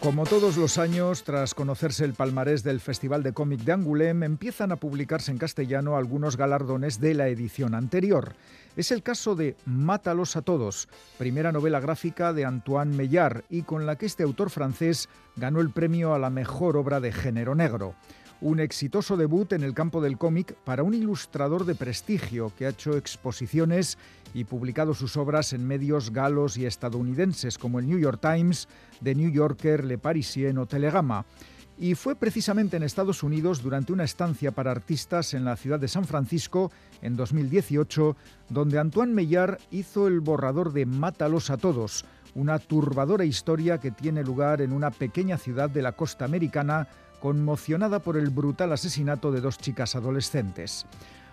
Como 0.09 0.25
todos 0.25 0.57
los 0.57 0.79
años, 0.79 1.23
tras 1.23 1.53
conocerse 1.53 2.03
el 2.03 2.15
palmarés 2.15 2.63
del 2.63 2.79
Festival 2.79 3.21
de 3.21 3.31
Cómic 3.31 3.59
de 3.59 3.73
Angoulême, 3.73 4.25
empiezan 4.25 4.71
a 4.71 4.77
publicarse 4.77 5.29
en 5.29 5.37
castellano 5.37 5.95
algunos 5.95 6.35
galardones 6.35 6.99
de 6.99 7.13
la 7.13 7.27
edición 7.27 7.75
anterior. 7.75 8.33
Es 8.75 8.91
el 8.91 9.03
caso 9.03 9.35
de 9.35 9.55
Mátalos 9.67 10.35
a 10.35 10.41
todos, 10.41 10.89
primera 11.19 11.51
novela 11.51 11.79
gráfica 11.79 12.33
de 12.33 12.43
Antoine 12.43 12.95
Meillard 12.95 13.43
y 13.51 13.61
con 13.61 13.85
la 13.85 13.97
que 13.97 14.07
este 14.07 14.23
autor 14.23 14.49
francés 14.49 15.09
ganó 15.35 15.61
el 15.61 15.69
premio 15.69 16.15
a 16.15 16.19
la 16.19 16.31
mejor 16.31 16.75
obra 16.75 16.99
de 16.99 17.11
género 17.11 17.53
negro 17.53 17.93
un 18.41 18.59
exitoso 18.59 19.17
debut 19.17 19.51
en 19.53 19.63
el 19.63 19.73
campo 19.73 20.01
del 20.01 20.17
cómic 20.17 20.55
para 20.63 20.83
un 20.83 20.93
ilustrador 20.93 21.65
de 21.65 21.75
prestigio 21.75 22.51
que 22.57 22.65
ha 22.65 22.69
hecho 22.69 22.95
exposiciones 22.95 23.97
y 24.33 24.45
publicado 24.45 24.93
sus 24.93 25.17
obras 25.17 25.53
en 25.53 25.67
medios 25.67 26.11
galos 26.11 26.57
y 26.57 26.65
estadounidenses 26.65 27.57
como 27.57 27.79
el 27.79 27.87
New 27.87 27.99
York 27.99 28.21
Times, 28.21 28.67
The 29.03 29.15
New 29.15 29.31
Yorker, 29.31 29.83
Le 29.83 29.97
Parisien 29.97 30.57
o 30.57 30.65
Telegama. 30.65 31.25
Y 31.77 31.95
fue 31.95 32.15
precisamente 32.15 32.75
en 32.75 32.83
Estados 32.83 33.23
Unidos 33.23 33.63
durante 33.63 33.93
una 33.93 34.03
estancia 34.03 34.51
para 34.51 34.71
artistas 34.71 35.33
en 35.33 35.45
la 35.45 35.55
ciudad 35.55 35.79
de 35.79 35.87
San 35.87 36.03
Francisco 36.03 36.71
en 37.01 37.15
2018 37.15 38.17
donde 38.49 38.79
Antoine 38.79 39.13
Meillard 39.13 39.59
hizo 39.71 40.07
el 40.07 40.19
borrador 40.19 40.73
de 40.73 40.85
Mátalos 40.85 41.49
a 41.49 41.57
todos, 41.57 42.03
una 42.35 42.59
turbadora 42.59 43.23
historia 43.23 43.79
que 43.79 43.91
tiene 43.91 44.23
lugar 44.23 44.61
en 44.61 44.73
una 44.73 44.91
pequeña 44.91 45.37
ciudad 45.37 45.69
de 45.69 45.81
la 45.81 45.93
costa 45.93 46.25
americana 46.25 46.87
conmocionada 47.19 47.99
por 47.99 48.17
el 48.17 48.29
brutal 48.29 48.71
asesinato 48.71 49.31
de 49.31 49.41
dos 49.41 49.57
chicas 49.57 49.95
adolescentes. 49.95 50.85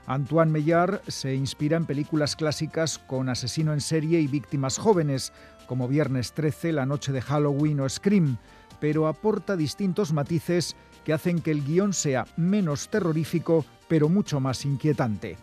Antoine 0.06 0.52
Meillard 0.52 1.00
se 1.08 1.34
inspira 1.34 1.76
en 1.76 1.86
películas 1.86 2.36
clásicas 2.36 2.98
con 2.98 3.28
asesino 3.28 3.72
en 3.72 3.80
serie 3.80 4.20
y 4.20 4.28
víctimas 4.28 4.78
jóvenes, 4.78 5.32
como 5.66 5.88
Viernes 5.88 6.32
13, 6.32 6.72
La 6.72 6.86
Noche 6.86 7.12
de 7.12 7.20
Halloween 7.20 7.80
o 7.80 7.88
Scream, 7.88 8.38
pero 8.78 9.08
aporta 9.08 9.56
distintos 9.56 10.12
matices 10.12 10.76
que 11.04 11.12
hacen 11.12 11.40
que 11.40 11.50
el 11.50 11.64
guion 11.64 11.92
sea 11.92 12.26
menos 12.36 12.88
terrorífico, 12.88 13.64
pero 13.88 14.08
mucho 14.08 14.40
más 14.40 14.64
inquietante. 14.64 15.36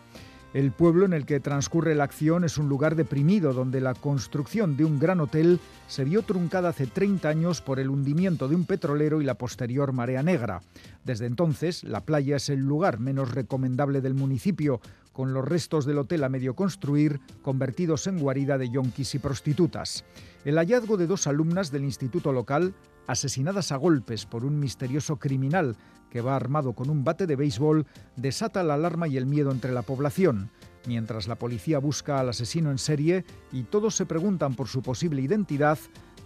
El 0.54 0.70
pueblo 0.70 1.04
en 1.04 1.12
el 1.12 1.26
que 1.26 1.40
transcurre 1.40 1.96
la 1.96 2.04
acción 2.04 2.44
es 2.44 2.58
un 2.58 2.68
lugar 2.68 2.94
deprimido 2.94 3.52
donde 3.52 3.80
la 3.80 3.92
construcción 3.92 4.76
de 4.76 4.84
un 4.84 5.00
gran 5.00 5.18
hotel 5.18 5.58
se 5.88 6.04
vio 6.04 6.22
truncada 6.22 6.68
hace 6.68 6.86
30 6.86 7.28
años 7.28 7.60
por 7.60 7.80
el 7.80 7.90
hundimiento 7.90 8.46
de 8.46 8.54
un 8.54 8.64
petrolero 8.64 9.20
y 9.20 9.24
la 9.24 9.34
posterior 9.34 9.92
marea 9.92 10.22
negra. 10.22 10.60
Desde 11.02 11.26
entonces, 11.26 11.82
la 11.82 12.02
playa 12.02 12.36
es 12.36 12.50
el 12.50 12.60
lugar 12.60 13.00
menos 13.00 13.32
recomendable 13.34 14.00
del 14.00 14.14
municipio, 14.14 14.80
con 15.12 15.34
los 15.34 15.44
restos 15.44 15.86
del 15.86 15.98
hotel 15.98 16.22
a 16.22 16.28
medio 16.28 16.54
construir 16.54 17.18
convertidos 17.42 18.06
en 18.06 18.20
guarida 18.20 18.56
de 18.56 18.70
yonquis 18.70 19.16
y 19.16 19.18
prostitutas. 19.18 20.04
El 20.44 20.58
hallazgo 20.58 20.96
de 20.96 21.08
dos 21.08 21.26
alumnas 21.26 21.72
del 21.72 21.82
instituto 21.82 22.32
local, 22.32 22.74
asesinadas 23.06 23.72
a 23.72 23.76
golpes 23.76 24.26
por 24.26 24.44
un 24.44 24.58
misterioso 24.58 25.16
criminal 25.16 25.76
que 26.10 26.20
va 26.20 26.36
armado 26.36 26.74
con 26.74 26.90
un 26.90 27.04
bate 27.04 27.26
de 27.26 27.36
béisbol, 27.36 27.86
desata 28.16 28.62
la 28.62 28.74
alarma 28.74 29.08
y 29.08 29.16
el 29.16 29.26
miedo 29.26 29.50
entre 29.50 29.72
la 29.72 29.82
población. 29.82 30.50
Mientras 30.86 31.26
la 31.28 31.36
policía 31.36 31.78
busca 31.78 32.20
al 32.20 32.28
asesino 32.28 32.70
en 32.70 32.78
serie 32.78 33.24
y 33.52 33.64
todos 33.64 33.96
se 33.96 34.06
preguntan 34.06 34.54
por 34.54 34.68
su 34.68 34.82
posible 34.82 35.22
identidad, 35.22 35.78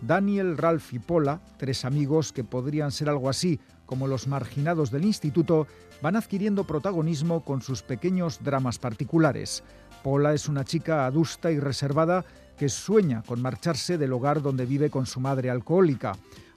Daniel, 0.02 0.58
Ralph 0.58 0.92
y 0.92 0.98
Paula, 0.98 1.40
tres 1.56 1.84
amigos 1.84 2.32
que 2.32 2.44
podrían 2.44 2.92
ser 2.92 3.08
algo 3.08 3.28
así 3.28 3.60
como 3.86 4.06
los 4.06 4.26
marginados 4.26 4.90
del 4.90 5.06
instituto, 5.06 5.66
van 6.02 6.14
adquiriendo 6.14 6.64
protagonismo 6.64 7.42
con 7.42 7.62
sus 7.62 7.82
pequeños 7.82 8.44
dramas 8.44 8.78
particulares. 8.78 9.64
Paula 10.04 10.34
es 10.34 10.48
una 10.48 10.64
chica 10.64 11.06
adusta 11.06 11.50
y 11.50 11.58
reservada 11.58 12.24
que 12.58 12.68
sueña 12.68 13.22
con 13.22 13.40
marcharse 13.40 13.96
del 13.96 14.12
hogar 14.12 14.42
donde 14.42 14.66
vive 14.66 14.90
con 14.90 15.06
su 15.06 15.20
madre 15.20 15.48
alcohólica. 15.48 16.12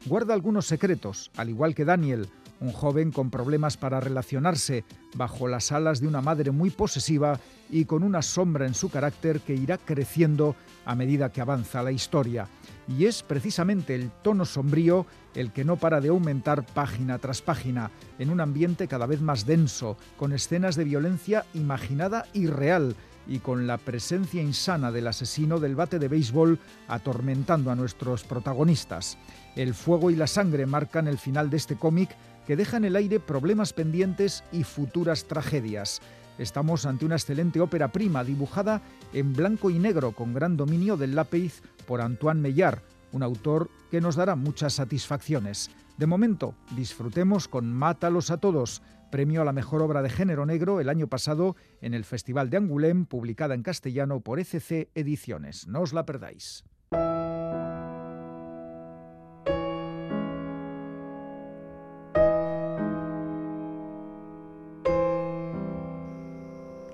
Guarda 0.06 0.34
algunos 0.34 0.66
secretos, 0.66 1.30
al 1.38 1.50
igual 1.50 1.76
que 1.76 1.86
Daniel, 1.86 2.28
un 2.60 2.72
joven 2.72 3.12
con 3.12 3.30
problemas 3.30 3.78
para 3.78 4.00
relacionarse, 4.00 4.84
bajo 5.16 5.48
las 5.48 5.72
alas 5.72 6.02
de 6.02 6.08
una 6.08 6.22
madre 6.22 6.50
muy 6.50 6.72
posesiva 6.72 7.40
y 7.70 7.86
con 7.86 8.02
una 8.02 8.24
sombra 8.24 8.66
en 8.66 8.74
su 8.74 8.90
carácter 8.90 9.42
que 9.42 9.54
irá 9.54 9.78
creciendo 9.78 10.56
a 10.86 10.96
medida 10.96 11.32
que 11.32 11.42
avanza 11.42 11.84
la 11.84 11.92
historia. 11.92 12.48
Y 12.88 13.06
es 13.06 13.22
precisamente 13.22 13.94
el 13.94 14.10
tono 14.24 14.46
sombrío 14.46 15.06
el 15.36 15.52
que 15.52 15.64
no 15.64 15.78
para 15.78 16.02
de 16.02 16.10
aumentar 16.10 16.66
página 16.66 17.20
tras 17.20 17.44
página, 17.44 17.92
en 18.18 18.32
un 18.32 18.42
ambiente 18.42 18.88
cada 18.88 19.06
vez 19.06 19.22
más 19.22 19.46
denso, 19.46 19.98
con 20.18 20.34
escenas 20.34 20.76
de 20.76 20.84
violencia 20.84 21.46
imaginada 21.54 22.26
y 22.34 22.48
real, 22.48 22.96
y 23.28 23.40
con 23.40 23.68
la 23.68 23.78
presencia 23.78 24.42
insana 24.42 24.92
del 24.92 25.08
asesino 25.08 25.60
del 25.60 25.76
bate 25.76 26.00
de 26.00 26.08
béisbol 26.08 26.60
atormentando 26.88 27.72
a 27.72 27.76
nuestros 27.76 28.24
protagonistas. 28.24 29.18
El 29.56 29.74
fuego 29.74 30.12
y 30.12 30.16
la 30.16 30.28
sangre 30.28 30.66
marcan 30.66 31.08
el 31.08 31.18
final 31.18 31.50
de 31.50 31.58
este 31.58 31.76
cómic 31.76 32.16
que 32.48 32.56
deja 32.56 32.78
en 32.78 32.86
el 32.86 32.96
aire 32.96 33.20
problemas 33.20 33.74
pendientes 33.74 34.44
y 34.52 34.64
futuras 34.64 35.26
tragedias. 35.26 36.02
Estamos 36.38 36.86
ante 36.86 37.06
una 37.06 37.16
excelente 37.16 37.60
ópera 37.60 37.92
prima 37.92 38.24
dibujada 38.24 38.82
en 39.14 39.34
blanco 39.34 39.70
y 39.70 39.78
negro 39.78 40.14
con 40.14 40.34
gran 40.34 40.56
dominio 40.58 40.98
del 40.98 41.16
lápiz 41.16 41.62
por 41.86 42.02
Antoine 42.02 42.42
Meillard, 42.42 42.82
un 43.12 43.24
autor 43.24 43.70
que 43.92 44.02
nos 44.02 44.16
dará 44.16 44.36
muchas 44.36 44.74
satisfacciones. 44.74 45.70
De 45.98 46.08
momento, 46.08 46.56
disfrutemos 46.76 47.48
con 47.48 47.72
Mátalos 47.72 48.32
a 48.32 48.38
todos, 48.38 48.82
premio 49.12 49.42
a 49.42 49.46
la 49.46 49.52
mejor 49.52 49.82
obra 49.82 50.02
de 50.02 50.10
género 50.10 50.46
negro 50.46 50.80
el 50.80 50.90
año 50.90 51.08
pasado 51.08 51.58
en 51.82 51.94
el 51.94 52.06
Festival 52.06 52.50
de 52.50 52.58
Angoulême, 52.58 53.06
publicada 53.06 53.54
en 53.54 53.64
castellano 53.64 54.22
por 54.22 54.40
ECC 54.40 54.90
Ediciones. 54.96 55.68
No 55.68 55.82
os 55.82 55.92
la 55.94 56.06
perdáis. 56.06 56.64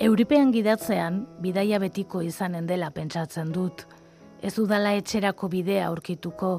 Euripean 0.07 0.53
gidatzean, 0.55 1.15
bidaia 1.43 1.81
betiko 1.83 2.21
izanen 2.23 2.67
dela 2.69 2.87
pentsatzen 2.95 3.49
dut. 3.51 3.81
Ez 4.39 4.53
udala 4.61 4.93
etxerako 4.95 5.49
bidea 5.51 5.87
aurkituko. 5.89 6.51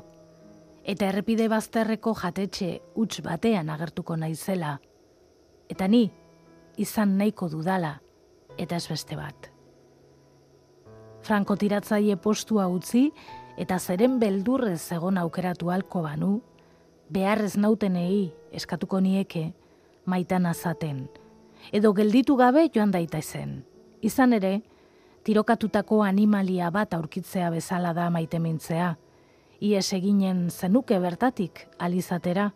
Eta 0.85 1.07
errepide 1.09 1.47
bazterreko 1.49 2.13
jatetxe 2.19 2.69
huts 2.99 3.23
batean 3.25 3.71
agertuko 3.73 4.19
naizela. 4.21 4.75
Eta 5.73 5.89
ni, 5.89 6.03
izan 6.77 7.15
nahiko 7.17 7.49
dudala, 7.49 7.95
eta 8.59 8.77
ez 8.77 8.85
beste 8.91 9.17
bat. 9.17 9.49
Franko 11.25 11.57
tiratzaile 11.57 12.19
postua 12.21 12.67
utzi, 12.69 13.07
eta 13.57 13.79
zeren 13.79 14.19
beldurrez 14.21 14.83
egon 14.99 15.17
aukeratu 15.23 15.71
halko 15.73 16.03
banu, 16.05 16.35
beharrez 17.09 17.55
nautenei 17.57 18.27
eskatuko 18.53 19.01
nieke, 19.01 19.47
maitan 20.05 20.45
azaten, 20.53 21.07
edo 21.73 21.93
gelditu 21.95 22.37
gabe 22.37 22.69
joan 22.75 22.91
daita 22.91 23.23
zen. 23.23 23.65
Izan 24.01 24.33
ere, 24.33 24.63
tirokatutako 25.25 26.03
animalia 26.03 26.71
bat 26.71 26.95
aurkitzea 26.95 27.51
bezala 27.51 27.93
da 27.95 28.11
maite 28.11 28.39
mintzea. 28.39 28.97
Ies 29.61 29.93
eginen 29.93 30.51
zenuke 30.51 30.99
bertatik 30.99 31.67
alizatera, 31.79 32.53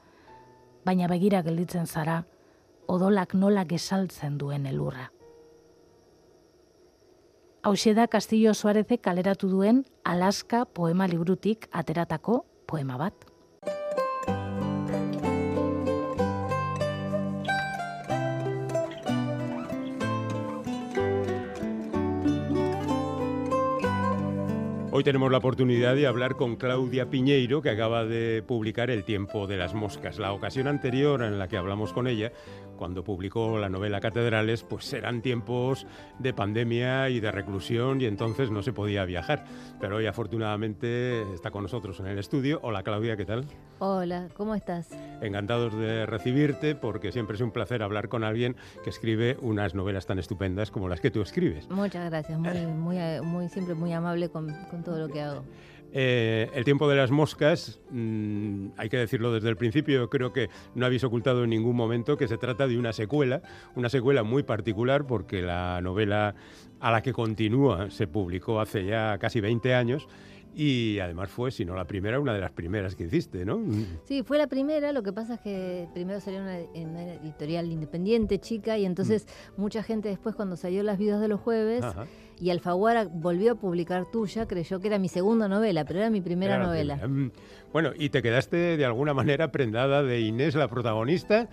baina 0.84 1.08
begira 1.08 1.42
gelditzen 1.42 1.86
zara, 1.86 2.22
odolak 2.86 3.34
nola 3.34 3.64
gesaltzen 3.64 4.38
duen 4.38 4.66
elurra. 4.66 5.10
Hau 7.62 7.74
da 7.94 8.08
Castillo 8.08 8.54
Suarezek 8.54 9.00
kaleratu 9.00 9.48
duen 9.48 9.84
Alaska 10.02 10.64
poema 10.64 11.06
librutik 11.06 11.68
ateratako 11.70 12.44
poema 12.66 12.96
bat. 12.98 13.31
Hoy 25.02 25.04
tenemos 25.04 25.32
la 25.32 25.38
oportunidad 25.38 25.96
de 25.96 26.06
hablar 26.06 26.36
con 26.36 26.54
Claudia 26.54 27.10
Piñeiro, 27.10 27.60
que 27.60 27.70
acaba 27.70 28.04
de 28.04 28.40
publicar 28.46 28.88
El 28.88 29.02
tiempo 29.02 29.48
de 29.48 29.56
las 29.56 29.74
moscas. 29.74 30.20
La 30.20 30.32
ocasión 30.32 30.68
anterior 30.68 31.24
en 31.24 31.40
la 31.40 31.48
que 31.48 31.56
hablamos 31.56 31.92
con 31.92 32.06
ella 32.06 32.30
cuando 32.82 33.04
publicó 33.04 33.58
la 33.58 33.68
novela 33.68 34.00
Catedrales, 34.00 34.64
pues 34.64 34.92
eran 34.92 35.22
tiempos 35.22 35.86
de 36.18 36.34
pandemia 36.34 37.10
y 37.10 37.20
de 37.20 37.30
reclusión 37.30 38.00
y 38.00 38.06
entonces 38.06 38.50
no 38.50 38.60
se 38.64 38.72
podía 38.72 39.04
viajar. 39.04 39.44
Pero 39.80 39.98
hoy 39.98 40.06
afortunadamente 40.06 41.22
está 41.32 41.52
con 41.52 41.62
nosotros 41.62 42.00
en 42.00 42.08
el 42.08 42.18
estudio. 42.18 42.58
Hola 42.64 42.82
Claudia, 42.82 43.16
¿qué 43.16 43.24
tal? 43.24 43.44
Hola, 43.78 44.30
¿cómo 44.36 44.56
estás? 44.56 44.90
Encantados 45.20 45.78
de 45.78 46.06
recibirte 46.06 46.74
porque 46.74 47.12
siempre 47.12 47.36
es 47.36 47.40
un 47.40 47.52
placer 47.52 47.84
hablar 47.84 48.08
con 48.08 48.24
alguien 48.24 48.56
que 48.82 48.90
escribe 48.90 49.36
unas 49.40 49.76
novelas 49.76 50.06
tan 50.06 50.18
estupendas 50.18 50.72
como 50.72 50.88
las 50.88 51.00
que 51.00 51.12
tú 51.12 51.22
escribes. 51.22 51.70
Muchas 51.70 52.10
gracias, 52.10 52.36
muy, 52.36 52.66
muy, 52.66 52.98
muy 53.22 53.48
siempre 53.48 53.76
muy 53.76 53.92
amable 53.92 54.28
con, 54.28 54.52
con 54.72 54.82
todo 54.82 54.98
lo 54.98 55.08
que 55.08 55.22
hago. 55.22 55.44
Eh, 55.94 56.48
el 56.54 56.64
tiempo 56.64 56.88
de 56.88 56.96
las 56.96 57.10
moscas, 57.10 57.80
mm, 57.90 58.68
hay 58.78 58.88
que 58.88 58.96
decirlo 58.96 59.32
desde 59.32 59.50
el 59.50 59.56
principio, 59.56 60.08
creo 60.08 60.32
que 60.32 60.48
no 60.74 60.86
habéis 60.86 61.04
ocultado 61.04 61.44
en 61.44 61.50
ningún 61.50 61.76
momento 61.76 62.16
que 62.16 62.28
se 62.28 62.38
trata 62.38 62.66
de 62.66 62.78
una 62.78 62.94
secuela, 62.94 63.42
una 63.76 63.90
secuela 63.90 64.22
muy 64.22 64.42
particular 64.42 65.06
porque 65.06 65.42
la 65.42 65.80
novela 65.82 66.34
a 66.80 66.90
la 66.90 67.02
que 67.02 67.12
continúa 67.12 67.90
se 67.90 68.06
publicó 68.06 68.58
hace 68.60 68.86
ya 68.86 69.18
casi 69.18 69.42
20 69.42 69.74
años 69.74 70.08
y 70.54 70.98
además 70.98 71.30
fue, 71.30 71.50
si 71.50 71.64
no 71.64 71.74
la 71.74 71.86
primera, 71.86 72.20
una 72.20 72.34
de 72.34 72.40
las 72.40 72.50
primeras 72.50 72.94
que 72.94 73.04
hiciste, 73.04 73.44
¿no? 73.44 73.60
Sí, 74.04 74.22
fue 74.22 74.36
la 74.38 74.46
primera, 74.46 74.92
lo 74.92 75.02
que 75.02 75.12
pasa 75.12 75.34
es 75.34 75.40
que 75.40 75.88
primero 75.94 76.20
salió 76.20 76.40
una, 76.40 76.58
en 76.58 76.90
una 76.90 77.14
editorial 77.14 77.70
independiente, 77.72 78.38
chica, 78.38 78.76
y 78.76 78.84
entonces 78.84 79.26
mm. 79.56 79.60
mucha 79.60 79.82
gente 79.82 80.08
después 80.08 80.34
cuando 80.34 80.56
salió 80.56 80.82
Las 80.82 80.98
vidas 80.98 81.20
de 81.20 81.28
los 81.28 81.40
jueves 81.40 81.84
y 82.42 82.50
Alfaguara 82.50 83.04
volvió 83.04 83.52
a 83.52 83.54
publicar 83.54 84.10
tuya, 84.10 84.48
creyó 84.48 84.80
que 84.80 84.88
era 84.88 84.98
mi 84.98 85.08
segunda 85.08 85.46
novela, 85.46 85.84
pero 85.84 86.00
era 86.00 86.10
mi 86.10 86.20
primera 86.20 86.58
novela. 86.58 86.96
Mm. 86.96 87.30
Bueno, 87.72 87.92
¿y 87.96 88.08
te 88.08 88.20
quedaste 88.20 88.76
de 88.76 88.84
alguna 88.84 89.14
manera 89.14 89.52
prendada 89.52 90.02
de 90.02 90.22
Inés, 90.22 90.56
la 90.56 90.66
protagonista? 90.66 91.48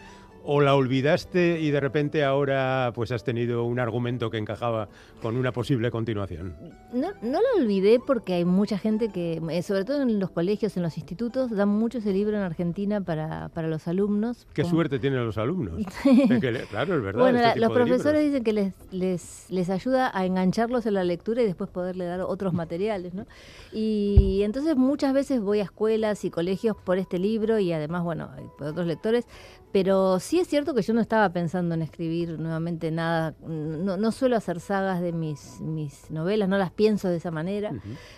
¿O 0.51 0.61
la 0.61 0.73
olvidaste 0.73 1.59
y 1.59 1.69
de 1.69 1.79
repente 1.79 2.23
ahora 2.23 2.91
pues 2.95 3.11
has 3.11 3.23
tenido 3.23 3.65
un 3.65 3.79
argumento 3.79 4.31
que 4.31 4.39
encajaba 4.39 4.89
con 5.21 5.37
una 5.37 5.51
posible 5.51 5.91
continuación? 5.91 6.55
No, 6.91 7.09
no 7.21 7.39
la 7.39 7.61
olvidé 7.61 7.99
porque 7.99 8.33
hay 8.33 8.45
mucha 8.45 8.79
gente 8.79 9.09
que, 9.09 9.39
eh, 9.51 9.61
sobre 9.61 9.85
todo 9.85 10.01
en 10.01 10.19
los 10.19 10.31
colegios, 10.31 10.75
en 10.75 10.81
los 10.81 10.97
institutos, 10.97 11.51
dan 11.51 11.69
mucho 11.69 11.99
ese 11.99 12.13
libro 12.13 12.35
en 12.35 12.41
Argentina 12.41 12.99
para, 12.99 13.49
para 13.49 13.67
los 13.67 13.87
alumnos. 13.87 14.47
Qué 14.51 14.63
suerte 14.63 14.97
tienen 14.97 15.23
los 15.23 15.37
alumnos. 15.37 15.83
claro, 16.71 16.95
es 16.95 17.03
verdad. 17.03 17.21
Bueno, 17.21 17.37
este 17.37 17.59
los 17.59 17.71
profesores 17.71 18.25
dicen 18.25 18.43
que 18.43 18.53
les, 18.53 18.73
les, 18.89 19.45
les 19.51 19.69
ayuda 19.69 20.09
a 20.17 20.25
engancharlos 20.25 20.87
en 20.87 20.95
la 20.95 21.03
lectura 21.03 21.43
y 21.43 21.45
después 21.45 21.69
poderle 21.69 22.05
dar 22.05 22.21
otros 22.21 22.55
materiales, 22.55 23.13
¿no? 23.13 23.27
Y 23.71 24.41
entonces 24.41 24.75
muchas 24.75 25.13
veces 25.13 25.41
voy 25.41 25.59
a 25.59 25.65
escuelas 25.65 26.25
y 26.25 26.31
colegios 26.31 26.75
por 26.75 26.97
este 26.97 27.19
libro 27.19 27.59
y 27.59 27.71
además, 27.71 28.03
bueno, 28.03 28.31
por 28.57 28.69
otros 28.69 28.87
lectores, 28.87 29.27
pero 29.71 30.19
sí 30.19 30.39
es 30.39 30.47
cierto 30.47 30.73
que 30.73 30.81
yo 30.81 30.93
no 30.93 31.01
estaba 31.01 31.29
pensando 31.29 31.75
en 31.75 31.83
escribir 31.83 32.39
nuevamente 32.39 32.89
nada, 32.89 33.35
no, 33.45 33.97
no 33.97 34.11
suelo 34.11 34.35
hacer 34.35 34.59
sagas 34.59 35.01
de 35.01 35.11
mis, 35.13 35.61
mis 35.61 36.09
novelas, 36.09 36.49
no 36.49 36.57
las 36.57 36.71
pienso 36.71 37.07
de 37.07 37.17
esa 37.17 37.29
manera. 37.29 37.71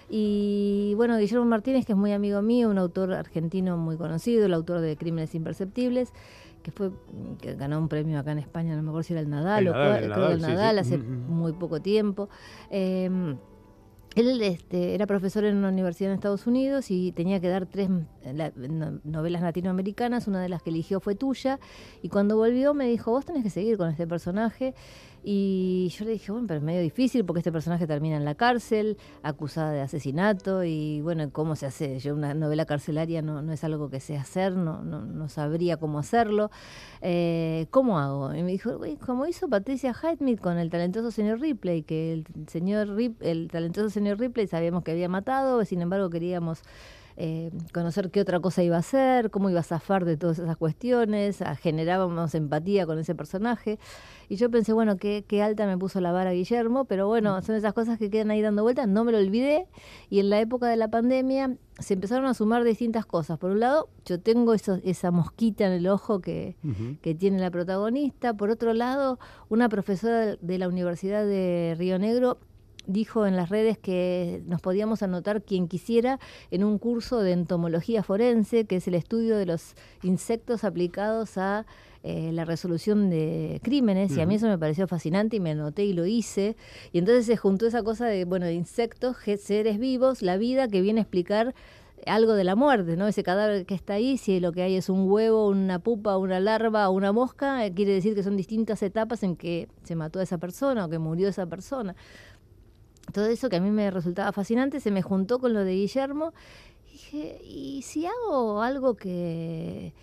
Y 0.10 0.94
bueno, 0.96 1.18
Guillermo 1.18 1.46
Martínez, 1.46 1.86
que 1.86 1.92
es 1.92 1.98
muy 1.98 2.14
amigo 2.14 2.42
mío, 2.42 2.70
un 2.70 2.78
autor 2.78 3.14
argentino 3.14 3.78
muy 3.78 3.98
conocido, 3.98 4.46
el 4.46 4.54
autor 4.54 4.80
de 4.80 4.96
Crímenes 4.96 5.36
Imperceptibles, 5.36 6.14
que 6.64 6.72
fue 6.72 6.92
que 7.42 7.56
ganó 7.56 7.80
un 7.80 7.90
premio 7.90 8.20
acá 8.20 8.32
en 8.32 8.40
España, 8.40 8.76
no 8.76 8.84
me 8.84 8.90
acuerdo 8.90 9.04
si 9.04 9.14
era 9.14 9.22
el 9.22 9.30
Nadal 9.30 9.68
o 9.68 9.72
el 9.72 10.10
Nadal, 10.10 10.32
el 10.32 10.42
Nadal 10.42 10.80
hace 10.80 10.98
muy 10.98 11.52
poco 11.54 11.82
tiempo. 11.82 12.30
Eh, 12.70 13.10
él 14.16 14.42
este, 14.42 14.94
era 14.94 15.08
profesor 15.08 15.46
en 15.46 15.56
una 15.56 15.70
universidad 15.70 16.12
en 16.12 16.16
Estados 16.16 16.46
Unidos 16.46 16.92
y 16.92 17.12
tenía 17.14 17.40
que 17.40 17.48
dar 17.48 17.66
tres 17.66 17.90
novelas 19.04 19.42
latinoamericanas, 19.42 20.28
una 20.28 20.42
de 20.42 20.50
las 20.50 20.62
que 20.62 20.70
eligió 20.70 21.00
fue 21.00 21.16
tuya, 21.16 21.60
y 22.02 22.10
cuando 22.10 22.36
volvió 22.36 22.74
me 22.74 22.88
dijo, 22.88 23.12
vos 23.12 23.26
tenés 23.26 23.44
que 23.44 23.50
seguir 23.50 23.78
con 23.78 23.90
este 23.90 24.06
personaje, 24.08 24.74
Y 25.24 25.94
yo 25.98 26.06
le 26.06 26.12
dije, 26.12 26.32
bueno, 26.32 26.48
pero 26.48 26.60
es 26.60 26.64
medio 26.64 26.82
difícil 26.82 27.26
porque 27.26 27.40
este 27.40 27.52
personaje 27.52 27.86
termina 27.86 28.18
en 28.18 28.26
la 28.26 28.36
cárcel, 28.36 28.98
acusada 29.22 29.72
de 29.72 29.82
asesinato, 29.82 30.64
y 30.64 31.02
bueno, 31.02 31.30
¿cómo 31.32 31.56
se 31.56 31.68
hace? 31.68 32.00
Yo 32.00 32.16
una 32.16 32.34
novela 32.34 32.66
carcelaria 32.66 33.22
no, 33.22 33.42
no 33.42 33.54
es 33.54 33.64
algo 33.64 33.90
que 33.90 34.00
sé 34.00 34.18
hacer, 34.18 34.54
no, 34.54 34.82
no, 34.84 35.06
no 35.06 35.30
sabría 35.30 35.78
cómo 35.78 36.00
hacerlo. 36.00 36.50
Eh, 37.02 37.68
¿Cómo 37.72 38.00
hago? 38.00 38.34
Y 38.34 38.44
me 38.44 38.52
dijo, 38.52 38.80
como 39.06 39.28
hizo 39.28 39.48
Patricia 39.48 39.94
Highsmith 39.94 40.40
con 40.40 40.58
el 40.58 40.70
talentoso 40.70 41.12
señor 41.12 41.40
Ripley, 41.40 41.84
que 41.84 42.14
el 42.14 42.26
señor 42.48 42.90
Rip, 42.90 43.22
el 43.22 43.50
talentoso 43.52 43.90
señor 43.90 44.20
Ripley 44.20 44.48
sabíamos 44.48 44.84
que 44.84 44.92
había 44.92 45.10
matado, 45.10 45.64
sin 45.66 45.82
embargo 45.82 46.10
queríamos 46.10 46.64
eh, 47.24 47.52
conocer 47.72 48.10
qué 48.10 48.20
otra 48.20 48.40
cosa 48.40 48.64
iba 48.64 48.78
a 48.78 48.80
hacer, 48.80 49.30
cómo 49.30 49.52
iba 49.52 49.60
a 49.60 49.64
zafar 49.64 50.06
de 50.06 50.18
todas 50.18 50.40
esas 50.40 50.58
cuestiones, 50.58 51.38
generábamos 51.60 52.34
empatía 52.34 52.88
con 52.88 52.98
ese 52.98 53.14
personaje. 53.14 53.78
Y 54.28 54.38
yo 54.38 54.50
pensé, 54.50 54.74
bueno, 54.74 54.98
qué, 54.98 55.24
qué 55.28 55.44
alta 55.44 55.68
me 55.68 55.78
puso 55.78 56.02
la 56.02 56.12
vara 56.12 56.32
Guillermo, 56.32 56.86
pero 56.86 57.08
bueno, 57.08 57.40
son 57.44 57.54
esas 57.54 57.74
cosas 57.74 58.00
que 58.00 58.10
quedan 58.10 58.32
ahí 58.32 58.42
dando 58.42 58.64
vueltas, 58.64 58.88
no 58.88 59.04
me 59.04 59.12
lo 59.12 59.20
olvidé. 59.20 59.68
Y 60.10 60.20
en 60.20 60.32
la 60.32 60.40
época 60.40 60.66
de 60.66 60.78
la 60.78 60.88
pandemia 60.88 61.58
se 61.78 61.94
empezaron 61.94 62.26
a 62.26 62.34
sumar 62.34 62.64
distintas 62.64 63.06
cosas. 63.06 63.38
Por 63.38 63.52
un 63.52 63.60
lado, 63.60 63.90
yo 64.04 64.20
tengo 64.20 64.56
esa 64.56 65.12
mosquita 65.12 65.68
en 65.68 65.74
el 65.74 65.88
ojo 65.88 66.22
que, 66.22 66.56
que 67.04 67.14
tiene 67.14 67.38
la 67.38 67.52
protagonista. 67.52 68.34
Por 68.34 68.50
otro 68.50 68.74
lado, 68.74 69.20
una 69.48 69.70
profesora 69.70 70.38
de 70.38 70.58
la 70.58 70.68
Universidad 70.68 71.24
de 71.24 71.76
Río 71.78 72.00
Negro 72.00 72.40
dijo 72.88 73.26
en 73.26 73.36
las 73.36 73.50
redes 73.50 73.78
que 73.78 74.42
nos 74.46 74.62
podíamos 74.62 75.04
anotar 75.04 75.42
quien 75.42 75.68
quisiera 75.68 76.20
en 76.50 76.64
un 76.64 76.78
curso 76.78 77.20
de 77.20 77.32
entomología 77.32 78.04
forense, 78.04 78.66
que 78.66 78.78
es 78.78 78.88
el 78.88 78.96
estudio 78.96 79.38
de 79.38 79.46
los 79.46 79.76
insectos 80.04 80.64
aplicados 80.64 81.38
a 81.38 81.66
eh, 82.04 82.32
la 82.34 82.46
resolución 82.46 83.12
de 83.12 83.60
crímenes, 83.64 84.18
y 84.18 84.22
a 84.22 84.26
mí 84.26 84.36
eso 84.36 84.48
me 84.48 84.58
pareció 84.58 84.88
fascinante 84.88 85.36
y 85.36 85.40
me 85.40 85.52
anoté 85.52 85.86
y 85.86 85.94
lo 85.94 86.08
hice. 86.08 86.56
Y 86.92 86.98
entonces 86.98 87.28
se 87.28 87.38
juntó 87.38 87.68
esa 87.68 87.84
cosa 87.84 88.08
de, 88.08 88.26
bueno, 88.26 88.48
de 88.48 88.54
insectos, 88.54 89.18
seres 89.40 89.78
vivos, 89.78 90.24
la 90.24 90.38
vida 90.38 90.68
que 90.68 90.82
viene 90.82 91.02
a 91.02 91.04
explicar 91.04 91.54
algo 92.08 92.34
de 92.34 92.44
la 92.44 92.56
muerte, 92.56 92.98
¿no? 92.98 93.08
Ese 93.08 93.24
cadáver 93.24 93.66
que 93.66 93.76
está 93.76 93.94
ahí, 93.94 94.18
si 94.18 94.40
lo 94.40 94.52
que 94.52 94.64
hay 94.64 94.76
es 94.76 94.90
un 94.90 95.10
huevo, 95.10 95.48
una 95.48 95.80
pupa, 95.80 96.18
una 96.18 96.40
larva 96.40 96.90
o 96.90 96.94
una 96.94 97.12
mosca, 97.12 97.66
eh, 97.66 97.74
quiere 97.74 97.94
decir 97.94 98.16
que 98.16 98.24
son 98.24 98.38
distintas 98.38 98.82
etapas 98.82 99.24
en 99.24 99.36
que 99.36 99.68
se 99.84 99.96
mató 99.96 100.20
a 100.20 100.24
esa 100.24 100.38
persona 100.38 100.86
o 100.86 100.90
que 100.90 101.00
murió 101.00 101.28
esa 101.28 101.46
persona 101.46 101.96
todo 103.12 103.28
eso 103.28 103.50
que 103.50 103.58
a 103.58 103.62
mí 103.62 103.72
me 103.72 103.92
resultaba 103.92 104.32
fascinante 104.32 104.80
se 104.80 104.92
me 104.92 105.02
juntó 105.02 105.40
con 105.40 105.54
lo 105.54 105.64
de 105.64 105.74
Guillermo. 105.74 106.34
Y 106.88 106.92
dije, 106.92 107.42
¿y 107.44 107.82
si 107.84 108.06
hago 108.06 108.62
algo 108.62 108.96
que, 108.96 109.94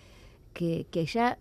que, 0.53 1.05
ya 1.05 1.37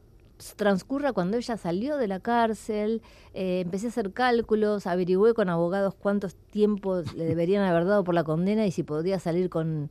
transcurra 0.57 1.13
cuando 1.13 1.37
ella 1.37 1.57
salió 1.57 1.97
de 1.97 2.07
la 2.09 2.21
cárcel, 2.21 3.03
eh, 3.35 3.61
empecé 3.61 3.87
a 3.87 3.91
hacer 3.91 4.13
cálculos, 4.13 4.87
averigüé 4.87 5.35
con 5.35 5.49
abogados 5.49 5.95
cuántos 5.95 6.37
tiempos 6.37 7.15
le 7.15 7.25
deberían 7.25 7.65
haber 7.65 7.87
dado 7.87 8.05
por 8.05 8.15
la 8.15 8.25
condena 8.25 8.67
y 8.67 8.71
si 8.71 8.83
podía 8.85 9.19
salir 9.19 9.51
con, 9.51 9.91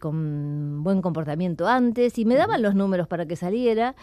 con 0.00 0.82
buen 0.82 1.02
comportamiento 1.02 1.66
antes, 1.66 2.18
y 2.18 2.24
me 2.24 2.34
daban 2.34 2.62
los 2.62 2.74
números 2.74 3.08
para 3.08 3.26
que 3.26 3.36
saliera. 3.36 3.94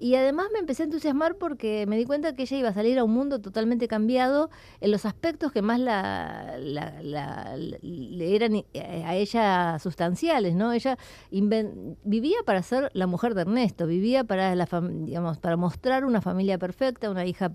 Y 0.00 0.14
además 0.14 0.46
me 0.50 0.60
empecé 0.60 0.82
a 0.82 0.86
entusiasmar 0.86 1.36
porque 1.36 1.84
me 1.86 1.98
di 1.98 2.06
cuenta 2.06 2.34
que 2.34 2.44
ella 2.44 2.56
iba 2.56 2.68
a 2.70 2.72
salir 2.72 2.98
a 2.98 3.04
un 3.04 3.12
mundo 3.12 3.38
totalmente 3.42 3.86
cambiado 3.86 4.48
en 4.80 4.92
los 4.92 5.04
aspectos 5.04 5.52
que 5.52 5.60
más 5.60 5.78
la, 5.78 6.56
le 6.58 8.34
eran 8.34 8.54
eh, 8.54 9.04
a 9.04 9.14
ella 9.14 9.78
sustanciales, 9.78 10.54
¿no? 10.54 10.72
Ella 10.72 10.96
vivía 11.30 12.38
para 12.46 12.62
ser 12.62 12.90
la 12.94 13.06
mujer 13.06 13.34
de 13.34 13.42
Ernesto, 13.42 13.86
vivía 13.86 14.24
para 14.24 14.54
la 14.54 14.66
digamos 14.90 15.36
para 15.36 15.58
mostrar 15.58 16.06
una 16.06 16.22
familia 16.22 16.56
perfecta, 16.56 17.10
una 17.10 17.26
hija 17.26 17.52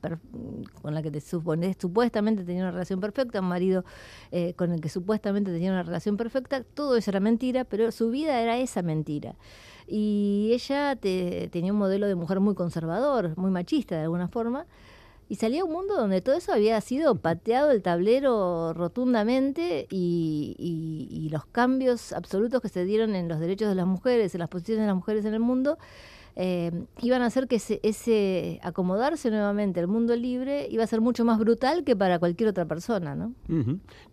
con 0.83 0.93
la 0.93 1.01
que 1.01 1.09
te 1.09 1.21
supone, 1.21 1.75
supuestamente 1.79 2.43
tenía 2.43 2.61
una 2.61 2.71
relación 2.71 2.99
perfecta, 2.99 3.41
un 3.41 3.47
marido 3.47 3.85
eh, 4.31 4.53
con 4.53 4.71
el 4.71 4.81
que 4.81 4.89
supuestamente 4.89 5.51
tenía 5.51 5.71
una 5.71 5.81
relación 5.81 6.15
perfecta, 6.15 6.63
todo 6.63 6.95
eso 6.95 7.09
era 7.09 7.19
mentira, 7.19 7.63
pero 7.63 7.91
su 7.91 8.11
vida 8.11 8.39
era 8.39 8.59
esa 8.59 8.83
mentira. 8.83 9.35
Y 9.87 10.51
ella 10.53 10.95
tenía 10.95 11.71
un 11.71 11.79
modelo 11.79 12.07
de 12.07 12.15
mujer 12.15 12.39
muy 12.39 12.55
conservador, 12.55 13.37
muy 13.37 13.51
machista 13.51 13.95
de 13.95 14.03
alguna 14.03 14.27
forma, 14.27 14.65
y 15.27 15.35
salía 15.35 15.61
a 15.61 15.65
un 15.65 15.71
mundo 15.71 15.95
donde 15.95 16.21
todo 16.21 16.35
eso 16.35 16.53
había 16.53 16.79
sido 16.81 17.15
pateado 17.15 17.71
el 17.71 17.81
tablero 17.81 18.73
rotundamente 18.73 19.87
y, 19.89 20.55
y 21.09 21.29
los 21.29 21.45
cambios 21.45 22.13
absolutos 22.13 22.61
que 22.61 22.69
se 22.69 22.85
dieron 22.85 23.15
en 23.15 23.27
los 23.27 23.39
derechos 23.39 23.69
de 23.69 23.75
las 23.75 23.87
mujeres, 23.87 24.35
en 24.35 24.39
las 24.39 24.49
posiciones 24.49 24.81
de 24.83 24.87
las 24.87 24.95
mujeres 24.95 25.25
en 25.25 25.33
el 25.33 25.39
mundo, 25.39 25.77
eh, 26.35 26.71
iban 27.01 27.21
a 27.21 27.27
hacer 27.27 27.47
que 27.47 27.55
ese, 27.55 28.59
acomodarse 28.61 29.29
nuevamente 29.29 29.79
al 29.79 29.87
mundo 29.87 30.15
libre 30.15 30.67
iba 30.69 30.83
a 30.83 30.87
ser 30.87 30.99
mucho 30.99 31.23
más 31.23 31.39
brutal 31.39 31.83
que 31.83 31.95
para 31.95 32.19
cualquier 32.19 32.49
otra 32.49 32.65
persona, 32.65 33.15
¿no? 33.15 33.33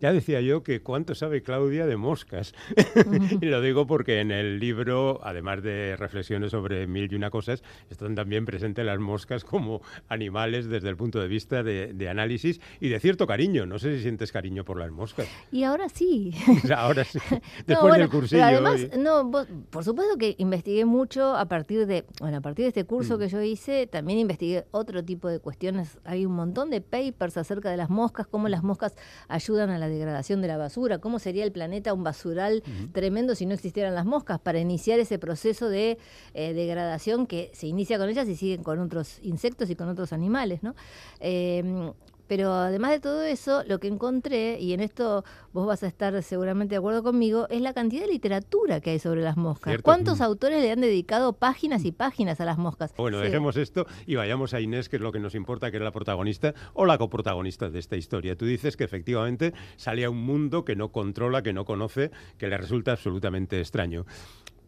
Ya 0.00 0.12
decía 0.12 0.40
yo 0.40 0.62
que 0.62 0.82
cuánto 0.82 1.14
sabe 1.14 1.42
Claudia 1.42 1.86
de 1.86 1.96
moscas. 1.96 2.54
y 3.40 3.46
lo 3.46 3.60
digo 3.60 3.86
porque 3.86 4.20
en 4.20 4.30
el 4.30 4.60
libro, 4.60 5.20
además 5.22 5.62
de 5.62 5.96
reflexiones 5.96 6.52
sobre 6.52 6.86
mil 6.86 7.10
y 7.10 7.16
una 7.16 7.30
cosas, 7.30 7.62
están 7.90 8.14
también 8.14 8.44
presentes 8.44 8.84
las 8.84 8.98
moscas 9.00 9.44
como 9.44 9.82
animales 10.08 10.68
desde 10.68 10.88
el 10.88 10.96
punto 10.96 11.20
de 11.20 11.28
vista 11.28 11.62
de, 11.62 12.08
análisis 12.08 12.60
y 12.80 12.88
de 12.88 13.00
cierto 13.00 13.26
cariño. 13.26 13.66
No 13.66 13.78
sé 13.78 13.96
si 13.96 14.02
sientes 14.02 14.32
cariño 14.32 14.64
por 14.64 14.78
las 14.78 14.90
moscas. 14.90 15.26
Y 15.50 15.64
ahora 15.64 15.88
sí. 15.88 16.34
ahora 16.76 17.04
sí. 17.04 17.18
Después 17.66 17.94
del 17.94 18.08
cursillo. 18.08 18.44
además, 18.44 18.88
no, 18.98 19.30
por 19.70 19.84
supuesto 19.84 20.16
que 20.18 20.34
investigué 20.38 20.84
mucho 20.84 21.34
a 21.36 21.46
partir 21.46 21.86
de 21.86 22.04
bueno, 22.20 22.38
a 22.38 22.40
partir 22.40 22.64
de 22.64 22.68
este 22.68 22.84
curso 22.84 23.16
mm. 23.16 23.20
que 23.20 23.28
yo 23.28 23.42
hice, 23.42 23.86
también 23.86 24.18
investigué 24.18 24.66
otro 24.70 25.04
tipo 25.04 25.28
de 25.28 25.38
cuestiones. 25.38 25.98
Hay 26.04 26.26
un 26.26 26.32
montón 26.32 26.70
de 26.70 26.80
papers 26.80 27.36
acerca 27.36 27.70
de 27.70 27.76
las 27.76 27.90
moscas, 27.90 28.26
cómo 28.26 28.48
las 28.48 28.62
moscas 28.62 28.94
ayudan 29.28 29.70
a 29.70 29.78
la 29.78 29.88
degradación 29.88 30.42
de 30.42 30.48
la 30.48 30.56
basura, 30.56 30.98
cómo 30.98 31.18
sería 31.18 31.44
el 31.44 31.52
planeta 31.52 31.92
un 31.92 32.04
basural 32.04 32.62
tremendo 32.92 33.34
si 33.34 33.46
no 33.46 33.54
existieran 33.54 33.94
las 33.94 34.06
moscas, 34.06 34.40
para 34.40 34.60
iniciar 34.60 34.98
ese 34.98 35.18
proceso 35.18 35.68
de 35.68 35.98
eh, 36.34 36.52
degradación 36.54 37.26
que 37.26 37.50
se 37.54 37.66
inicia 37.66 37.98
con 37.98 38.08
ellas 38.08 38.28
y 38.28 38.36
siguen 38.36 38.62
con 38.62 38.78
otros 38.78 39.18
insectos 39.22 39.70
y 39.70 39.76
con 39.76 39.88
otros 39.88 40.12
animales, 40.12 40.62
¿no? 40.62 40.74
Eh, 41.20 41.92
pero 42.32 42.54
además 42.54 42.92
de 42.92 43.00
todo 43.00 43.22
eso, 43.24 43.62
lo 43.64 43.78
que 43.78 43.88
encontré, 43.88 44.58
y 44.58 44.72
en 44.72 44.80
esto 44.80 45.22
vos 45.52 45.66
vas 45.66 45.82
a 45.82 45.86
estar 45.86 46.22
seguramente 46.22 46.72
de 46.72 46.78
acuerdo 46.78 47.02
conmigo, 47.02 47.46
es 47.50 47.60
la 47.60 47.74
cantidad 47.74 48.06
de 48.06 48.08
literatura 48.10 48.80
que 48.80 48.88
hay 48.88 48.98
sobre 48.98 49.20
las 49.20 49.36
moscas. 49.36 49.82
¿Cuántos 49.82 50.20
mm. 50.20 50.22
autores 50.22 50.62
le 50.62 50.70
han 50.70 50.80
dedicado 50.80 51.34
páginas 51.34 51.84
y 51.84 51.92
páginas 51.92 52.40
a 52.40 52.46
las 52.46 52.56
moscas? 52.56 52.94
Bueno, 52.96 53.18
dejemos 53.18 53.58
esto 53.58 53.84
y 54.06 54.14
vayamos 54.14 54.54
a 54.54 54.62
Inés, 54.62 54.88
que 54.88 54.96
es 54.96 55.02
lo 55.02 55.12
que 55.12 55.20
nos 55.20 55.34
importa, 55.34 55.70
que 55.70 55.76
es 55.76 55.82
la 55.82 55.92
protagonista 55.92 56.54
o 56.72 56.86
la 56.86 56.96
coprotagonista 56.96 57.68
de 57.68 57.78
esta 57.78 57.96
historia. 57.96 58.34
Tú 58.34 58.46
dices 58.46 58.78
que 58.78 58.84
efectivamente 58.84 59.52
sale 59.76 60.06
a 60.06 60.08
un 60.08 60.24
mundo 60.24 60.64
que 60.64 60.74
no 60.74 60.90
controla, 60.90 61.42
que 61.42 61.52
no 61.52 61.66
conoce, 61.66 62.12
que 62.38 62.48
le 62.48 62.56
resulta 62.56 62.92
absolutamente 62.92 63.60
extraño. 63.60 64.06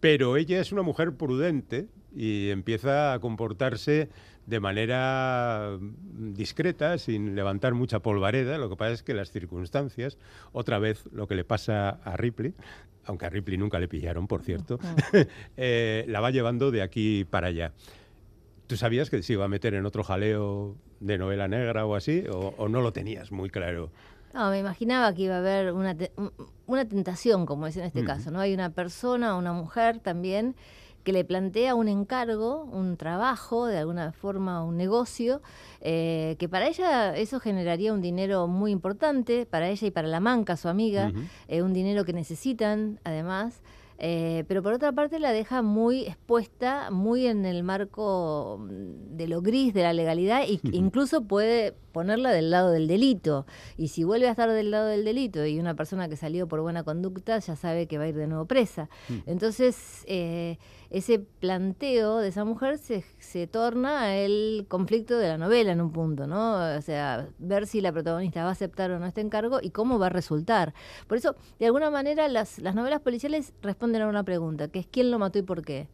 Pero 0.01 0.37
ella 0.37 0.61
es 0.61 0.71
una 0.71 0.83
mujer 0.83 1.17
prudente 1.17 1.89
y 2.15 2.51
empieza 2.51 3.15
a 3.15 3.21
comportarse 3.21 4.11
de 4.47 4.61
manera 4.61 5.79
discreta, 5.81 6.99
sin 6.99 7.35
levantar 7.35 7.75
mucha 7.75 8.01
polvareda. 8.01 8.59
Lo 8.59 8.69
que 8.69 8.77
pasa 8.77 8.93
es 8.93 9.03
que 9.03 9.15
las 9.15 9.31
circunstancias, 9.31 10.19
otra 10.53 10.79
vez 10.79 11.05
lo 11.13 11.27
que 11.27 11.35
le 11.35 11.45
pasa 11.45 12.01
a 12.05 12.17
Ripley, 12.17 12.55
aunque 13.07 13.27
a 13.27 13.31
Ripley 13.31 13.59
nunca 13.59 13.79
le 13.79 13.89
pillaron, 13.89 14.27
por 14.27 14.43
cierto, 14.43 14.79
eh, 15.57 16.05
la 16.09 16.21
va 16.21 16.31
llevando 16.31 16.71
de 16.71 16.83
aquí 16.83 17.25
para 17.25 17.49
allá. 17.49 17.73
¿Tú 18.67 18.77
sabías 18.77 19.11
que 19.11 19.23
se 19.23 19.35
iba 19.35 19.45
a 19.45 19.49
meter 19.49 19.75
en 19.75 19.85
otro 19.85 20.03
jaleo 20.03 20.77
de 21.01 21.19
novela 21.19 21.49
negra 21.49 21.85
o 21.85 21.95
así? 21.95 22.25
¿O, 22.31 22.69
no 22.69 22.81
lo 22.81 22.93
tenías 22.93 23.31
muy 23.31 23.51
claro? 23.51 23.91
No, 24.33 24.51
me 24.51 24.59
imaginaba 24.59 25.15
que 25.15 25.23
iba 25.23 25.37
a 25.37 25.39
haber 25.39 25.73
una, 25.73 25.95
una 26.67 26.85
tentación, 26.87 27.47
como 27.47 27.67
es 27.67 27.77
en 27.77 27.85
este 27.85 28.05
caso, 28.05 28.31
¿no? 28.31 28.41
Hay 28.41 28.53
una 28.53 28.71
persona, 28.71 29.37
una 29.37 29.53
mujer 29.53 30.01
también, 30.01 30.57
que 31.05 31.13
le 31.13 31.25
plantea 31.25 31.75
un 31.75 31.87
encargo, 31.87 32.65
un 32.65 32.97
trabajo, 32.97 33.67
de 33.67 33.79
alguna 33.79 34.13
forma 34.13 34.65
un 34.65 34.77
negocio, 34.77 35.43
eh, 35.81 36.37
que 36.39 36.49
para 36.49 36.67
ella 36.67 37.17
eso 37.17 37.39
generaría 37.41 37.93
un 37.93 38.01
dinero 38.01 38.49
muy 38.49 38.73
importante, 38.73 39.47
para 39.47 39.69
ella 39.69 39.87
y 39.87 39.91
para 39.91 40.09
la 40.09 40.21
manca, 40.21 40.57
su 40.57 40.69
amiga, 40.69 41.13
eh, 41.47 41.63
un 41.63 41.73
dinero 41.73 42.05
que 42.05 42.13
necesitan 42.13 42.99
además. 43.05 43.63
Eh, 43.99 44.45
pero 44.49 44.63
por 44.63 44.73
otra 44.73 44.93
parte 44.93 45.19
la 45.19 45.31
deja 45.33 45.63
muy 45.63 46.07
expuesta, 46.07 46.91
muy 46.91 47.27
en 47.27 47.45
el 47.45 47.63
marco 47.63 48.67
de 48.69 49.29
lo 49.29 49.41
gris 49.41 49.73
de 49.73 49.83
la 49.83 49.93
legalidad 49.93 50.43
e 50.43 50.59
incluso 50.73 51.23
puede 51.23 51.75
ponerla 51.93 52.33
del 52.33 52.51
lado 52.51 52.71
del 52.71 52.89
delito. 52.89 53.47
Y 53.77 53.89
si 53.89 54.03
vuelve 54.03 54.27
a 54.27 54.33
estar 54.33 54.51
del 54.51 54.73
lado 54.73 54.89
del 54.89 55.05
delito 55.05 55.47
y 55.47 55.61
una 55.61 55.75
persona 55.75 56.09
que 56.09 56.17
salió 56.17 56.49
por 56.49 56.61
buena 56.61 56.83
conducta 56.83 57.39
ya 57.39 57.55
sabe 57.55 57.87
que 57.87 57.99
va 57.99 58.05
a 58.05 58.09
ir 58.09 58.17
de 58.17 58.27
nuevo 58.27 58.47
presa. 58.47 58.89
Mm. 59.09 59.15
Entonces, 59.27 60.05
eh, 60.07 60.59
ese 60.95 61.19
planteo 61.19 62.19
de 62.19 62.29
esa 62.29 62.45
mujer 62.45 62.79
se, 62.79 63.05
se 63.19 63.49
torna 63.49 64.17
el 64.17 64.65
conflicto 64.69 65.19
de 65.19 65.27
la 65.27 65.39
novela 65.39 65.73
en 65.73 65.81
un 65.81 65.91
punto, 65.91 66.29
¿no? 66.29 66.55
O 66.77 66.81
sea, 66.83 67.27
ver 67.39 67.67
si 67.67 67.81
la 67.81 67.91
protagonista 67.91 68.45
va 68.45 68.51
a 68.51 68.53
aceptar 68.53 68.93
o 68.93 69.01
no 69.01 69.07
este 69.07 69.21
encargo 69.21 69.59
y 69.61 69.71
cómo 69.71 69.99
va 69.99 70.07
a 70.07 70.11
resultar. 70.11 70.73
Por 71.09 71.19
eso, 71.19 71.35
de 71.59 71.67
alguna 71.67 71.91
manera, 71.91 72.29
las, 72.29 72.61
las 72.61 72.77
novelas 72.77 73.01
policiales 73.01 73.53
responden 73.61 74.03
a 74.03 74.07
una 74.07 74.23
pregunta, 74.23 74.69
que 74.69 74.79
es 74.79 74.87
quién 74.87 75.11
lo 75.11 75.19
mató 75.19 75.41
y 75.41 75.43
por 75.43 75.63
qué. 75.63 75.89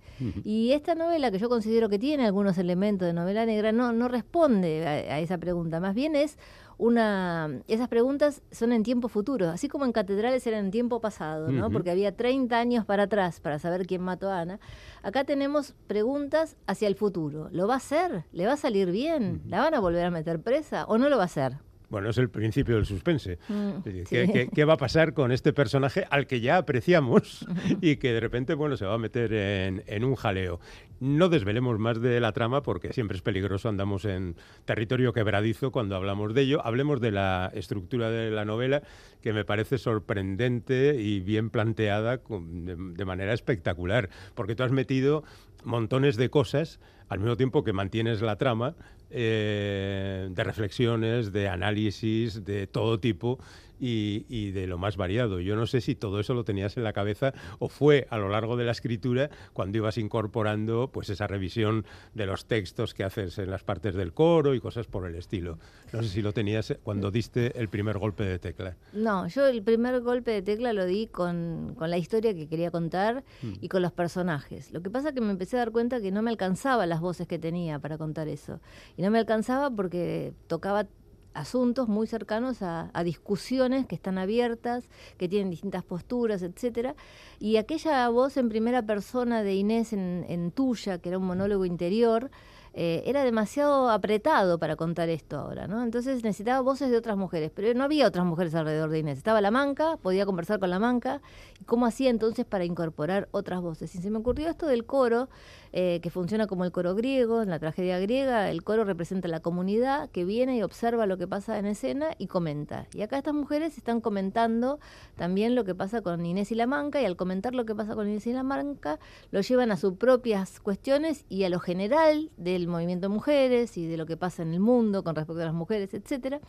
Y 0.44 0.72
esta 0.72 0.94
novela, 0.94 1.30
que 1.30 1.38
yo 1.38 1.48
considero 1.48 1.88
que 1.88 1.98
tiene 1.98 2.26
algunos 2.26 2.58
elementos 2.58 3.06
de 3.06 3.14
novela 3.14 3.46
negra, 3.46 3.72
no, 3.72 3.94
no 3.94 4.06
responde 4.06 4.86
a, 4.86 5.14
a 5.14 5.20
esa 5.20 5.38
pregunta. 5.38 5.80
Más 5.80 5.94
bien 5.94 6.14
es 6.14 6.36
una 6.80 7.60
esas 7.68 7.88
preguntas 7.88 8.42
son 8.50 8.72
en 8.72 8.82
tiempo 8.82 9.08
futuro, 9.08 9.50
así 9.50 9.68
como 9.68 9.84
en 9.84 9.92
catedrales 9.92 10.46
eran 10.46 10.66
en 10.66 10.70
tiempo 10.70 11.00
pasado, 11.00 11.50
¿no? 11.52 11.70
Porque 11.70 11.90
había 11.90 12.16
30 12.16 12.58
años 12.58 12.86
para 12.86 13.04
atrás 13.04 13.38
para 13.38 13.58
saber 13.58 13.86
quién 13.86 14.00
mató 14.00 14.30
a 14.30 14.40
Ana. 14.40 14.60
Acá 15.02 15.24
tenemos 15.24 15.74
preguntas 15.86 16.56
hacia 16.66 16.88
el 16.88 16.94
futuro. 16.94 17.48
¿Lo 17.52 17.68
va 17.68 17.74
a 17.74 17.76
hacer? 17.76 18.24
¿Le 18.32 18.46
va 18.46 18.54
a 18.54 18.56
salir 18.56 18.90
bien? 18.90 19.42
¿La 19.46 19.60
van 19.60 19.74
a 19.74 19.80
volver 19.80 20.06
a 20.06 20.10
meter 20.10 20.40
presa 20.40 20.86
o 20.86 20.96
no 20.96 21.10
lo 21.10 21.18
va 21.18 21.24
a 21.24 21.26
hacer? 21.26 21.58
Bueno, 21.90 22.08
es 22.10 22.18
el 22.18 22.30
principio 22.30 22.76
del 22.76 22.86
suspense. 22.86 23.38
Mm, 23.48 23.82
¿Qué, 23.82 24.04
sí. 24.06 24.32
qué- 24.32 24.48
qué 24.54 24.64
va 24.64 24.74
a 24.74 24.76
pasar 24.78 25.12
con 25.12 25.32
este 25.32 25.52
personaje 25.52 26.06
al 26.08 26.26
que 26.26 26.40
ya 26.40 26.56
apreciamos 26.56 27.46
y 27.82 27.96
que 27.96 28.12
de 28.12 28.20
repente 28.20 28.54
bueno, 28.54 28.76
se 28.76 28.86
va 28.86 28.94
a 28.94 28.98
meter 28.98 29.32
en, 29.32 29.82
en 29.86 30.04
un 30.04 30.14
jaleo? 30.14 30.60
No 31.00 31.28
desvelemos 31.28 31.78
más 31.78 32.00
de 32.00 32.20
la 32.20 32.32
trama 32.32 32.62
porque 32.62 32.92
siempre 32.92 33.16
es 33.16 33.22
peligroso, 33.22 33.68
andamos 33.68 34.04
en 34.04 34.36
territorio 34.66 35.12
quebradizo 35.12 35.72
cuando 35.72 35.96
hablamos 35.96 36.32
de 36.34 36.42
ello. 36.42 36.64
Hablemos 36.64 37.00
de 37.00 37.10
la 37.10 37.50
estructura 37.54 38.10
de 38.10 38.30
la 38.30 38.44
novela, 38.44 38.82
que 39.22 39.32
me 39.32 39.44
parece 39.44 39.78
sorprendente 39.78 40.96
y 41.00 41.20
bien 41.20 41.50
planteada 41.50 42.18
de, 42.18 42.76
de 42.76 43.04
manera 43.04 43.32
espectacular, 43.32 44.10
porque 44.34 44.54
tú 44.54 44.62
has 44.62 44.72
metido 44.72 45.24
montones 45.64 46.16
de 46.16 46.30
cosas 46.30 46.80
al 47.10 47.18
mismo 47.18 47.36
tiempo 47.36 47.62
que 47.64 47.72
mantienes 47.72 48.22
la 48.22 48.36
trama 48.36 48.76
eh, 49.10 50.28
de 50.30 50.44
reflexiones, 50.44 51.32
de 51.32 51.48
análisis, 51.48 52.44
de 52.44 52.66
todo 52.68 53.00
tipo 53.00 53.38
y, 53.80 54.26
y 54.28 54.50
de 54.52 54.66
lo 54.66 54.78
más 54.78 54.96
variado. 54.96 55.40
Yo 55.40 55.56
no 55.56 55.66
sé 55.66 55.80
si 55.80 55.94
todo 55.94 56.20
eso 56.20 56.34
lo 56.34 56.44
tenías 56.44 56.76
en 56.76 56.84
la 56.84 56.92
cabeza 56.92 57.32
o 57.58 57.68
fue 57.68 58.06
a 58.10 58.18
lo 58.18 58.28
largo 58.28 58.56
de 58.56 58.64
la 58.64 58.72
escritura 58.72 59.30
cuando 59.52 59.78
ibas 59.78 59.98
incorporando 59.98 60.90
pues 60.92 61.08
esa 61.10 61.26
revisión 61.26 61.84
de 62.14 62.26
los 62.26 62.46
textos 62.46 62.94
que 62.94 63.04
haces 63.04 63.38
en 63.38 63.50
las 63.50 63.64
partes 63.64 63.94
del 63.94 64.12
coro 64.12 64.54
y 64.54 64.60
cosas 64.60 64.86
por 64.86 65.06
el 65.06 65.14
estilo. 65.14 65.58
No 65.92 66.02
sé 66.02 66.08
si 66.08 66.22
lo 66.22 66.32
tenías 66.32 66.74
cuando 66.82 67.10
diste 67.10 67.58
el 67.58 67.68
primer 67.68 67.98
golpe 67.98 68.24
de 68.24 68.38
tecla. 68.38 68.76
No, 68.92 69.26
yo 69.28 69.46
el 69.46 69.62
primer 69.62 70.00
golpe 70.00 70.30
de 70.30 70.42
tecla 70.42 70.72
lo 70.72 70.84
di 70.84 71.06
con, 71.06 71.74
con 71.76 71.90
la 71.90 71.98
historia 71.98 72.34
que 72.34 72.46
quería 72.46 72.70
contar 72.70 73.24
y 73.42 73.68
con 73.68 73.82
los 73.82 73.92
personajes. 73.92 74.72
Lo 74.72 74.82
que 74.82 74.90
pasa 74.90 75.08
es 75.08 75.14
que 75.14 75.20
me 75.20 75.30
empecé 75.30 75.56
a 75.56 75.60
dar 75.60 75.72
cuenta 75.72 76.00
que 76.00 76.10
no 76.10 76.22
me 76.22 76.30
alcanzaba 76.30 76.86
las 76.86 77.00
voces 77.00 77.26
que 77.26 77.38
tenía 77.38 77.78
para 77.78 77.98
contar 77.98 78.28
eso. 78.28 78.60
Y 78.96 79.02
no 79.02 79.10
me 79.10 79.18
alcanzaba 79.18 79.70
porque 79.70 80.32
tocaba 80.46 80.86
asuntos 81.34 81.88
muy 81.88 82.06
cercanos 82.06 82.62
a, 82.62 82.90
discusiones 83.04 83.86
que 83.86 83.94
están 83.94 84.18
abiertas, 84.18 84.88
que 85.16 85.28
tienen 85.28 85.50
distintas 85.50 85.84
posturas, 85.84 86.42
etcétera. 86.42 86.94
Y 87.38 87.56
aquella 87.56 88.08
voz 88.08 88.36
en 88.36 88.48
primera 88.48 88.82
persona 88.82 89.42
de 89.42 89.54
Inés 89.54 89.92
en 89.92 90.52
tuya, 90.52 90.98
que 90.98 91.08
era 91.10 91.18
un 91.18 91.26
monólogo 91.26 91.64
interior, 91.64 92.30
eh, 92.72 93.02
era 93.06 93.24
demasiado 93.24 93.90
apretado 93.90 94.58
para 94.58 94.76
contar 94.76 95.08
esto 95.08 95.38
ahora, 95.38 95.66
¿no? 95.66 95.82
Entonces 95.82 96.22
necesitaba 96.22 96.60
voces 96.60 96.90
de 96.90 96.96
otras 96.96 97.16
mujeres, 97.16 97.50
pero 97.54 97.72
no 97.74 97.84
había 97.84 98.06
otras 98.06 98.24
mujeres 98.24 98.54
alrededor 98.54 98.90
de 98.90 99.00
Inés. 99.00 99.18
Estaba 99.18 99.40
la 99.40 99.50
manca, 99.50 99.96
podía 99.96 100.24
conversar 100.24 100.60
con 100.60 100.70
la 100.70 100.78
manca. 100.78 101.20
¿Y 101.60 101.64
cómo 101.64 101.86
hacía 101.86 102.10
entonces 102.10 102.46
para 102.46 102.64
incorporar 102.64 103.28
otras 103.32 103.60
voces? 103.60 103.94
Y 103.94 103.98
se 103.98 104.10
me 104.10 104.18
ocurrió 104.18 104.48
esto 104.48 104.66
del 104.66 104.86
coro, 104.86 105.28
eh, 105.72 106.00
que 106.02 106.10
funciona 106.10 106.46
como 106.46 106.64
el 106.64 106.72
coro 106.72 106.94
griego, 106.94 107.42
en 107.42 107.50
la 107.50 107.58
tragedia 107.58 107.98
griega, 107.98 108.50
el 108.50 108.64
coro 108.64 108.84
representa 108.84 109.28
la 109.28 109.40
comunidad 109.40 110.10
que 110.10 110.24
viene 110.24 110.56
y 110.56 110.62
observa 110.62 111.06
lo 111.06 111.16
que 111.16 111.28
pasa 111.28 111.58
en 111.58 111.66
escena 111.66 112.10
y 112.18 112.26
comenta. 112.26 112.86
Y 112.92 113.02
acá 113.02 113.18
estas 113.18 113.34
mujeres 113.34 113.78
están 113.78 114.00
comentando 114.00 114.80
también 115.16 115.54
lo 115.54 115.64
que 115.64 115.74
pasa 115.74 116.02
con 116.02 116.24
Inés 116.26 116.50
y 116.50 116.54
la 116.56 116.66
manca, 116.66 117.00
y 117.00 117.04
al 117.04 117.16
comentar 117.16 117.54
lo 117.54 117.66
que 117.66 117.74
pasa 117.74 117.94
con 117.94 118.08
Inés 118.08 118.26
y 118.26 118.32
la 118.32 118.42
manca, 118.42 118.98
lo 119.30 119.40
llevan 119.40 119.70
a 119.70 119.76
sus 119.76 119.94
propias 119.94 120.60
cuestiones 120.60 121.24
y 121.28 121.44
a 121.44 121.48
lo 121.48 121.60
general 121.60 122.30
del 122.60 122.68
movimiento 122.68 123.08
mujeres 123.10 123.76
y 123.76 123.86
de 123.86 123.96
lo 123.96 124.06
que 124.06 124.16
pasa 124.16 124.42
en 124.42 124.52
el 124.54 124.60
mundo 124.60 125.02
con 125.02 125.14
respecto 125.16 125.42
a 125.42 125.46
las 125.46 125.54
mujeres, 125.54 125.92
etcétera. 125.94 126.40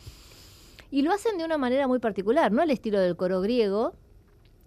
Y 0.90 1.02
lo 1.02 1.12
hacen 1.12 1.38
de 1.38 1.44
una 1.44 1.58
manera 1.58 1.88
muy 1.88 1.98
particular, 1.98 2.52
no 2.52 2.62
al 2.62 2.70
estilo 2.70 3.00
del 3.00 3.16
coro 3.16 3.40
griego, 3.40 3.94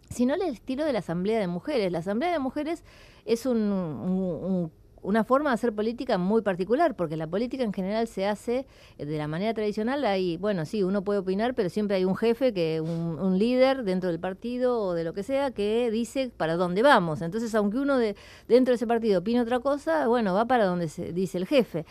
sino 0.09 0.33
al 0.33 0.41
estilo 0.41 0.85
de 0.85 0.93
la 0.93 0.99
Asamblea 0.99 1.39
de 1.39 1.47
Mujeres. 1.47 1.91
La 1.91 1.99
Asamblea 1.99 2.31
de 2.31 2.39
Mujeres 2.39 2.83
es 3.25 3.45
un- 3.45 3.57
un- 3.57 4.43
un- 4.43 4.71
una 5.05 5.23
forma 5.23 5.51
de 5.51 5.53
hacer 5.55 5.73
política 5.73 6.17
muy 6.17 6.41
particular, 6.41 6.95
porque 6.95 7.15
la 7.15 7.27
política 7.27 7.63
en 7.63 7.71
general 7.73 8.07
se 8.07 8.25
hace 8.27 8.65
eh, 8.97 9.05
de 9.05 9.17
la 9.17 9.27
manera 9.27 9.53
tradicional. 9.53 10.03
Hay, 10.05 10.37
bueno, 10.37 10.65
sí, 10.65 10.83
uno 10.83 11.03
puede 11.03 11.19
opinar, 11.19 11.53
pero 11.55 11.69
siempre 11.69 11.97
hay 11.97 12.05
un 12.05 12.15
jefe, 12.15 12.53
que 12.53 12.81
un, 12.81 13.19
un 13.19 13.37
líder 13.39 13.83
dentro 13.83 14.09
del 14.09 14.19
partido 14.19 14.79
o 14.81 14.93
de 14.93 15.03
lo 15.03 15.13
que 15.13 15.23
sea, 15.23 15.51
que 15.51 15.89
dice 15.91 16.31
para 16.35 16.55
dónde 16.55 16.81
vamos. 16.81 17.21
Entonces, 17.21 17.53
aunque 17.55 17.77
uno 17.77 17.97
de, 17.97 18.15
dentro 18.47 18.71
de 18.71 18.75
ese 18.75 18.87
partido 18.87 19.19
opine 19.19 19.41
otra 19.41 19.59
cosa, 19.59 20.07
bueno, 20.07 20.33
va 20.33 20.45
para 20.45 20.65
donde 20.65 20.89
se 20.89 21.13
dice 21.13 21.37
el 21.37 21.45
jefe. 21.45 21.85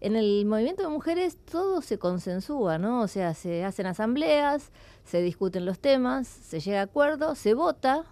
En 0.00 0.14
el 0.14 0.44
movimiento 0.46 0.82
de 0.82 0.88
mujeres 0.88 1.38
todo 1.50 1.82
se 1.82 1.98
consensúa, 1.98 2.78
¿no? 2.78 3.00
O 3.00 3.08
sea, 3.08 3.34
se 3.34 3.64
hacen 3.64 3.86
asambleas, 3.86 4.70
se 5.04 5.20
discuten 5.22 5.64
los 5.66 5.80
temas, 5.80 6.28
se 6.28 6.60
llega 6.60 6.80
a 6.80 6.84
acuerdo, 6.84 7.34
se 7.34 7.54
vota 7.54 8.04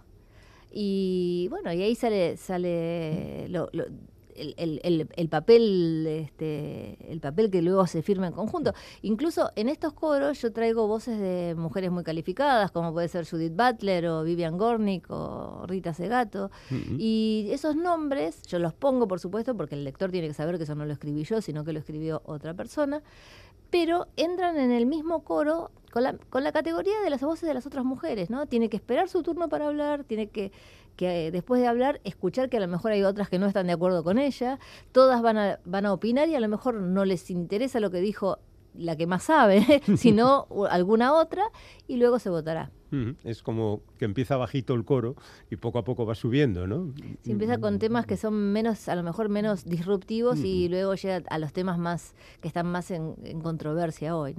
y 0.71 1.47
bueno, 1.49 1.73
y 1.73 1.83
ahí 1.83 1.95
sale 1.95 2.37
sale 2.37 3.49
lo- 3.49 3.69
lo- 3.73 3.87
el, 4.37 4.55
el- 4.59 4.81
el- 4.85 5.09
el 5.17 5.29
papel 5.29 6.07
este 6.07 7.13
el 7.13 7.21
papel 7.21 7.51
que 7.51 7.63
luego 7.63 7.87
se 7.87 8.03
firma 8.03 8.27
en 8.27 8.33
conjunto. 8.33 8.73
Incluso 9.03 9.51
en 9.57 9.69
estos 9.69 9.93
coros 9.93 10.41
yo 10.43 10.53
traigo 10.53 10.87
voces 10.87 11.19
de 11.19 11.55
mujeres 11.57 11.91
muy 11.91 12.05
calificadas, 12.05 12.71
como 12.71 12.93
puede 12.93 13.09
ser 13.09 13.29
Judith 13.29 13.55
Butler 13.55 14.07
o 14.09 14.23
Vivian 14.23 14.57
Gornick 14.59 15.07
o 15.11 15.65
Rita 15.67 15.95
Segato. 15.95 16.51
Y 16.99 17.49
esos 17.51 17.77
nombres 17.77 18.43
yo 18.47 18.59
los 18.59 18.73
pongo, 18.75 19.09
por 19.09 19.21
supuesto, 19.21 19.57
porque 19.57 19.75
el 19.75 19.85
lector 19.85 20.11
tiene 20.11 20.29
que 20.29 20.35
saber 20.35 20.57
que 20.59 20.65
eso 20.65 20.75
no 20.75 20.85
lo 20.87 20.93
escribí 20.93 21.25
yo, 21.25 21.41
sino 21.41 21.65
que 21.65 21.73
lo 21.73 21.79
escribió 21.79 22.23
otra 22.25 22.55
persona. 22.55 23.03
Pero 23.71 24.07
entran 24.17 24.57
en 24.59 24.71
el 24.71 24.87
mismo 24.87 25.25
coro 25.25 25.71
con 25.93 26.03
la, 26.03 26.17
con 26.31 26.45
la 26.45 26.53
categoría 26.53 27.01
de 27.01 27.11
las 27.11 27.23
voces 27.23 27.49
de 27.49 27.55
las 27.55 27.67
otras 27.67 27.85
mujeres, 27.85 28.31
¿no? 28.31 28.47
Tiene 28.47 28.69
que 28.69 28.77
esperar 28.77 29.09
su 29.09 29.23
turno 29.23 29.49
para 29.49 29.67
hablar, 29.67 30.05
tiene 30.05 30.29
que, 30.29 30.53
que 30.97 31.27
eh, 31.27 31.31
después 31.31 31.61
de 31.61 31.67
hablar 31.67 32.01
escuchar 32.05 32.49
que 32.49 32.59
a 32.59 32.61
lo 32.61 32.69
mejor 32.69 32.93
hay 32.93 33.03
otras 33.03 33.29
que 33.29 33.39
no 33.39 33.47
están 33.47 33.67
de 33.67 33.73
acuerdo 33.73 34.05
con 34.05 34.19
ella, 34.19 34.59
todas 34.93 35.23
van 35.23 35.39
a, 35.39 35.61
van 35.65 35.87
a 35.87 35.93
opinar 35.93 36.29
y 36.29 36.35
a 36.35 36.41
lo 36.41 36.49
mejor 36.49 36.75
no 36.75 37.05
les 37.05 37.31
interesa 37.31 37.81
lo 37.81 37.91
que 37.91 38.01
dijo 38.01 38.39
la 38.75 38.97
que 38.97 39.07
más 39.07 39.25
sabe, 39.25 39.83
sino 39.97 40.47
alguna 40.69 41.15
otra, 41.15 41.45
y 41.87 41.97
luego 41.97 42.19
se 42.19 42.31
votará. 42.31 42.71
Es 43.25 43.43
como 43.43 43.83
que 43.99 44.05
empieza 44.05 44.37
bajito 44.37 44.75
el 44.75 44.85
coro 44.85 45.17
y 45.51 45.57
poco 45.57 45.79
a 45.79 45.85
poco 45.85 46.07
va 46.07 46.15
subiendo, 46.15 46.67
¿no? 46.67 46.93
Se 47.23 47.33
empieza 47.33 47.59
con 47.59 47.79
temas 47.79 48.07
que 48.07 48.17
son 48.17 48.35
menos, 48.53 48.89
a 48.89 48.95
lo 48.95 49.03
mejor 49.03 49.29
menos 49.29 49.65
disruptivos 49.65 50.39
y 50.41 50.69
luego 50.69 50.95
llega 50.95 51.23
a 51.29 51.39
los 51.39 51.53
temas 51.53 51.79
más 51.79 52.15
que 52.41 52.49
están 52.49 52.67
más 52.67 52.91
en, 52.91 53.15
en 53.25 53.41
controversia 53.41 54.17
hoy. 54.17 54.35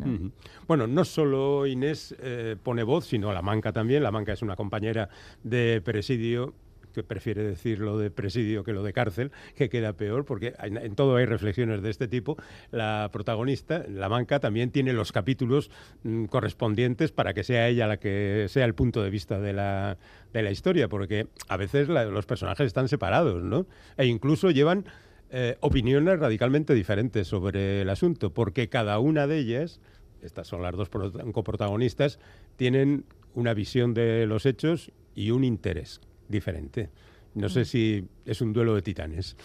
Bueno, 0.68 0.88
no 0.88 1.06
solo 1.06 1.66
Inés 1.66 2.16
eh, 2.20 2.56
pone 2.62 2.84
voz, 2.84 3.06
sino 3.06 3.32
la 3.34 3.42
Manca 3.42 3.72
también. 3.72 4.04
La 4.04 4.12
Manca 4.12 4.34
es 4.34 4.42
una 4.42 4.56
compañera 4.56 5.10
de 5.44 5.82
presidio 5.82 6.54
que 6.94 7.04
prefiere 7.04 7.44
decir 7.44 7.80
lo 7.80 7.98
de 7.98 8.10
presidio 8.12 8.64
que 8.64 8.74
lo 8.74 8.84
de 8.84 8.94
cárcel, 8.94 9.32
que 9.56 9.70
queda 9.70 9.94
peor, 9.94 10.26
porque 10.26 10.54
en, 10.64 10.96
todo 10.96 11.16
hay 11.18 11.26
reflexiones 11.26 11.82
de 11.82 11.90
este 11.90 12.08
tipo. 12.08 12.38
La 12.72 13.10
protagonista, 13.12 13.86
la 13.90 14.10
Manca, 14.10 14.40
también 14.40 14.72
tiene 14.72 14.94
los 14.94 15.12
capítulos 15.12 15.70
mm, 16.04 16.26
correspondientes 16.26 17.12
para 17.12 17.34
que 17.34 17.44
sea 17.44 17.68
ella 17.68 17.88
la 17.88 17.98
que 17.98 18.48
sea 18.50 18.66
el 18.66 18.74
punto 18.74 19.04
de 19.04 19.10
vista 19.10 19.40
de 19.40 19.54
la, 19.54 19.98
de 20.34 20.42
la 20.42 20.52
historia, 20.52 20.88
porque 20.88 21.28
a 21.48 21.58
veces 21.58 21.88
los 21.88 22.26
personajes 22.26 22.66
están 22.68 22.88
separados, 22.88 23.44
¿no? 23.44 23.68
E 23.98 24.06
incluso 24.06 24.52
llevan 24.52 24.86
eh, 25.30 25.58
opiniones 25.60 26.20
radicalmente 26.20 26.74
diferentes 26.74 27.28
sobre 27.28 27.82
el 27.82 27.90
asunto, 27.90 28.34
porque 28.34 28.70
cada 28.70 28.98
una 29.00 29.28
de 29.28 29.38
ellas, 29.40 29.80
estas 30.22 30.48
son 30.48 30.62
las 30.62 30.76
dos 30.76 30.90
pro- 30.90 31.12
coprotagonistas, 31.34 32.20
tienen 32.56 33.04
una 33.34 33.54
visión 33.54 33.94
de 33.94 34.26
los 34.26 34.46
hechos 34.46 34.92
y 35.14 35.32
un 35.32 35.44
interés 35.44 36.00
diferente. 36.28 36.90
No 37.36 37.50
sé 37.50 37.66
si 37.66 38.08
es 38.26 38.42
un 38.42 38.54
duelo 38.54 38.74
de 38.74 38.82
titanes 38.82 39.36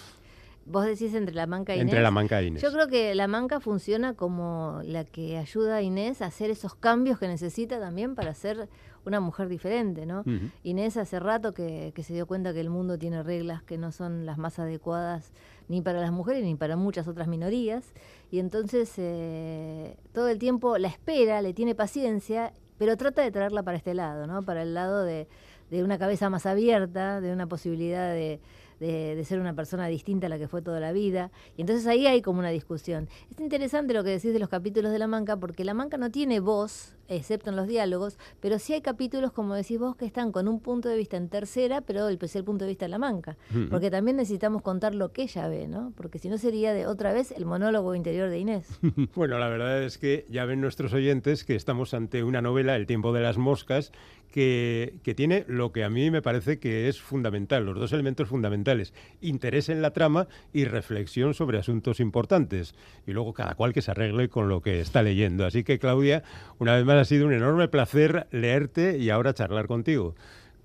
Vos 0.65 0.87
decís 0.87 1.15
entre 1.15 1.35
la 1.35 1.47
manca 1.47 1.75
y 1.75 1.81
entre 1.81 1.97
Inés. 1.97 2.03
la 2.03 2.11
manca 2.11 2.43
y 2.43 2.47
Inés. 2.47 2.63
Yo 2.63 2.73
creo 2.73 2.87
que 2.87 3.15
la 3.15 3.27
manca 3.27 3.59
funciona 3.61 4.15
como 4.15 4.81
la 4.85 5.05
que 5.05 5.37
ayuda 5.37 5.77
a 5.77 5.83
Inés 5.83 6.23
a 6.23 6.27
hacer 6.27 6.51
esos 6.51 6.75
cambios 6.75 7.19
que 7.19 7.27
necesita 7.27 7.81
también 7.81 8.15
para 8.15 8.33
ser 8.35 8.69
una 9.05 9.19
mujer 9.19 9.49
diferente, 9.49 10.07
¿no? 10.07 10.23
Inés 10.63 10.97
hace 10.97 11.19
rato 11.19 11.53
que, 11.53 11.93
que 11.95 12.05
se 12.05 12.15
dio 12.15 12.27
cuenta 12.27 12.53
que 12.53 12.61
el 12.61 12.71
mundo 12.71 12.99
tiene 12.99 13.23
reglas 13.25 13.63
que 13.65 13.77
no 13.77 13.91
son 13.91 14.25
las 14.25 14.39
más 14.39 14.61
adecuadas 14.61 15.33
ni 15.69 15.83
para 15.83 16.01
las 16.01 16.13
mujeres 16.13 16.45
ni 16.45 16.55
para 16.55 16.77
muchas 16.77 17.09
otras 17.09 17.27
minorías. 17.27 17.93
Y 18.31 18.39
entonces 18.39 18.93
eh, 18.99 19.97
todo 20.13 20.29
el 20.29 20.39
tiempo 20.39 20.79
la 20.79 20.89
espera, 20.89 21.43
le 21.43 21.53
tiene 21.53 21.75
paciencia, 21.75 22.53
pero 22.79 22.97
trata 22.97 23.23
de 23.23 23.33
traerla 23.33 23.65
para 23.65 23.77
este 23.77 23.95
lado, 23.95 24.29
¿no? 24.29 24.43
Para 24.45 24.63
el 24.63 24.75
lado 24.75 25.03
de, 25.03 25.27
de 25.73 25.83
una 25.83 25.99
cabeza 25.99 26.29
más 26.29 26.45
abierta, 26.45 27.23
de 27.23 27.33
una 27.33 27.47
posibilidad 27.47 28.13
de, 28.13 28.41
de, 28.79 29.17
de 29.17 29.25
ser 29.25 29.41
una 29.41 29.55
persona 29.55 29.87
distinta 29.87 30.27
a 30.27 30.29
la 30.29 30.37
que 30.37 30.47
fue 30.47 30.61
toda 30.61 30.81
la 30.81 30.93
vida. 30.93 31.31
Y 31.57 31.63
entonces 31.63 31.87
ahí 31.87 32.07
hay 32.07 32.21
como 32.21 32.41
una 32.41 32.51
discusión. 32.51 33.09
Es 33.31 33.41
interesante 33.41 33.95
lo 33.95 34.05
que 34.05 34.11
decís 34.11 34.35
de 34.35 34.39
los 34.39 34.51
capítulos 34.51 34.93
de 34.93 34.99
La 34.99 35.07
Manca, 35.07 35.39
porque 35.39 35.65
La 35.65 35.73
Manca 35.73 35.97
no 35.97 36.11
tiene 36.11 36.41
voz 36.41 36.95
excepto 37.09 37.51
en 37.51 37.57
los 37.57 37.69
diálogos, 37.69 38.19
pero 38.41 38.59
sí 38.59 38.73
hay 38.73 38.81
capítulos, 38.81 39.33
como 39.33 39.55
decís 39.55 39.79
vos, 39.79 39.97
que 39.97 40.05
están 40.05 40.33
con 40.33 40.49
un 40.49 40.61
punto 40.61 40.89
de 40.89 40.97
vista 40.97 41.17
en 41.17 41.29
tercera, 41.29 41.81
pero 41.81 42.09
el, 42.09 42.19
el 42.21 42.45
punto 42.45 42.65
de 42.65 42.71
vista 42.71 42.87
en 42.87 42.91
la 42.91 42.99
manca, 42.99 43.37
porque 43.71 43.91
también 43.91 44.17
necesitamos 44.17 44.63
contar 44.63 44.95
lo 44.95 45.13
que 45.13 45.23
ella 45.23 45.49
ve, 45.49 45.69
¿no? 45.69 45.93
Porque 45.97 46.19
si 46.19 46.29
no 46.29 46.39
sería 46.39 46.73
de 46.73 46.87
otra 46.87 47.13
vez 47.13 47.33
el 47.33 47.45
monólogo 47.45 47.95
interior 47.95 48.31
de 48.31 48.39
Inés. 48.39 48.67
bueno, 49.15 49.39
la 49.39 49.49
verdad 49.49 49.83
es 49.83 49.99
que 49.99 50.27
ya 50.31 50.45
ven 50.45 50.61
nuestros 50.61 50.93
oyentes 50.93 51.45
que 51.45 51.55
estamos 51.55 51.93
ante 51.95 52.25
una 52.25 52.41
novela, 52.41 52.77
El 52.77 52.87
tiempo 52.87 53.13
de 53.13 53.21
las 53.21 53.37
moscas, 53.37 53.93
que, 54.33 54.99
tiene 55.15 55.45
lo 55.47 55.71
que 55.71 55.85
a 55.85 55.91
mí 55.91 56.11
me 56.11 56.23
parece 56.23 56.59
que 56.59 56.89
es 56.89 57.01
fundamental, 57.01 57.65
los 57.65 57.79
dos 57.79 57.93
elementos 57.93 58.29
fundamentales, 58.29 58.93
interés 59.21 59.69
en 59.69 59.83
la 59.83 59.93
trama 59.93 60.27
y 60.53 60.65
reflexión 60.65 61.35
sobre 61.35 61.59
asuntos 61.59 62.01
importantes. 62.01 62.75
Y 63.07 63.13
luego 63.13 63.33
cada 63.33 63.55
cual 63.55 63.73
que 63.73 63.83
se 63.83 63.93
arregle 63.93 64.29
con 64.29 64.49
lo 64.49 64.61
que 64.61 64.81
está 64.81 65.03
leyendo. 65.03 65.47
Así 65.47 65.63
que 65.63 65.79
Claudia, 65.79 66.25
una 66.59 66.75
vez 66.75 66.85
más 66.85 66.97
ha 66.97 67.05
sido 67.05 67.27
un 67.27 67.33
enorme 67.33 67.69
placer 67.69 68.27
leerte 68.33 68.99
y 68.99 69.11
ahora 69.11 69.35
charlar 69.35 69.69
contigo. 69.69 70.17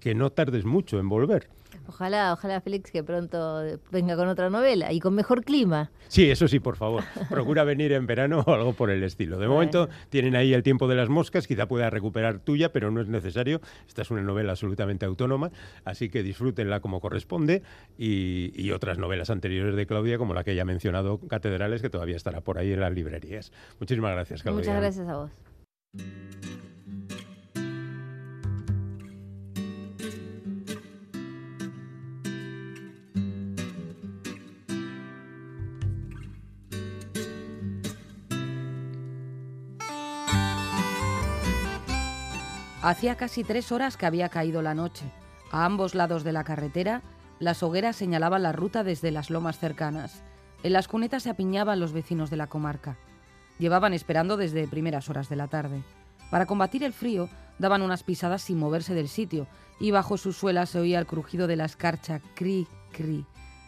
Que 0.07 0.15
no 0.15 0.29
tardes 0.29 0.63
mucho 0.63 0.99
en 0.99 1.09
volver. 1.09 1.49
Ojalá, 1.85 2.31
ojalá 2.31 2.61
Félix 2.61 2.91
que 2.91 3.03
pronto 3.03 3.61
venga 3.91 4.15
con 4.15 4.29
otra 4.29 4.49
novela 4.49 4.93
y 4.93 5.01
con 5.01 5.13
mejor 5.13 5.43
clima. 5.43 5.91
Sí, 6.07 6.31
eso 6.31 6.47
sí, 6.47 6.61
por 6.61 6.77
favor. 6.77 7.03
Procura 7.29 7.65
venir 7.65 7.91
en 7.91 8.07
verano 8.07 8.39
o 8.47 8.53
algo 8.53 8.71
por 8.71 8.89
el 8.89 9.03
estilo. 9.03 9.37
De 9.37 9.49
momento 9.49 9.89
tienen 10.07 10.37
ahí 10.37 10.53
el 10.53 10.63
tiempo 10.63 10.87
de 10.87 10.95
las 10.95 11.09
moscas, 11.09 11.45
quizá 11.45 11.67
pueda 11.67 11.89
recuperar 11.89 12.39
tuya, 12.39 12.71
pero 12.71 12.89
no 12.89 13.01
es 13.01 13.09
necesario. 13.09 13.59
Esta 13.85 14.03
es 14.03 14.09
una 14.09 14.21
novela 14.21 14.51
absolutamente 14.51 15.05
autónoma, 15.05 15.51
así 15.83 16.07
que 16.07 16.23
disfrútenla 16.23 16.79
como 16.79 17.01
corresponde 17.01 17.63
y, 17.97 18.53
y 18.55 18.71
otras 18.71 18.97
novelas 18.97 19.29
anteriores 19.29 19.75
de 19.75 19.87
Claudia, 19.87 20.17
como 20.17 20.33
la 20.33 20.45
que 20.45 20.55
ya 20.55 20.61
ha 20.61 20.65
mencionado, 20.65 21.19
Catedrales, 21.19 21.81
que 21.81 21.89
todavía 21.89 22.15
estará 22.15 22.39
por 22.39 22.59
ahí 22.59 22.71
en 22.71 22.79
las 22.79 22.93
librerías. 22.93 23.51
Muchísimas 23.81 24.13
gracias, 24.13 24.41
Claudia. 24.41 24.59
Muchas 24.59 24.77
gracias 24.77 25.09
a 25.09 25.17
vos. 25.17 25.31
Hacía 42.87 43.15
casi 43.15 43.43
tres 43.43 43.73
horas 43.73 43.97
que 43.97 44.05
había 44.05 44.29
caído 44.29 44.61
la 44.61 44.73
noche. 44.73 45.11
A 45.51 45.65
ambos 45.65 45.93
lados 45.93 46.23
de 46.23 46.31
la 46.31 46.45
carretera, 46.45 47.01
las 47.37 47.61
hogueras 47.61 47.97
señalaban 47.97 48.43
la 48.43 48.53
ruta 48.53 48.85
desde 48.85 49.11
las 49.11 49.29
lomas 49.29 49.59
cercanas. 49.59 50.23
En 50.63 50.71
las 50.71 50.87
cunetas 50.87 51.23
se 51.23 51.29
apiñaban 51.29 51.81
los 51.81 51.91
vecinos 51.91 52.29
de 52.29 52.37
la 52.37 52.47
comarca. 52.47 52.97
Llevaban 53.59 53.91
esperando 53.91 54.37
desde 54.37 54.69
primeras 54.69 55.09
horas 55.09 55.27
de 55.27 55.35
la 55.35 55.49
tarde. 55.49 55.83
Para 56.31 56.45
combatir 56.45 56.81
el 56.81 56.93
frío, 56.93 57.27
daban 57.59 57.81
unas 57.81 58.03
pisadas 58.03 58.43
sin 58.43 58.57
moverse 58.57 58.93
del 58.93 59.09
sitio, 59.09 59.47
y 59.81 59.91
bajo 59.91 60.17
sus 60.17 60.37
suelas 60.37 60.69
se 60.69 60.79
oía 60.79 60.99
el 60.99 61.07
crujido 61.07 61.45
de 61.47 61.57
la 61.57 61.65
escarcha, 61.65 62.21
cri, 62.35 62.69
cri. 62.93 63.25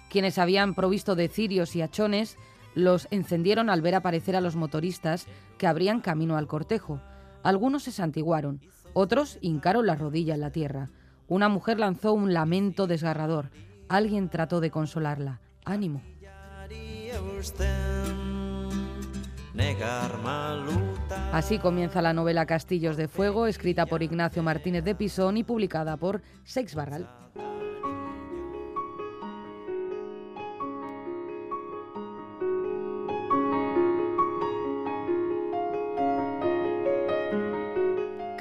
Quienes 0.10 0.38
habían 0.38 0.76
provisto 0.76 1.16
de 1.18 1.28
cirios 1.28 1.76
y 1.76 1.82
achones 1.82 2.38
los 2.74 3.10
encendieron 3.12 3.70
al 3.70 3.82
ver 3.82 3.96
aparecer 3.96 4.38
a 4.38 4.42
los 4.42 4.56
motoristas 4.56 5.28
que 5.58 5.68
abrían 5.68 6.00
camino 6.00 6.38
al 6.38 6.48
cortejo. 6.48 7.02
Algunos 7.44 7.84
se 7.84 7.92
santiguaron, 7.92 8.62
otros 8.94 9.38
hincaron 9.42 9.86
la 9.86 9.96
rodilla 9.96 10.34
en 10.36 10.42
la 10.42 10.52
tierra. 10.52 10.90
Una 11.28 11.50
mujer 11.50 11.80
lanzó 11.80 12.14
un 12.14 12.34
lamento 12.34 12.88
desgarrador. 12.88 13.52
Alguien 13.88 14.30
trató 14.30 14.60
de 14.62 14.72
consolarla. 14.72 15.42
Ánimo. 15.66 16.02
Así 21.34 21.60
comienza 21.60 22.02
la 22.02 22.14
novela 22.14 22.46
Castillos 22.46 22.98
de 22.98 23.08
Fuego, 23.08 23.46
escrita 23.48 23.86
por 23.86 24.02
Ignacio 24.04 24.42
Martínez 24.42 24.84
de 24.84 24.96
Pisón 24.96 25.38
y 25.38 25.44
publicada 25.44 25.98
por 25.98 26.22
Seix 26.44 26.76
Barral. 26.76 27.10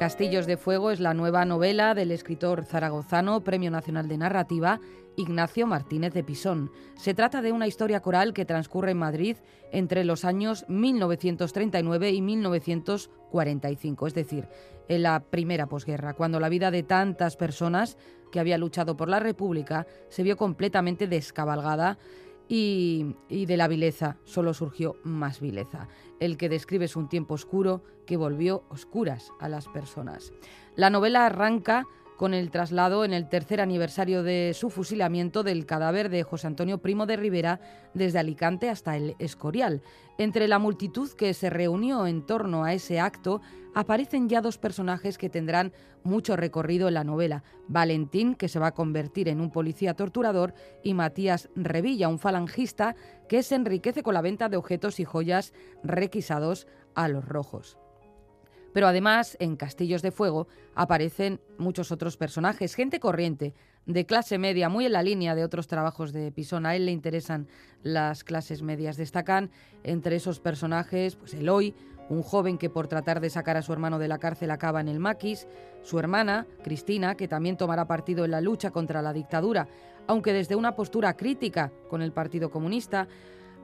Castillos 0.09 0.47
de 0.47 0.57
Fuego 0.57 0.91
es 0.91 1.01
la 1.01 1.13
nueva 1.13 1.45
novela 1.45 1.95
del 1.95 2.13
escritor 2.13 2.65
zaragozano, 2.65 3.45
Premio 3.45 3.71
Nacional 3.71 4.09
de 4.09 4.17
Narrativa, 4.17 4.81
Ignacio 5.19 5.67
Martínez 5.67 6.15
de 6.15 6.25
Pisón. 6.25 6.73
Se 6.97 7.13
trata 7.13 7.43
de 7.43 7.53
una 7.53 7.67
historia 7.67 8.01
coral 8.01 8.33
que 8.33 8.47
transcurre 8.47 8.93
en 8.93 8.97
Madrid 8.97 9.37
entre 9.71 10.05
los 10.05 10.25
años 10.25 10.65
1939 10.67 12.11
y 12.11 12.23
1945, 12.23 14.07
es 14.07 14.15
decir, 14.15 14.49
en 14.89 15.03
la 15.03 15.21
primera 15.21 15.67
posguerra, 15.67 16.15
cuando 16.15 16.41
la 16.41 16.49
vida 16.49 16.71
de 16.71 16.85
tantas 16.85 17.37
personas 17.37 17.99
que 18.33 18.41
había 18.41 18.57
luchado 18.57 18.97
por 18.97 19.11
la 19.11 19.21
República 19.21 19.87
se 20.09 20.23
vio 20.23 20.39
completamente 20.39 21.07
descabalgada 21.07 21.99
y, 22.49 23.15
de 23.29 23.57
la 23.57 23.69
vileza 23.69 24.17
solo 24.25 24.55
surgió 24.55 24.97
más 25.05 25.41
vileza. 25.41 25.89
El 26.21 26.37
que 26.37 26.49
describe 26.49 26.87
es 26.87 26.97
un 26.97 27.09
tiempo 27.09 27.35
oscuro 27.35 27.83
que 28.07 28.17
volvió 28.17 28.65
oscuras 28.69 29.33
a 29.41 29.49
las 29.49 29.69
personas. 29.69 30.33
La 30.77 30.91
novela 30.91 31.27
arranca 31.27 31.87
con 32.19 32.35
el 32.35 32.51
traslado 32.51 33.05
en 33.05 33.13
el 33.13 33.29
tercer 33.29 33.61
aniversario 33.61 34.25
de 34.25 34.53
su 34.53 34.71
fusilamiento 34.71 35.45
del 35.45 35.67
cadáver 35.67 36.09
de 36.09 36.25
José 36.25 36.49
Antonio 36.49 36.79
Primo 36.79 37.07
de 37.07 37.17
Rivera 37.17 37.61
desde 37.95 38.19
Alicante 38.19 38.69
hasta 38.69 38.97
el 38.97 39.15
Escorial. 39.21 39.83
Entre 40.19 40.49
la 40.49 40.59
multitud 40.59 41.09
que 41.13 41.33
se 41.33 41.49
reunió 41.49 42.09
en 42.09 42.27
torno 42.27 42.65
a 42.65 42.75
ese 42.75 42.99
acto 42.99 43.41
aparecen 43.73 44.29
ya 44.29 44.41
dos 44.41 44.59
personajes 44.59 45.17
que 45.17 45.31
tendrán 45.31 45.73
mucho 46.03 46.37
recorrido 46.37 46.89
en 46.89 46.95
la 46.95 47.05
novela. 47.05 47.45
Valentín, 47.69 48.35
que 48.35 48.49
se 48.49 48.59
va 48.59 48.69
a 48.69 48.75
convertir 48.75 49.29
en 49.29 49.41
un 49.41 49.53
policía 49.53 49.95
torturador, 49.95 50.55
y 50.83 50.95
Matías 50.95 51.49
Revilla, 51.55 52.09
un 52.09 52.19
falangista 52.19 52.97
que 53.29 53.45
se 53.45 53.55
enriquece 53.55 54.03
con 54.03 54.15
la 54.15 54.23
venta 54.23 54.49
de 54.49 54.57
objetos 54.57 54.99
y 54.99 55.05
joyas 55.05 55.53
requisados 55.85 56.67
a 56.97 57.07
los 57.07 57.25
rojos. 57.25 57.79
Pero 58.73 58.87
además, 58.87 59.37
en 59.41 59.57
Castillos 59.57 60.03
de 60.03 60.11
Fuego 60.11 60.47
aparecen 60.75 61.41
muchos 61.59 61.91
otros 61.91 62.17
personajes, 62.17 62.75
gente 62.75 63.01
corriente, 63.01 63.55
de 63.87 64.05
clase 64.05 64.37
media, 64.37 64.69
muy 64.69 64.85
en 64.85 64.93
la 64.93 65.03
línea 65.03 65.35
de 65.35 65.45
otros 65.45 65.67
trabajos 65.67 66.13
de 66.13 66.31
Pisón. 66.31 66.67
A 66.67 66.77
él 66.77 66.85
le 66.85 66.93
interesan 66.93 67.49
las 67.83 68.23
clases 68.23 68.63
medias. 68.63 68.99
Destacan 68.99 69.51
entre 69.83 70.17
esos 70.17 70.41
personajes, 70.41 71.17
pues 71.17 71.33
Eloy, 71.33 71.75
un 72.11 72.23
joven 72.23 72.59
que 72.59 72.71
por 72.71 72.87
tratar 72.87 73.21
de 73.21 73.31
sacar 73.31 73.57
a 73.57 73.63
su 73.63 73.73
hermano 73.73 73.99
de 73.99 74.09
la 74.09 74.19
cárcel 74.19 74.51
acaba 74.51 74.81
en 74.81 74.89
el 74.89 74.99
maquis, 74.99 75.47
su 75.83 75.99
hermana, 75.99 76.47
Cristina, 76.63 77.15
que 77.15 77.29
también 77.29 77.57
tomará 77.57 77.87
partido 77.87 78.25
en 78.25 78.31
la 78.31 78.41
lucha 78.41 78.71
contra 78.71 79.03
la 79.03 79.13
dictadura, 79.13 79.69
aunque 80.07 80.33
desde 80.33 80.57
una 80.57 80.75
postura 80.75 81.17
crítica 81.17 81.73
con 81.89 82.03
el 82.03 82.13
Partido 82.13 82.51
Comunista, 82.51 83.09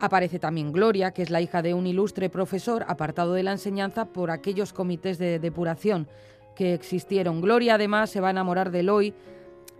Aparece 0.00 0.38
también 0.38 0.72
Gloria, 0.72 1.12
que 1.12 1.22
es 1.22 1.30
la 1.30 1.40
hija 1.40 1.62
de 1.62 1.74
un 1.74 1.86
ilustre 1.86 2.28
profesor 2.28 2.84
apartado 2.88 3.32
de 3.32 3.42
la 3.42 3.52
enseñanza 3.52 4.06
por 4.06 4.30
aquellos 4.30 4.72
comités 4.72 5.18
de 5.18 5.38
depuración 5.38 6.08
que 6.54 6.74
existieron. 6.74 7.40
Gloria 7.40 7.74
además 7.74 8.10
se 8.10 8.20
va 8.20 8.28
a 8.28 8.32
enamorar 8.32 8.70
de 8.70 8.80
Eloy 8.80 9.14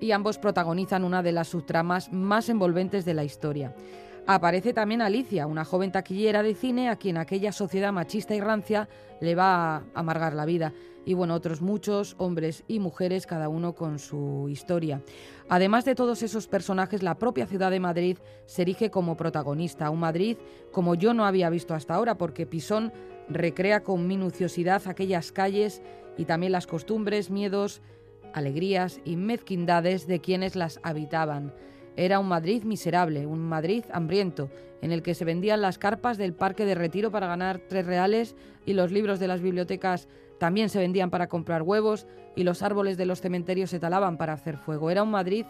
y 0.00 0.12
ambos 0.12 0.38
protagonizan 0.38 1.04
una 1.04 1.22
de 1.22 1.32
las 1.32 1.48
subtramas 1.48 2.12
más 2.12 2.48
envolventes 2.48 3.04
de 3.04 3.14
la 3.14 3.24
historia. 3.24 3.74
Aparece 4.26 4.72
también 4.72 5.02
Alicia, 5.02 5.46
una 5.46 5.64
joven 5.64 5.92
taquillera 5.92 6.42
de 6.42 6.54
cine 6.54 6.88
a 6.88 6.96
quien 6.96 7.18
aquella 7.18 7.52
sociedad 7.52 7.92
machista 7.92 8.34
y 8.34 8.40
rancia 8.40 8.88
le 9.20 9.34
va 9.34 9.76
a 9.76 9.82
amargar 9.94 10.32
la 10.32 10.46
vida. 10.46 10.72
Y 11.05 11.14
bueno, 11.14 11.34
otros 11.34 11.61
muchos, 11.61 12.14
hombres 12.18 12.64
y 12.66 12.80
mujeres, 12.80 13.26
cada 13.26 13.48
uno 13.48 13.74
con 13.74 13.98
su 13.98 14.48
historia. 14.48 15.02
Además 15.48 15.84
de 15.84 15.94
todos 15.94 16.22
esos 16.22 16.46
personajes, 16.46 17.02
la 17.02 17.18
propia 17.18 17.46
ciudad 17.46 17.70
de 17.70 17.80
Madrid 17.80 18.18
se 18.46 18.62
erige 18.62 18.90
como 18.90 19.16
protagonista. 19.16 19.90
Un 19.90 20.00
Madrid 20.00 20.38
como 20.72 20.94
yo 20.94 21.12
no 21.12 21.26
había 21.26 21.50
visto 21.50 21.74
hasta 21.74 21.94
ahora, 21.94 22.16
porque 22.16 22.46
Pisón 22.46 22.92
recrea 23.28 23.82
con 23.82 24.07
minuciosidad 24.07 24.82
aquellas 24.86 25.32
calles 25.32 25.82
y 26.16 26.24
también 26.24 26.52
las 26.52 26.66
costumbres, 26.66 27.30
miedos, 27.30 27.82
alegrías 28.32 29.00
y 29.05 29.16
mezquindades 29.16 30.07
de 30.07 30.20
quienes 30.20 30.57
las 30.57 30.80
habitaban. 30.82 31.55
Era 31.96 32.18
un 32.18 32.26
Madrid 32.26 32.64
miserable, 32.64 33.26
un 33.26 33.40
Madrid 33.40 33.84
hambriento, 33.92 34.50
en 34.82 34.90
el 34.90 35.02
que 35.02 35.14
se 35.14 35.24
vendían 35.24 35.62
las 35.62 35.78
carpas 35.78 36.18
del 36.18 36.34
parque 36.34 36.66
de 36.66 36.74
retiro 36.74 37.11
para 37.12 37.28
ganar 37.28 37.61
tres 37.68 37.86
reales 37.86 38.34
y 38.66 38.72
los 38.72 38.90
libros 38.90 39.20
de 39.20 39.28
las 39.28 39.40
bibliotecas 39.40 40.09
también 40.45 40.68
se 40.68 40.78
vendían 40.78 41.09
para 41.09 41.26
comprar 41.26 41.62
huevos 41.62 42.07
y 42.36 42.45
los 42.45 42.62
árboles 42.62 42.99
de 42.99 43.07
los 43.07 43.22
cementerios 43.22 43.70
se 43.70 43.80
talaban 43.80 44.18
para 44.18 44.34
hacer 44.34 44.59
fuego. 44.59 44.90
Era 44.90 45.03
un 45.03 45.11
Madrid 45.11 45.47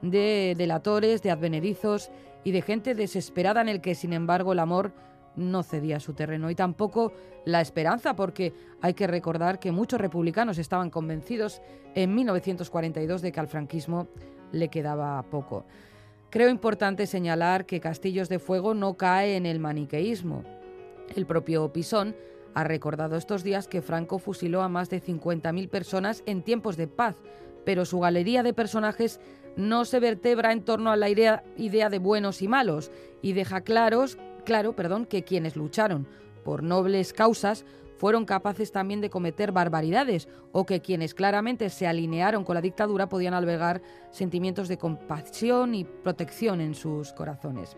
de 0.00 0.54
delatores, 0.56 1.20
de 1.20 1.30
advenedizos 1.30 2.10
y 2.44 2.52
de 2.52 2.62
gente 2.62 2.94
desesperada 2.94 3.60
en 3.60 3.68
el 3.68 3.82
que, 3.82 3.94
sin 3.94 4.14
embargo, 4.14 4.54
el 4.54 4.60
amor 4.60 4.94
no 5.36 5.62
cedía 5.62 6.00
su 6.00 6.14
terreno 6.14 6.50
y 6.50 6.54
tampoco 6.54 7.12
la 7.44 7.60
esperanza, 7.60 8.16
porque 8.16 8.54
hay 8.80 8.94
que 8.94 9.06
recordar 9.06 9.60
que 9.60 9.70
muchos 9.70 10.00
republicanos 10.00 10.56
estaban 10.56 10.88
convencidos 10.88 11.60
en 11.94 12.14
1942 12.14 13.20
de 13.20 13.32
que 13.32 13.40
al 13.40 13.48
franquismo 13.48 14.08
le 14.50 14.68
quedaba 14.68 15.22
poco. 15.24 15.66
Creo 16.30 16.48
importante 16.48 17.06
señalar 17.06 17.66
que 17.66 17.80
Castillos 17.80 18.30
de 18.30 18.38
Fuego 18.38 18.72
no 18.72 18.94
cae 18.94 19.36
en 19.36 19.44
el 19.44 19.60
maniqueísmo. 19.60 20.42
El 21.14 21.26
propio 21.26 21.70
Pisón 21.70 22.16
ha 22.58 22.64
recordado 22.64 23.16
estos 23.16 23.44
días 23.44 23.68
que 23.68 23.82
Franco 23.82 24.18
fusiló 24.18 24.62
a 24.62 24.68
más 24.68 24.90
de 24.90 25.00
50.000 25.00 25.68
personas 25.68 26.24
en 26.26 26.42
tiempos 26.42 26.76
de 26.76 26.88
paz, 26.88 27.14
pero 27.64 27.84
su 27.84 28.00
galería 28.00 28.42
de 28.42 28.52
personajes 28.52 29.20
no 29.54 29.84
se 29.84 30.00
vertebra 30.00 30.50
en 30.50 30.64
torno 30.64 30.90
a 30.90 30.96
la 30.96 31.08
idea, 31.08 31.44
idea 31.56 31.88
de 31.88 32.00
buenos 32.00 32.42
y 32.42 32.48
malos 32.48 32.90
y 33.22 33.32
deja 33.32 33.60
claros, 33.60 34.18
claro 34.44 34.74
perdón, 34.74 35.06
que 35.06 35.22
quienes 35.22 35.54
lucharon 35.54 36.08
por 36.44 36.64
nobles 36.64 37.12
causas 37.12 37.64
fueron 37.96 38.24
capaces 38.24 38.72
también 38.72 39.00
de 39.00 39.10
cometer 39.10 39.52
barbaridades 39.52 40.26
o 40.50 40.66
que 40.66 40.80
quienes 40.80 41.14
claramente 41.14 41.70
se 41.70 41.86
alinearon 41.86 42.42
con 42.42 42.56
la 42.56 42.60
dictadura 42.60 43.08
podían 43.08 43.34
albergar 43.34 43.82
sentimientos 44.10 44.66
de 44.66 44.78
compasión 44.78 45.76
y 45.76 45.84
protección 45.84 46.60
en 46.60 46.74
sus 46.74 47.12
corazones. 47.12 47.76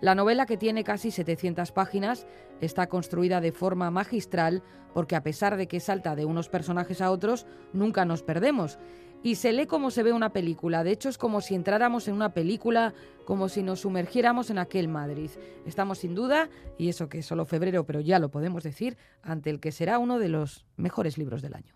La 0.00 0.14
novela, 0.14 0.44
que 0.44 0.58
tiene 0.58 0.84
casi 0.84 1.10
700 1.10 1.72
páginas, 1.72 2.26
está 2.60 2.88
construida 2.88 3.40
de 3.40 3.52
forma 3.52 3.90
magistral 3.90 4.62
porque 4.94 5.16
a 5.16 5.22
pesar 5.22 5.56
de 5.56 5.68
que 5.68 5.80
salta 5.80 6.16
de 6.16 6.24
unos 6.24 6.48
personajes 6.48 7.00
a 7.00 7.10
otros, 7.10 7.46
nunca 7.72 8.04
nos 8.04 8.22
perdemos 8.22 8.78
y 9.22 9.34
se 9.34 9.52
lee 9.52 9.66
como 9.66 9.90
se 9.90 10.02
ve 10.02 10.12
una 10.12 10.32
película. 10.32 10.84
De 10.84 10.92
hecho, 10.92 11.08
es 11.08 11.18
como 11.18 11.40
si 11.40 11.54
entráramos 11.54 12.06
en 12.08 12.14
una 12.14 12.32
película, 12.32 12.94
como 13.24 13.48
si 13.48 13.62
nos 13.62 13.80
sumergiéramos 13.80 14.50
en 14.50 14.58
aquel 14.58 14.88
Madrid. 14.88 15.30
Estamos 15.66 15.98
sin 15.98 16.14
duda, 16.14 16.48
y 16.78 16.88
eso 16.88 17.08
que 17.08 17.18
es 17.18 17.26
solo 17.26 17.44
febrero, 17.44 17.84
pero 17.84 18.00
ya 18.00 18.18
lo 18.18 18.30
podemos 18.30 18.62
decir, 18.62 18.96
ante 19.22 19.50
el 19.50 19.58
que 19.58 19.72
será 19.72 19.98
uno 19.98 20.18
de 20.18 20.28
los 20.28 20.64
mejores 20.76 21.18
libros 21.18 21.42
del 21.42 21.54
año. 21.54 21.74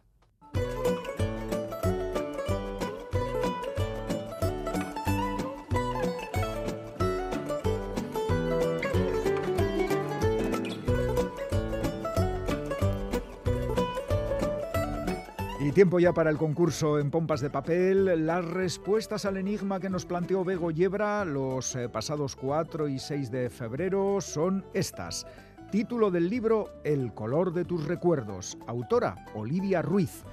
Y 15.71 15.73
tiempo 15.73 16.01
ya 16.01 16.13
para 16.13 16.31
el 16.31 16.37
concurso 16.37 16.99
en 16.99 17.13
pompas 17.13 17.41
de 17.41 17.49
papel. 17.49 18.27
Las 18.27 18.45
respuestas 18.45 19.25
al 19.25 19.37
enigma 19.37 19.79
que 19.79 19.89
nos 19.89 20.05
planteó 20.05 20.45
Bego 20.45 20.73
Yebra 20.73 21.25
los 21.25 21.77
eh, 21.77 21.89
pasados 21.89 22.35
4 22.35 22.89
y 22.89 22.99
6 22.99 23.31
de 23.31 23.49
febrero 23.51 24.21
son 24.21 24.65
estas. 24.75 25.29
Título 25.71 26.11
del 26.11 26.29
libro 26.29 26.73
El 26.83 27.15
color 27.15 27.53
de 27.53 27.65
tus 27.65 27.87
recuerdos. 27.87 28.59
Autora 28.67 29.25
Olivia 29.33 29.81
Ruiz. 29.81 30.25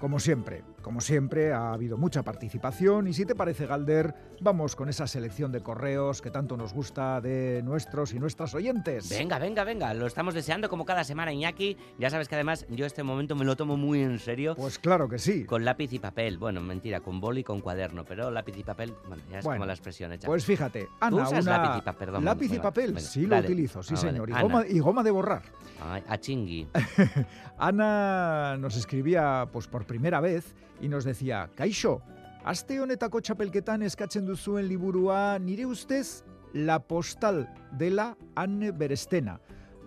Como 0.00 0.18
siempre, 0.18 0.64
como 0.80 1.02
siempre, 1.02 1.52
ha 1.52 1.74
habido 1.74 1.98
mucha 1.98 2.22
participación 2.22 3.06
y 3.06 3.12
si 3.12 3.26
te 3.26 3.34
parece, 3.34 3.66
Galder, 3.66 4.14
vamos 4.40 4.76
con 4.76 4.88
esa 4.88 5.06
selección 5.06 5.52
de 5.52 5.60
correos 5.62 6.20
que 6.22 6.30
tanto 6.30 6.56
nos 6.56 6.72
gusta 6.72 7.20
de 7.20 7.62
nuestros 7.64 8.12
y 8.12 8.18
nuestras 8.18 8.54
oyentes. 8.54 9.08
Venga, 9.10 9.38
venga, 9.38 9.64
venga, 9.64 9.92
lo 9.94 10.06
estamos 10.06 10.34
deseando 10.34 10.68
como 10.68 10.84
cada 10.84 11.04
semana, 11.04 11.32
Iñaki. 11.32 11.76
Ya 11.98 12.10
sabes 12.10 12.28
que 12.28 12.34
además 12.34 12.66
yo 12.70 12.86
este 12.86 13.02
momento 13.02 13.34
me 13.36 13.44
lo 13.44 13.56
tomo 13.56 13.76
muy 13.76 14.00
en 14.02 14.18
serio. 14.18 14.54
Pues 14.56 14.78
claro 14.78 15.08
que 15.08 15.18
sí. 15.18 15.44
Con 15.44 15.64
lápiz 15.64 15.92
y 15.92 15.98
papel. 15.98 16.38
Bueno, 16.38 16.60
mentira, 16.60 17.00
con 17.00 17.20
boli 17.20 17.40
y 17.40 17.44
con 17.44 17.60
cuaderno, 17.60 18.04
pero 18.04 18.30
lápiz 18.30 18.56
y 18.58 18.62
papel, 18.64 18.94
bueno, 19.08 19.22
ya 19.30 19.38
es 19.38 19.44
Bueno, 19.44 19.58
como 19.58 19.66
la 19.66 19.72
expresión 19.72 20.12
hecha. 20.12 20.26
Pues 20.26 20.44
fíjate, 20.44 20.88
Ana, 21.00 21.16
usas 21.24 21.44
una... 21.44 21.58
lápiz 21.58 21.78
y 21.78 21.84
pa- 21.84 21.92
perdón, 21.92 22.24
lápiz 22.24 22.52
y 22.52 22.58
papel, 22.58 22.86
venga, 22.92 23.00
sí 23.00 23.26
lo 23.26 23.38
utilizo, 23.38 23.82
sí 23.82 23.94
Ah, 23.96 24.00
vale. 24.00 24.10
señor. 24.10 24.30
Y 24.30 24.32
goma, 24.42 24.64
y 24.68 24.78
goma 24.78 25.02
de 25.02 25.10
borrar. 25.10 25.42
Ay, 25.82 26.02
a 26.08 26.18
chingui. 26.18 26.66
Ana 27.58 28.56
nos 28.58 28.76
escribía 28.76 29.48
pues 29.52 29.66
por 29.66 29.84
primera 29.86 30.20
vez 30.20 30.54
y 30.80 30.88
nos 30.88 31.04
decía, 31.04 31.48
Kaixo, 31.54 32.02
aste 32.46 32.78
honetako 32.78 33.20
txapelketan 33.26 33.82
eskatzen 33.82 34.26
duzuen 34.26 34.68
liburua 34.70 35.38
nire 35.42 35.66
ustez 35.66 36.22
La 36.54 36.78
postal 36.78 37.42
dela 37.76 38.14
Anne 38.38 38.70
Berestena. 38.72 39.34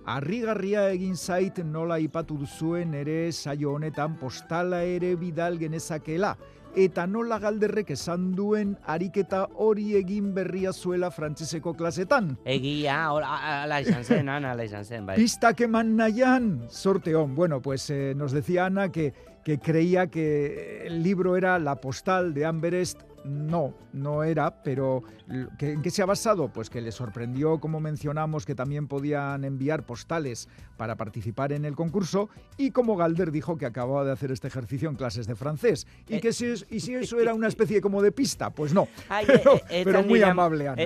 Arrigarria 0.09 0.89
egin 0.91 1.15
zait 1.15 1.57
nola 1.63 1.97
ipatu 2.03 2.37
duzuen 2.37 2.93
ere 2.99 3.31
saio 3.31 3.73
honetan 3.77 4.17
postala 4.19 4.83
ere 4.83 5.15
bidal 5.15 5.57
genezakela. 5.57 6.35
Eta 6.77 7.07
nola 7.09 7.39
galderrek 7.41 7.89
esan 7.95 8.27
duen 8.37 8.75
ariketa 8.85 9.45
hori 9.57 9.95
egin 9.97 10.33
berria 10.35 10.73
zuela 10.73 11.09
frantseseko 11.09 11.73
klasetan. 11.73 12.35
Egia, 12.45 12.99
ala 13.09 13.79
izan 13.81 14.03
zen, 14.03 14.29
Ana, 14.29 14.51
ala 14.51 14.67
izan 14.67 14.85
zen, 14.85 15.07
bai. 15.07 15.15
Pistak 15.17 15.63
eman 15.65 15.95
nahian, 15.97 16.67
sorteón. 16.69 17.33
Bueno, 17.35 17.61
pues 17.61 17.89
eh, 17.89 18.13
nos 18.15 18.31
decía 18.31 18.65
Ana 18.65 18.91
que, 18.91 19.13
que 19.43 19.59
creía 19.59 20.07
que 20.07 20.85
el 20.87 21.03
libro 21.03 21.35
era 21.37 21.59
La 21.59 21.75
postal 21.75 22.33
de 22.33 22.45
Amberest. 22.45 23.01
No, 23.25 23.73
no 23.91 24.23
era, 24.23 24.63
pero 24.63 25.03
l- 25.29 25.47
¿que- 25.57 25.73
¿en 25.73 25.81
qué 25.81 25.91
se 25.91 26.01
ha 26.01 26.05
basado? 26.05 26.47
Pues 26.47 26.69
que 26.69 26.79
le 26.79 26.89
sorprendió, 26.93 27.59
como 27.59 27.81
mencionamos, 27.81 28.45
que 28.45 28.55
también 28.55 28.87
podían 28.87 29.43
enviar 29.43 29.83
postales 29.83 30.47
para 30.77 30.95
participar 30.95 31.51
en 31.51 31.65
el 31.65 31.75
concurso 31.75 32.29
y 32.55 32.71
como 32.71 32.95
Galder 32.95 33.29
dijo 33.33 33.57
que 33.57 33.65
acababa 33.65 34.05
de 34.05 34.13
hacer 34.13 34.31
este 34.31 34.47
ejercicio 34.47 34.87
en 34.89 34.95
clases 34.95 35.27
de 35.27 35.35
francés 35.35 35.85
y 36.07 36.15
Eh. 36.15 36.21
que 36.21 36.31
si, 36.31 36.45
y 36.69 36.79
si 36.79 36.95
eso 36.95 37.19
era 37.19 37.33
una 37.33 37.49
especie 37.49 37.81
como 37.81 38.01
de 38.01 38.13
pista, 38.13 38.51
pues 38.51 38.73
no. 38.73 38.87
Pero, 39.27 39.55
e- 39.69 39.81
e- 39.81 39.83
pero 39.83 40.01
muy 40.03 40.19
amable, 40.23 40.69
Ana. 40.69 40.81
Eh. 40.81 40.85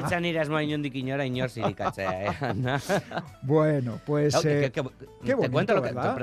Bueno, 3.43 3.99
pues... 4.07 4.33
Eh, 4.49 4.71
qué 5.23 5.29
te 5.33 5.35
bonito. 5.35 5.51
¿verdad? 5.81 6.15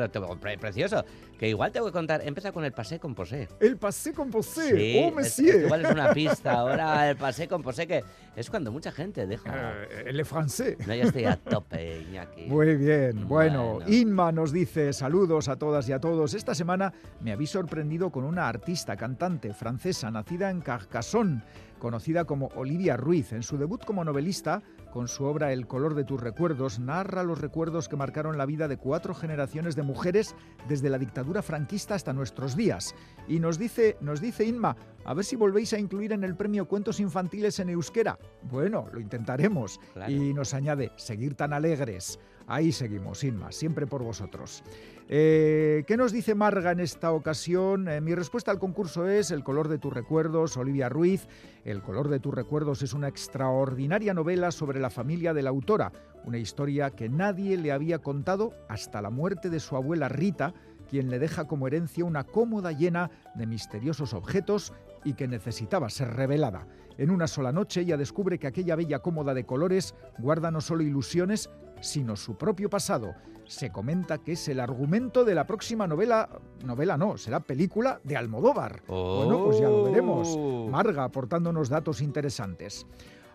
precioso. 0.58 1.04
Que 1.40 1.48
igual 1.48 1.72
te 1.72 1.80
voy 1.80 1.88
a 1.88 1.92
contar... 1.92 2.20
Empieza 2.22 2.52
con 2.52 2.66
el 2.66 2.72
pasé 2.72 2.98
con 3.00 3.14
posé. 3.14 3.48
el 3.60 3.78
pasé 3.78 4.12
con 4.12 4.30
posé. 4.30 4.76
Sí, 4.76 5.00
oh, 5.02 5.08
es- 5.08 5.14
monsieur. 5.14 5.56
es- 5.56 5.64
igual 5.64 5.86
es 5.86 5.90
una 5.90 6.12
pista. 6.12 6.52
Ahora 6.60 7.08
el 7.08 7.16
pasé 7.16 7.48
con 7.48 7.62
posé 7.62 7.86
que 7.86 8.04
es 8.36 8.50
cuando 8.50 8.70
mucha 8.70 8.92
gente 8.92 9.26
deja... 9.26 9.72
Eh, 9.90 10.12
le 10.12 10.22
francés. 10.26 10.76
No, 10.86 10.94
ya 10.94 11.04
estoy 11.04 11.24
a 11.24 11.36
tope, 11.42 12.02
Iñaki. 12.02 12.42
Muy 12.44 12.76
bien, 12.76 13.26
bueno, 13.26 13.76
Bueno. 13.76 13.90
Inma 13.90 14.32
nos 14.32 14.52
dice 14.52 14.92
saludos 14.92 15.48
a 15.48 15.56
todas 15.56 15.88
y 15.88 15.92
a 15.92 15.98
todos. 15.98 16.34
Esta 16.34 16.54
semana 16.54 16.92
me 17.22 17.32
habéis 17.32 17.48
sorprendido 17.48 18.10
con 18.10 18.24
una 18.24 18.46
artista, 18.46 18.94
cantante 18.98 19.54
francesa, 19.54 20.10
nacida 20.10 20.50
en 20.50 20.60
Carcassonne, 20.60 21.42
conocida 21.78 22.26
como 22.26 22.48
Olivia 22.54 22.98
Ruiz. 22.98 23.32
En 23.32 23.42
su 23.42 23.56
debut 23.56 23.82
como 23.86 24.04
novelista, 24.04 24.60
con 24.90 25.08
su 25.08 25.24
obra 25.24 25.52
El 25.52 25.66
color 25.66 25.94
de 25.94 26.04
tus 26.04 26.20
recuerdos, 26.20 26.78
narra 26.78 27.22
los 27.22 27.40
recuerdos 27.40 27.88
que 27.88 27.96
marcaron 27.96 28.36
la 28.36 28.46
vida 28.46 28.68
de 28.68 28.76
cuatro 28.76 29.14
generaciones 29.14 29.76
de 29.76 29.82
mujeres 29.82 30.34
desde 30.68 30.90
la 30.90 30.98
dictadura 30.98 31.42
franquista 31.42 31.94
hasta 31.94 32.12
nuestros 32.12 32.56
días. 32.56 32.94
Y 33.28 33.40
nos 33.40 33.58
dice, 33.58 33.96
nos 34.00 34.20
dice 34.20 34.44
Inma, 34.44 34.76
a 35.04 35.14
ver 35.14 35.24
si 35.24 35.36
volvéis 35.36 35.72
a 35.72 35.78
incluir 35.78 36.12
en 36.12 36.24
el 36.24 36.36
premio 36.36 36.68
cuentos 36.68 37.00
infantiles 37.00 37.58
en 37.60 37.70
euskera. 37.70 38.18
Bueno, 38.42 38.86
lo 38.92 39.00
intentaremos. 39.00 39.80
Claro. 39.94 40.12
Y 40.12 40.34
nos 40.34 40.54
añade, 40.54 40.92
seguir 40.96 41.34
tan 41.34 41.52
alegres. 41.52 42.18
Ahí 42.50 42.72
seguimos, 42.72 43.22
Inma, 43.22 43.52
siempre 43.52 43.86
por 43.86 44.02
vosotros. 44.02 44.64
Eh, 45.08 45.84
¿Qué 45.86 45.96
nos 45.96 46.10
dice 46.10 46.34
Marga 46.34 46.72
en 46.72 46.80
esta 46.80 47.12
ocasión? 47.12 47.86
Eh, 47.86 48.00
mi 48.00 48.12
respuesta 48.12 48.50
al 48.50 48.58
concurso 48.58 49.06
es 49.06 49.30
El 49.30 49.44
color 49.44 49.68
de 49.68 49.78
tus 49.78 49.92
recuerdos, 49.92 50.56
Olivia 50.56 50.88
Ruiz. 50.88 51.28
El 51.64 51.80
color 51.80 52.08
de 52.08 52.18
tus 52.18 52.34
recuerdos 52.34 52.82
es 52.82 52.92
una 52.92 53.06
extraordinaria 53.06 54.14
novela 54.14 54.50
sobre 54.50 54.80
la 54.80 54.90
familia 54.90 55.32
de 55.32 55.42
la 55.42 55.50
autora, 55.50 55.92
una 56.24 56.38
historia 56.38 56.90
que 56.90 57.08
nadie 57.08 57.56
le 57.56 57.70
había 57.70 58.00
contado 58.00 58.52
hasta 58.68 59.00
la 59.00 59.10
muerte 59.10 59.48
de 59.48 59.60
su 59.60 59.76
abuela 59.76 60.08
Rita, 60.08 60.52
quien 60.88 61.08
le 61.08 61.20
deja 61.20 61.44
como 61.44 61.68
herencia 61.68 62.04
una 62.04 62.24
cómoda 62.24 62.72
llena 62.72 63.12
de 63.36 63.46
misteriosos 63.46 64.12
objetos 64.12 64.72
y 65.04 65.14
que 65.14 65.28
necesitaba 65.28 65.88
ser 65.88 66.14
revelada. 66.14 66.66
En 66.98 67.10
una 67.10 67.28
sola 67.28 67.52
noche 67.52 67.82
ella 67.82 67.96
descubre 67.96 68.38
que 68.38 68.48
aquella 68.48 68.76
bella 68.76 68.98
cómoda 68.98 69.34
de 69.34 69.46
colores 69.46 69.94
guarda 70.18 70.50
no 70.50 70.60
solo 70.60 70.82
ilusiones, 70.82 71.48
sino 71.80 72.16
su 72.16 72.36
propio 72.36 72.70
pasado. 72.70 73.14
Se 73.46 73.70
comenta 73.72 74.18
que 74.18 74.32
es 74.32 74.48
el 74.48 74.60
argumento 74.60 75.24
de 75.24 75.34
la 75.34 75.44
próxima 75.46 75.86
novela, 75.86 76.28
novela 76.64 76.96
no, 76.96 77.18
será 77.18 77.40
película 77.40 78.00
de 78.04 78.16
Almodóvar. 78.16 78.82
Bueno, 78.86 79.44
pues 79.44 79.58
ya 79.58 79.68
lo 79.68 79.84
veremos. 79.84 80.28
Oh. 80.36 80.68
Marga 80.70 81.02
aportándonos 81.02 81.68
datos 81.68 82.00
interesantes. 82.00 82.86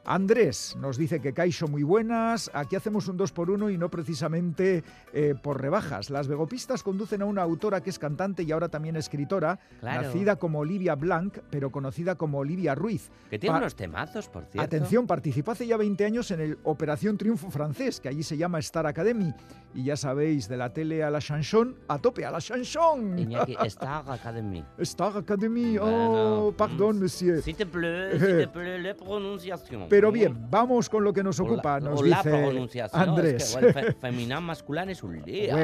Andrés 0.06 0.76
nos 0.80 0.98
dice 0.98 1.20
que 1.20 1.34
Caixo 1.34 1.68
muy 1.68 1.82
buenas, 1.84 2.52
aquí 2.54 2.76
hacemos 2.76 3.08
un 3.08 3.18
2 3.18 3.32
por 3.32 3.50
1 3.50 3.72
y 3.72 3.78
no 3.78 3.90
precisamente 3.90 4.84
eh, 5.14 5.34
por 5.42 5.60
rebajas. 5.60 6.10
Las 6.12 6.28
vegopistas 6.28 6.84
conducen 6.84 7.22
a 7.24 7.26
una 7.26 7.42
autora 7.42 7.82
que 7.82 7.90
es 7.90 7.98
cantante 7.98 8.44
y 8.44 8.52
ahora 8.52 8.70
también 8.70 8.96
escritora, 8.96 9.60
Claro. 9.80 10.04
nacida 10.04 10.36
como 10.36 10.60
Olivia 10.60 10.96
Blanc, 10.96 11.40
pero 11.50 11.72
conocida 11.72 12.16
como 12.16 12.38
Olivia 12.40 12.76
Ruiz. 12.76 13.10
Que 13.30 13.40
tiene 13.40 13.54
Pa- 13.56 13.60
unos 13.60 13.76
temazos, 13.76 14.30
por 14.30 14.44
cierto. 14.46 14.62
Atención, 14.62 15.08
participó 15.08 15.52
hace 15.52 15.66
ya 15.66 15.76
20 15.78 16.06
años 16.06 16.30
en 16.32 16.40
el 16.40 16.58
Operación 16.64 17.18
Triunfo 17.18 17.50
francés, 17.50 18.00
que 18.00 18.10
allí 18.10 18.22
se 18.24 18.38
llama 18.38 18.60
Star 18.60 18.86
Academy. 18.86 19.34
Y 19.74 19.84
ya 19.86 19.98
sabéis, 19.98 20.48
de 20.48 20.56
la 20.58 20.72
tele 20.72 21.04
a 21.04 21.10
la 21.10 21.20
chanson, 21.20 21.76
a 21.88 21.98
tope, 22.00 22.24
a 22.26 22.32
la 22.32 22.40
chanson. 22.40 23.18
Iñaki, 23.20 23.56
Star 23.66 24.04
Academy. 24.10 24.64
Star 24.78 25.18
Academy, 25.18 25.78
Bueno, 25.78 26.48
oh, 26.48 26.52
pardon, 26.52 26.98
mm, 26.98 27.02
monsieur. 27.02 27.42
S'il 27.42 27.56
te 27.56 27.66
plaît, 27.66 28.12
s'il 28.20 28.38
te 28.38 28.48
plaît, 28.48 28.80
la 28.82 28.94
pronunciación. 28.96 29.90
Pero 29.96 30.12
bien, 30.12 30.50
vamos 30.50 30.90
con 30.90 31.04
lo 31.06 31.14
que 31.14 31.24
nos 31.24 31.40
ocupa, 31.40 31.80
nos 31.80 32.06
la 32.06 32.18
dice 32.18 32.30
pronunciación. 32.30 33.02
Andrés. 33.10 33.44
Es 33.44 33.56
que, 33.56 33.62
bueno, 33.62 33.74
fe- 33.80 33.94
feminán 33.94 34.44
masculán 34.44 34.90
es 34.90 35.02
un 35.04 35.22
lío. 35.22 35.56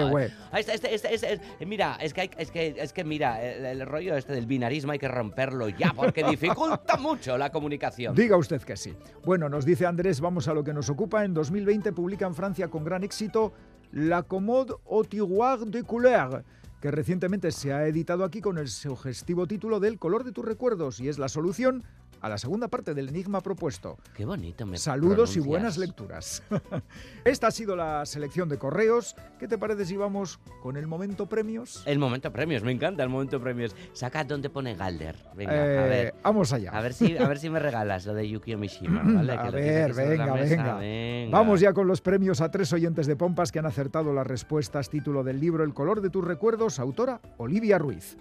Ah, 0.52 0.60
este- 0.60 0.74
este- 0.76 0.96
este- 0.96 1.14
este- 1.14 1.34
este- 1.34 1.66
mira, 1.66 1.98
es 2.00 2.14
que, 2.14 2.22
hay- 2.22 2.32
es 2.38 2.50
que, 2.50 2.76
es 2.78 2.94
que 2.94 3.04
mira, 3.04 3.42
el, 3.44 3.66
el 3.82 3.86
rollo 3.86 4.16
este 4.16 4.34
del 4.34 4.46
binarismo 4.46 4.94
hay 4.94 5.00
que 5.00 5.08
romperlo 5.10 5.68
ya, 5.70 5.92
porque 5.94 6.24
dificulta 6.24 6.96
mucho 7.00 7.38
la 7.38 7.52
comunicación. 7.52 8.16
Diga 8.16 8.38
usted 8.38 8.62
que 8.62 8.78
sí. 8.78 8.94
Bueno, 9.26 9.50
nos 9.50 9.66
dice 9.66 9.86
Andrés, 9.86 10.22
vamos 10.22 10.48
a 10.48 10.54
lo 10.54 10.64
que 10.64 10.74
nos 10.74 10.90
ocupa. 10.90 11.26
En 11.26 11.34
2020 11.34 11.92
publica 11.92 12.26
en 12.26 12.34
Francia 12.36 12.70
con 12.70 12.84
gran 12.86 13.04
éxito 13.04 13.52
La 13.92 14.24
Commode 14.24 14.76
au 14.90 15.04
tiroir 15.04 15.60
de 15.68 15.84
couleur, 15.84 16.46
que 16.80 16.90
recientemente 16.90 17.52
se 17.52 17.74
ha 17.74 17.86
editado 17.86 18.24
aquí 18.24 18.40
con 18.42 18.58
el 18.58 18.70
sugestivo 18.70 19.46
título 19.46 19.80
del 19.80 20.00
color 20.00 20.24
de 20.24 20.32
tus 20.32 20.46
recuerdos 20.46 21.00
y 21.00 21.10
es 21.10 21.20
la 21.20 21.28
solución 21.28 21.84
a 22.22 22.30
la 22.30 22.38
segunda 22.38 22.68
parte 22.68 22.94
del 22.94 23.10
enigma 23.10 23.42
propuesto. 23.42 23.98
Qué 24.16 24.26
bonito 24.26 24.66
me 24.66 24.78
Saludos 24.78 25.36
y 25.36 25.40
buenas 25.40 25.78
lecturas. 25.78 26.44
Esta 27.26 27.48
ha 27.48 27.52
sido 27.52 27.76
la 27.76 28.06
selección 28.06 28.48
de 28.48 28.58
correos. 28.58 29.16
¿Qué 29.40 29.48
te 29.48 29.58
parece 29.58 29.86
si 29.86 29.98
vamos 29.98 30.40
con 30.62 30.78
el 30.78 30.88
momento 30.88 31.28
premios? 31.28 31.84
El 31.86 32.00
momento 32.00 32.32
premios, 32.32 32.64
me 32.64 32.72
encanta 32.72 33.04
el 33.04 33.10
momento 33.10 33.40
premios. 33.40 33.76
Saca 33.94 34.24
donde 34.24 34.50
pone 34.50 34.76
Galder. 34.76 35.16
Venga, 35.36 35.54
Eh, 35.56 35.78
a 35.80 35.84
ver. 35.86 36.14
Vamos 36.24 36.54
allá. 36.54 36.72
A 36.72 36.82
ver, 36.82 36.94
si, 36.94 37.18
a 37.18 37.28
ver 37.28 37.40
si 37.40 37.50
me 37.50 37.60
regalas 37.60 38.06
lo 38.06 38.14
de 38.14 38.30
Yukio 38.30 38.58
Mishima, 38.58 39.02
¿vale? 39.06 39.34
A 39.34 39.44
Que 39.46 39.52
ver, 39.52 39.94
venga, 39.94 40.34
venga. 40.34 40.76
venga. 40.78 41.32
Vamos 41.38 41.60
ya 41.60 41.74
con 41.74 41.88
los 41.88 42.02
premios 42.02 42.40
a 42.42 42.52
tres 42.52 42.72
oyentes 42.74 43.08
de 43.08 43.16
Pompas 43.16 43.52
que 43.52 43.60
han 43.60 43.66
acertado 43.66 44.14
las 44.14 44.28
respuestas. 44.28 44.90
Título 44.90 45.24
del 45.24 45.40
libro 45.40 45.64
El 45.64 45.74
color 45.74 46.02
de 46.02 46.10
tus 46.10 46.24
recuerdos, 46.24 46.80
autora 46.80 47.20
Olivia 47.38 47.78
Ruiz. 47.80 48.18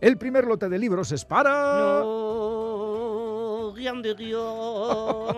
El 0.00 0.16
primer 0.16 0.46
lote 0.46 0.68
de 0.68 0.78
libros 0.78 1.12
es 1.12 1.24
para 1.26 1.50
No, 2.02 2.69
de 3.80 4.14
guion. 4.14 5.34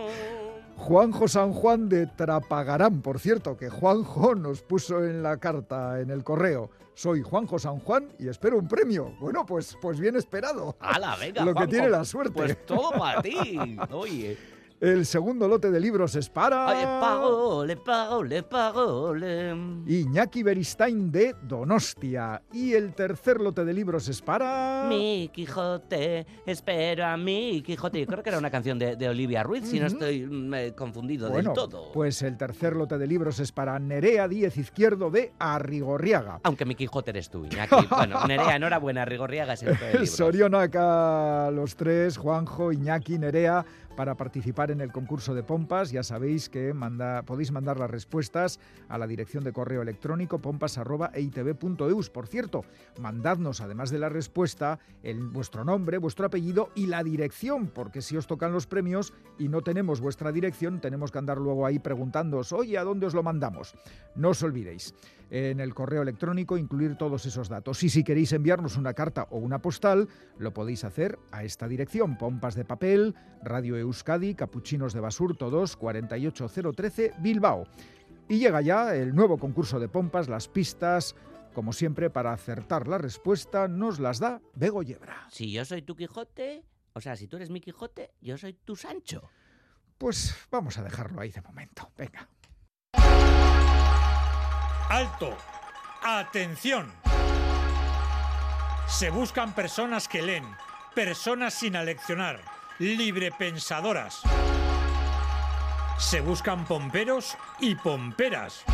Juanjo 0.77 1.29
San 1.29 1.53
Juan 1.53 1.89
de 1.89 2.09
Trapagarán. 2.09 3.01
Por 3.01 3.21
cierto, 3.21 3.57
que 3.57 3.71
Juanjo 3.71 4.35
nos 4.35 4.63
puso 4.63 5.05
en 5.05 5.23
la 5.23 5.37
carta, 5.37 6.01
en 6.01 6.11
el 6.11 6.25
correo. 6.25 6.71
Soy 6.95 7.23
Juanjo 7.23 7.61
San 7.61 7.79
Juan 7.79 8.09
y 8.19 8.27
espero 8.27 8.59
un 8.59 8.67
premio. 8.67 9.15
Bueno, 9.21 9.47
pues, 9.47 9.79
pues 9.81 10.01
bien 10.01 10.17
esperado. 10.17 10.77
¡Hala, 10.81 11.15
venga! 11.17 11.45
Lo 11.45 11.55
que 11.55 11.69
tiene 11.69 11.89
la 11.89 12.05
suerte. 12.05 12.33
Pues 12.35 12.67
todo 12.67 12.91
para 12.91 13.23
ti. 13.23 13.79
Oye. 13.93 14.37
El 14.83 15.07
segundo 15.07 15.47
lote 15.47 15.71
de 15.71 15.79
libros 15.79 16.17
es 16.17 16.29
para 16.29 16.67
Ay, 16.69 16.85
pago, 17.01 17.65
le 17.65 17.77
pago, 17.77 18.25
le 18.25 18.43
pago, 18.43 19.15
le... 19.15 19.51
Iñaki 19.87 20.43
Beristain 20.43 21.13
de 21.13 21.37
Donostia. 21.41 22.43
Y 22.53 22.73
el 22.73 22.93
tercer 22.93 23.41
lote 23.41 23.65
de 23.65 23.73
libros 23.75 24.09
es 24.09 24.21
para... 24.21 24.87
Mi 24.89 25.31
Quijote, 25.33 26.27
espero 26.45 27.07
a 27.07 27.17
mi 27.17 27.63
Quijote. 27.63 28.01
Yo 28.01 28.07
creo 28.09 28.25
que 28.25 28.31
era 28.31 28.39
una 28.41 28.51
canción 28.51 28.77
de, 28.77 28.97
de 28.97 29.09
Olivia 29.09 29.45
Ruiz, 29.45 29.69
si 29.69 29.79
no 29.79 29.87
estoy 29.87 30.29
confundido 30.77 31.31
Bueno, 31.31 31.51
del 31.51 31.55
todo. 31.55 31.93
pues 31.93 32.21
el 32.23 32.37
tercer 32.37 32.75
lote 32.75 32.99
de 32.99 33.07
libros 33.07 33.39
es 33.39 33.53
para 33.53 33.79
Nerea 33.79 34.27
Díez 34.27 34.57
Izquierdo 34.57 35.13
de 35.13 35.33
Arrigorriaga. 35.39 36.41
Aunque 36.43 36.65
mi 36.65 36.75
Quijote 36.75 37.11
eres 37.11 37.31
tú, 37.31 37.45
Iñaki. 37.45 37.87
bueno, 37.89 38.19
Nerea, 38.27 38.57
enhorabuena, 38.57 39.05
Rigorriaga 39.05 39.53
es 39.53 39.63
el 39.63 39.69
lote 39.75 39.85
de 39.85 39.93
libros. 39.93 40.11
Sorionaca 40.11 41.53
los 41.53 41.77
tres, 41.77 42.17
Juanjo, 42.17 42.73
Iñaki, 42.73 43.17
Nerea, 43.21 43.65
para 43.97 44.17
participar 44.17 44.71
en 44.71 44.81
el 44.81 44.93
concurso 44.93 45.35
de 45.35 45.43
pompas. 45.43 45.91
Ya 45.91 46.03
sabéis 46.03 46.49
que 46.49 46.75
podéis 47.27 47.53
mandar 47.53 47.79
las 47.79 47.91
respuestas 47.91 48.59
a 48.89 48.99
la 48.99 49.07
dirección 49.07 49.45
de 49.45 49.53
correo 49.53 49.83
electrónico 49.83 50.39
pompas.eitv.eus. 50.39 52.11
Por 52.11 52.27
cierto, 52.27 52.65
mandadnos, 53.01 53.61
además 53.61 53.91
de 53.91 53.99
la 53.99 54.09
respuesta, 54.09 54.79
el, 55.03 55.29
vuestro 55.29 55.65
nombre, 55.65 55.99
vuestro 55.99 56.27
apellido 56.27 56.71
y 56.75 56.87
la 56.87 57.03
dirección, 57.03 57.69
porque 57.69 58.03
si 58.03 58.17
os 58.17 58.27
tocan 58.27 58.53
los 58.53 58.67
premios 58.67 59.13
y 59.39 59.49
no 59.49 59.63
tenemos 59.63 60.01
vuestra 60.01 60.33
dirección, 60.33 60.81
tenemos 60.81 61.11
que 61.11 61.19
andar 61.19 61.39
luego 61.39 61.67
ahí 61.67 61.79
preguntándoos, 61.79 62.53
oye, 62.53 62.79
¿a 62.79 62.85
dónde 62.85 63.07
os 63.07 63.15
lo 63.15 63.23
mandamos? 63.23 63.75
No 64.15 64.31
os 64.31 64.43
olvidéis 64.43 64.95
en 65.33 65.61
el 65.61 65.73
correo 65.73 66.03
electrónico 66.03 66.59
incluir 66.59 66.97
todos 66.97 67.25
esos 67.25 67.49
datos. 67.49 67.83
Y 67.83 67.89
si 67.89 68.05
queréis 68.05 68.33
enviarnos 68.35 68.77
una 68.77 68.93
carta 68.93 69.27
o 69.31 69.39
una 69.39 69.61
postal, 69.61 70.09
lo 70.39 70.53
podéis 70.53 70.85
hacer 70.85 71.19
a 71.31 71.43
esta 71.43 71.67
dirección: 71.67 72.19
Pompas 72.19 72.55
de 72.55 72.67
Papel, 72.67 73.15
Radio 73.43 73.77
Euskadi, 73.79 74.35
Capuchinos 74.35 74.93
de 74.93 75.01
Basurto 75.01 75.49
2, 75.49 75.77
48013, 75.77 77.15
Bilbao. 77.21 77.67
Y 78.29 78.39
llega 78.39 78.61
ya 78.61 78.95
el 78.95 79.15
nuevo 79.15 79.39
concurso 79.39 79.81
de 79.81 79.89
pompas, 79.89 80.29
las 80.29 80.49
pistas. 80.49 81.17
Como 81.55 81.73
siempre, 81.73 82.11
para 82.11 82.33
acertar 82.33 82.87
la 82.87 82.99
respuesta, 82.99 83.69
nos 83.69 84.01
las 84.01 84.21
da 84.21 84.41
Bego 84.55 84.83
Yebra. 84.83 85.27
Si 85.31 85.51
yo 85.51 85.65
soy 85.65 85.83
tu 85.83 85.97
Quijote, 85.97 86.65
o 86.93 87.01
sea, 87.01 87.17
si 87.17 87.27
tú 87.27 87.37
eres 87.37 87.51
mi 87.51 87.61
Quijote, 87.61 88.11
yo 88.21 88.37
soy 88.37 88.53
tu 88.53 88.77
Sancho. 88.77 89.31
Pues 89.97 90.35
vamos 90.51 90.77
a 90.79 90.83
dejarlo 90.83 91.21
ahí 91.21 91.31
de 91.31 91.41
momento. 91.41 91.91
Venga. 91.97 92.29
Alto. 94.93 95.35
Atención. 96.03 96.93
Se 98.87 99.09
buscan 99.09 99.55
personas 99.55 100.07
que 100.07 100.21
leen, 100.21 100.45
personas 100.95 101.55
sin 101.55 101.77
aleccionar, 101.77 102.43
librepensadoras. 102.79 104.21
Se 105.97 106.21
buscan 106.21 106.67
pomperos 106.67 107.39
y 107.59 107.75
pomperas. 107.75 108.65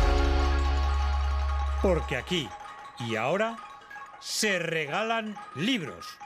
Porque 1.81 2.17
aquí 2.17 2.49
y 2.99 3.15
ahora 3.15 3.55
se 4.19 4.59
regalan 4.59 5.37
libros. 5.55 6.17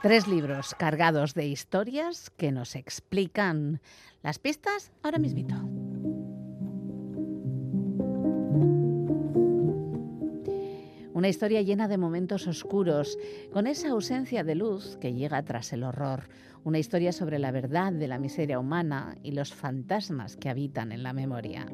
Tres 0.00 0.28
libros 0.28 0.76
cargados 0.78 1.34
de 1.34 1.46
historias 1.46 2.30
que 2.30 2.52
nos 2.52 2.76
explican 2.76 3.80
las 4.22 4.38
pistas 4.38 4.92
ahora 5.02 5.18
mismito. 5.18 5.75
Una 11.16 11.30
historia 11.30 11.62
llena 11.62 11.88
de 11.88 11.96
momentos 11.96 12.46
oscuros, 12.46 13.18
con 13.50 13.66
esa 13.66 13.88
ausencia 13.88 14.44
de 14.44 14.54
luz 14.54 14.98
que 15.00 15.14
llega 15.14 15.42
tras 15.44 15.72
el 15.72 15.82
horror. 15.82 16.28
Una 16.62 16.78
historia 16.78 17.10
sobre 17.10 17.38
la 17.38 17.52
verdad 17.52 17.90
de 17.90 18.06
la 18.06 18.18
miseria 18.18 18.58
humana 18.58 19.16
y 19.22 19.30
los 19.30 19.54
fantasmas 19.54 20.36
que 20.36 20.50
habitan 20.50 20.92
en 20.92 21.02
la 21.02 21.14
memoria. 21.14 21.64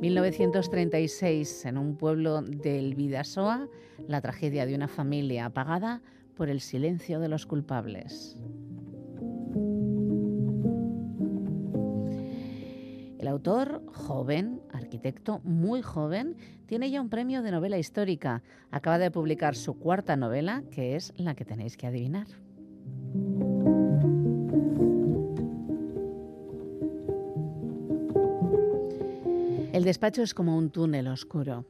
1936, 0.00 1.64
en 1.64 1.76
un 1.76 1.96
pueblo 1.96 2.42
del 2.42 2.94
Vidasoa, 2.94 3.66
la 4.06 4.20
tragedia 4.20 4.66
de 4.66 4.76
una 4.76 4.86
familia 4.86 5.46
apagada 5.46 6.02
por 6.36 6.50
el 6.50 6.60
silencio 6.60 7.18
de 7.18 7.26
los 7.26 7.46
culpables. 7.46 8.38
Autor, 13.34 13.82
joven, 13.92 14.60
arquitecto 14.72 15.40
muy 15.42 15.82
joven, 15.82 16.36
tiene 16.66 16.90
ya 16.90 17.00
un 17.00 17.08
premio 17.08 17.42
de 17.42 17.50
novela 17.50 17.78
histórica. 17.78 18.42
Acaba 18.70 18.98
de 18.98 19.10
publicar 19.10 19.56
su 19.56 19.74
cuarta 19.74 20.16
novela, 20.16 20.62
que 20.70 20.96
es 20.96 21.12
la 21.16 21.34
que 21.34 21.44
tenéis 21.44 21.76
que 21.76 21.86
adivinar. 21.86 22.26
El 29.72 29.82
despacho 29.82 30.22
es 30.22 30.34
como 30.34 30.56
un 30.56 30.70
túnel 30.70 31.08
oscuro. 31.08 31.64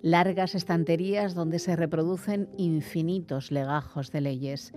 Largas 0.00 0.54
estanterías 0.54 1.34
donde 1.34 1.58
se 1.58 1.76
reproducen 1.76 2.48
infinitos 2.56 3.52
legajos 3.52 4.10
de 4.10 4.22
leyes, 4.22 4.72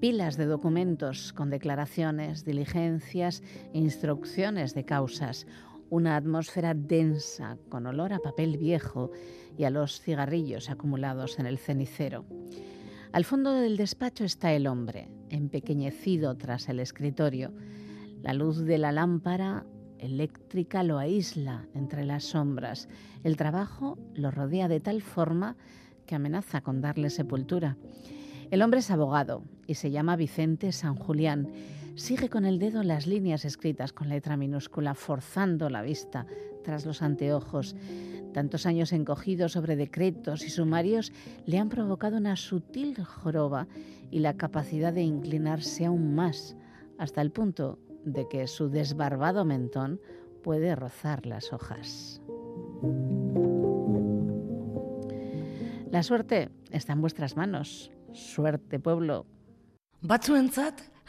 pilas 0.00 0.36
de 0.36 0.46
documentos 0.46 1.32
con 1.32 1.50
declaraciones, 1.50 2.44
diligencias 2.44 3.42
instrucciones 3.72 4.74
de 4.74 4.84
causas, 4.84 5.46
una 5.90 6.16
atmósfera 6.16 6.72
densa 6.72 7.58
con 7.68 7.86
olor 7.86 8.12
a 8.12 8.20
papel 8.20 8.56
viejo 8.56 9.10
y 9.58 9.64
a 9.64 9.70
los 9.70 10.00
cigarrillos 10.00 10.70
acumulados 10.70 11.38
en 11.38 11.46
el 11.46 11.58
cenicero. 11.58 12.24
Al 13.12 13.24
fondo 13.24 13.52
del 13.52 13.76
despacho 13.76 14.24
está 14.24 14.52
el 14.52 14.68
hombre, 14.68 15.10
empequeñecido 15.30 16.36
tras 16.36 16.68
el 16.68 16.78
escritorio. 16.78 17.52
La 18.22 18.32
luz 18.32 18.58
de 18.64 18.78
la 18.78 18.92
lámpara 18.92 19.66
eléctrica 19.98 20.82
lo 20.82 20.98
aísla 20.98 21.66
entre 21.74 22.04
las 22.04 22.24
sombras. 22.24 22.88
El 23.24 23.36
trabajo 23.36 23.98
lo 24.14 24.30
rodea 24.30 24.68
de 24.68 24.80
tal 24.80 25.02
forma 25.02 25.56
que 26.06 26.14
amenaza 26.14 26.60
con 26.60 26.80
darle 26.80 27.10
sepultura. 27.10 27.76
El 28.50 28.62
hombre 28.62 28.80
es 28.80 28.90
abogado 28.90 29.42
y 29.66 29.74
se 29.74 29.90
llama 29.90 30.16
Vicente 30.16 30.72
San 30.72 30.96
Julián. 30.96 31.48
Sigue 32.00 32.30
con 32.30 32.46
el 32.46 32.58
dedo 32.58 32.82
las 32.82 33.06
líneas 33.06 33.44
escritas 33.44 33.92
con 33.92 34.08
letra 34.08 34.38
minúscula, 34.38 34.94
forzando 34.94 35.68
la 35.68 35.82
vista 35.82 36.26
tras 36.64 36.86
los 36.86 37.02
anteojos. 37.02 37.76
Tantos 38.32 38.64
años 38.64 38.94
encogidos 38.94 39.52
sobre 39.52 39.76
decretos 39.76 40.42
y 40.42 40.48
sumarios 40.48 41.12
le 41.44 41.58
han 41.58 41.68
provocado 41.68 42.16
una 42.16 42.36
sutil 42.36 43.04
joroba 43.04 43.68
y 44.10 44.20
la 44.20 44.38
capacidad 44.38 44.94
de 44.94 45.02
inclinarse 45.02 45.84
aún 45.84 46.14
más, 46.14 46.56
hasta 46.96 47.20
el 47.20 47.32
punto 47.32 47.78
de 48.02 48.26
que 48.28 48.46
su 48.46 48.70
desbarbado 48.70 49.44
mentón 49.44 50.00
puede 50.42 50.74
rozar 50.74 51.26
las 51.26 51.52
hojas. 51.52 52.22
La 55.90 56.02
suerte 56.02 56.48
está 56.70 56.94
en 56.94 57.02
vuestras 57.02 57.36
manos. 57.36 57.92
Suerte, 58.14 58.80
pueblo. 58.80 59.26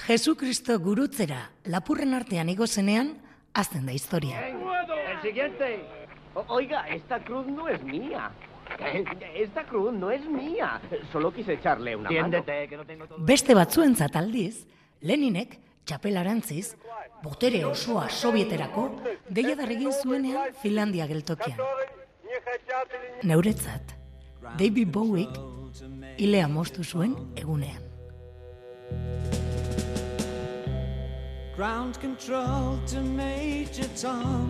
Jesukristo 0.08 0.80
gurutzera 0.80 1.52
lapurren 1.66 2.14
artean 2.18 2.50
igo 2.50 2.68
zenean, 2.68 3.14
azten 3.54 3.86
da 3.86 3.94
historia. 3.94 4.40
El 4.48 5.22
siguiente. 5.22 5.86
O- 6.34 6.46
oiga, 6.48 6.88
esta 6.90 7.24
cruz 7.24 7.46
no 7.48 7.68
es 7.68 7.84
mía. 7.84 8.32
Esta 9.36 9.64
cruz 9.66 9.94
no 9.94 10.10
es 10.12 10.26
mía. 10.26 10.82
Solo 11.12 11.32
quise 11.34 11.54
echarle 11.54 11.96
una 11.96 12.10
Tiéndete, 12.10 12.52
mano. 12.56 12.70
que 12.70 12.78
no 12.78 12.86
tengo 12.86 13.06
todo... 13.08 13.18
Beste 13.20 13.54
batzuentzat 13.54 14.16
aldiz, 14.16 14.66
Leninek 15.02 15.60
Txapelarantziz, 15.84 16.76
botere 17.24 17.66
osoa 17.66 18.08
sovieterako 18.10 19.02
deia 19.30 19.56
darregin 19.56 19.92
zuenean 19.92 20.54
Finlandia 20.62 21.08
geltokian. 21.10 21.58
Neuretzat, 23.24 23.96
David 24.58 24.88
Bowiek 24.94 25.36
hilea 26.18 26.48
moztu 26.48 26.84
zuen 26.86 27.16
egunean. 27.36 27.82
Ground 31.62 32.00
control 32.00 32.80
to 32.88 33.02
Major 33.02 33.88
Tom. 33.96 34.50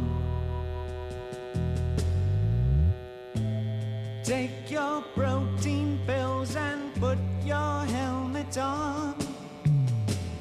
Take 4.23 4.71
your 4.71 5.01
protein 5.13 5.99
pills 6.07 6.55
and 6.55 6.95
put 6.95 7.17
your 7.43 7.83
helmet 7.83 8.57
on. 8.57 9.17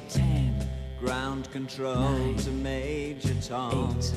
Ten. 0.07 0.65
Ground 0.97 1.51
control 1.51 2.35
to 2.35 2.51
Major 2.51 3.35
Tom. 3.41 3.97
Eight. 3.97 4.15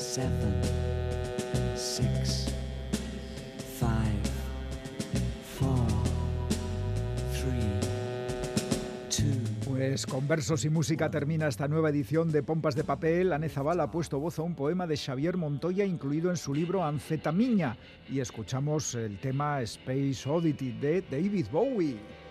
Seven. 0.00 0.83
Con 10.08 10.26
versos 10.26 10.64
y 10.64 10.70
música 10.70 11.10
termina 11.10 11.46
esta 11.46 11.68
nueva 11.68 11.90
edición 11.90 12.32
de 12.32 12.42
Pompas 12.42 12.74
de 12.74 12.84
Papel. 12.84 13.34
Ane 13.34 13.50
Zabal 13.50 13.80
ha 13.80 13.90
puesto 13.90 14.18
voz 14.18 14.38
a 14.38 14.42
un 14.42 14.54
poema 14.54 14.86
de 14.86 14.96
Xavier 14.96 15.36
Montoya 15.36 15.84
incluido 15.84 16.30
en 16.30 16.38
su 16.38 16.54
libro 16.54 16.82
Anfetamiña 16.82 17.76
y 18.08 18.20
escuchamos 18.20 18.94
el 18.94 19.18
tema 19.18 19.60
Space 19.60 20.26
Oddity 20.26 20.72
de 20.72 21.02
David 21.02 21.46
Bowie. 21.52 22.23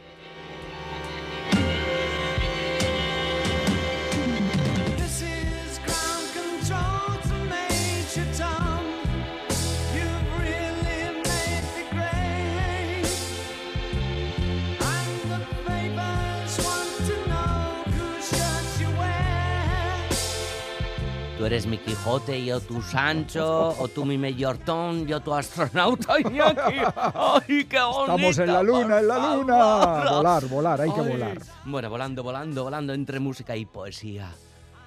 Tú 21.44 21.48
eres 21.48 21.68
mi 21.68 21.78
Quijote, 21.78 22.46
yo 22.46 22.62
tu 22.62 22.82
Sancho, 22.82 23.76
o 23.78 23.90
tú 23.90 24.06
mi 24.06 24.18
Mellortón, 24.18 25.06
yo 25.06 25.20
tu 25.20 25.34
astronauta 25.34 26.18
Iñaki. 26.18 26.80
¡Ay, 26.96 27.66
qué 27.66 27.82
bonito! 27.82 28.16
Estamos 28.16 28.38
en 28.38 28.48
la 28.48 28.64
luna, 28.64 29.00
en 29.00 29.08
la 29.10 29.36
luna. 29.36 30.10
Volar, 30.10 30.46
volar, 30.46 30.80
hay 30.80 30.94
que 30.94 31.02
Ay. 31.02 31.10
volar. 31.10 31.38
Bueno, 31.66 31.90
volando, 31.90 32.24
volando, 32.24 32.64
volando 32.64 32.94
entre 32.94 33.20
música 33.20 33.58
y 33.58 33.66
poesía. 33.66 34.32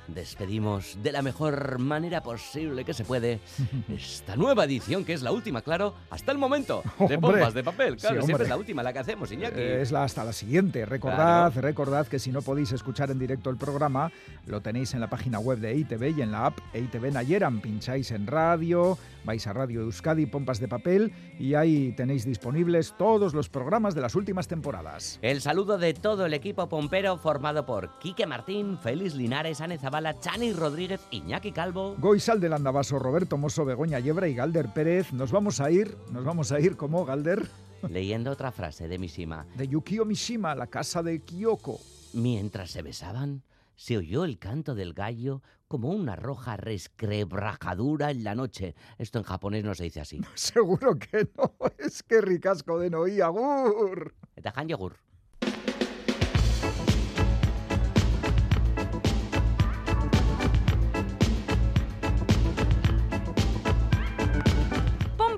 Despedimos 0.08 0.98
de 1.02 1.12
la 1.12 1.22
mejor 1.22 1.78
manera 1.78 2.22
posible 2.22 2.84
que 2.84 2.94
se 2.94 3.04
puede 3.04 3.40
esta 3.88 4.36
nueva 4.36 4.64
edición, 4.64 5.04
que 5.04 5.12
es 5.12 5.22
la 5.22 5.32
última, 5.32 5.62
claro, 5.62 5.94
hasta 6.10 6.32
el 6.32 6.38
momento, 6.38 6.82
de 7.08 7.18
pompas 7.20 7.54
de 7.54 7.64
papel. 7.64 7.96
Claro, 7.96 8.20
Sí, 8.20 8.26
siempre 8.26 8.44
es 8.44 8.48
la 8.50 8.56
última 8.56 8.82
la 8.82 8.92
que 8.92 8.98
hacemos, 9.00 9.30
Iñaki. 9.32 9.58
Eh, 9.58 9.82
Es 9.82 9.92
la, 9.92 10.04
hasta 10.04 10.24
la 10.24 10.32
siguiente. 10.32 10.86
Recordad, 10.86 11.52
recordad 11.56 12.06
que 12.06 12.18
si 12.18 12.30
no 12.30 12.42
podéis 12.42 12.72
escuchar 12.72 13.10
en 13.10 13.18
directo 13.18 13.50
el 13.50 13.56
programa, 13.56 14.10
lo 14.46 14.60
tenéis 14.60 14.94
en 14.94 15.00
la 15.00 15.08
página 15.10 15.38
web 15.38 15.58
de 15.58 15.72
EITV 15.72 16.18
y 16.18 16.22
en 16.22 16.32
la 16.32 16.46
app 16.46 16.58
EITV 16.72 17.12
Nayeran. 17.12 17.60
Pincháis 17.60 18.10
en 18.12 18.26
radio, 18.26 18.98
vais 19.24 19.46
a 19.46 19.52
Radio 19.52 19.80
Euskadi, 19.82 20.26
Pompas 20.26 20.60
de 20.60 20.68
Papel, 20.68 21.12
y 21.38 21.54
ahí 21.54 21.92
tenéis 21.96 22.24
disponibles 22.24 22.94
todos 22.96 23.34
los 23.34 23.48
programas 23.48 23.94
de 23.94 24.00
las 24.00 24.14
últimas 24.14 24.46
temporadas. 24.48 25.18
El 25.22 25.40
saludo 25.40 25.78
de 25.78 25.94
todo 25.94 26.26
el 26.26 26.34
equipo 26.34 26.68
pompero 26.68 27.16
formado 27.18 27.66
por 27.66 27.98
Quique 27.98 28.26
Martín, 28.26 28.78
Félix 28.78 29.14
Linares, 29.14 29.60
Ane 29.60 29.78
Zabala, 29.96 30.20
Chani 30.20 30.52
Rodríguez, 30.52 31.00
Iñaki 31.10 31.52
Calvo. 31.52 31.96
Goizal 31.98 32.38
del 32.38 32.52
Andabaso, 32.52 32.98
Roberto 32.98 33.38
Mosso, 33.38 33.64
Begoña 33.64 33.98
Yebra 33.98 34.28
y 34.28 34.34
Galder 34.34 34.68
Pérez. 34.74 35.10
Nos 35.14 35.32
vamos 35.32 35.58
a 35.58 35.70
ir, 35.70 35.96
nos 36.12 36.22
vamos 36.22 36.52
a 36.52 36.60
ir 36.60 36.76
como 36.76 37.06
Galder, 37.06 37.48
Leyendo 37.88 38.30
otra 38.30 38.52
frase 38.52 38.88
de 38.88 38.98
Mishima. 38.98 39.46
de 39.54 39.68
Yukio 39.68 40.04
Mishima, 40.04 40.54
la 40.54 40.66
casa 40.66 41.02
de 41.02 41.20
Kyoko. 41.20 41.80
Mientras 42.12 42.72
se 42.72 42.82
besaban, 42.82 43.42
se 43.74 43.96
oyó 43.96 44.24
el 44.24 44.38
canto 44.38 44.74
del 44.74 44.92
gallo 44.92 45.40
como 45.66 45.88
una 45.88 46.14
roja 46.14 46.58
resquebrajadura 46.58 48.10
en 48.10 48.22
la 48.22 48.34
noche. 48.34 48.74
Esto 48.98 49.16
en 49.18 49.24
japonés 49.24 49.64
no 49.64 49.74
se 49.74 49.84
dice 49.84 50.00
así. 50.00 50.20
Seguro 50.34 50.98
que 50.98 51.26
no, 51.38 51.54
es 51.78 52.02
que 52.02 52.20
ricasco 52.20 52.78
de 52.78 52.90
Noí, 52.90 53.22
agur. 53.22 54.14
Etahan 54.36 54.68
yogur. 54.68 55.05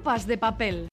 De 0.08 0.38
papel. 0.38 0.88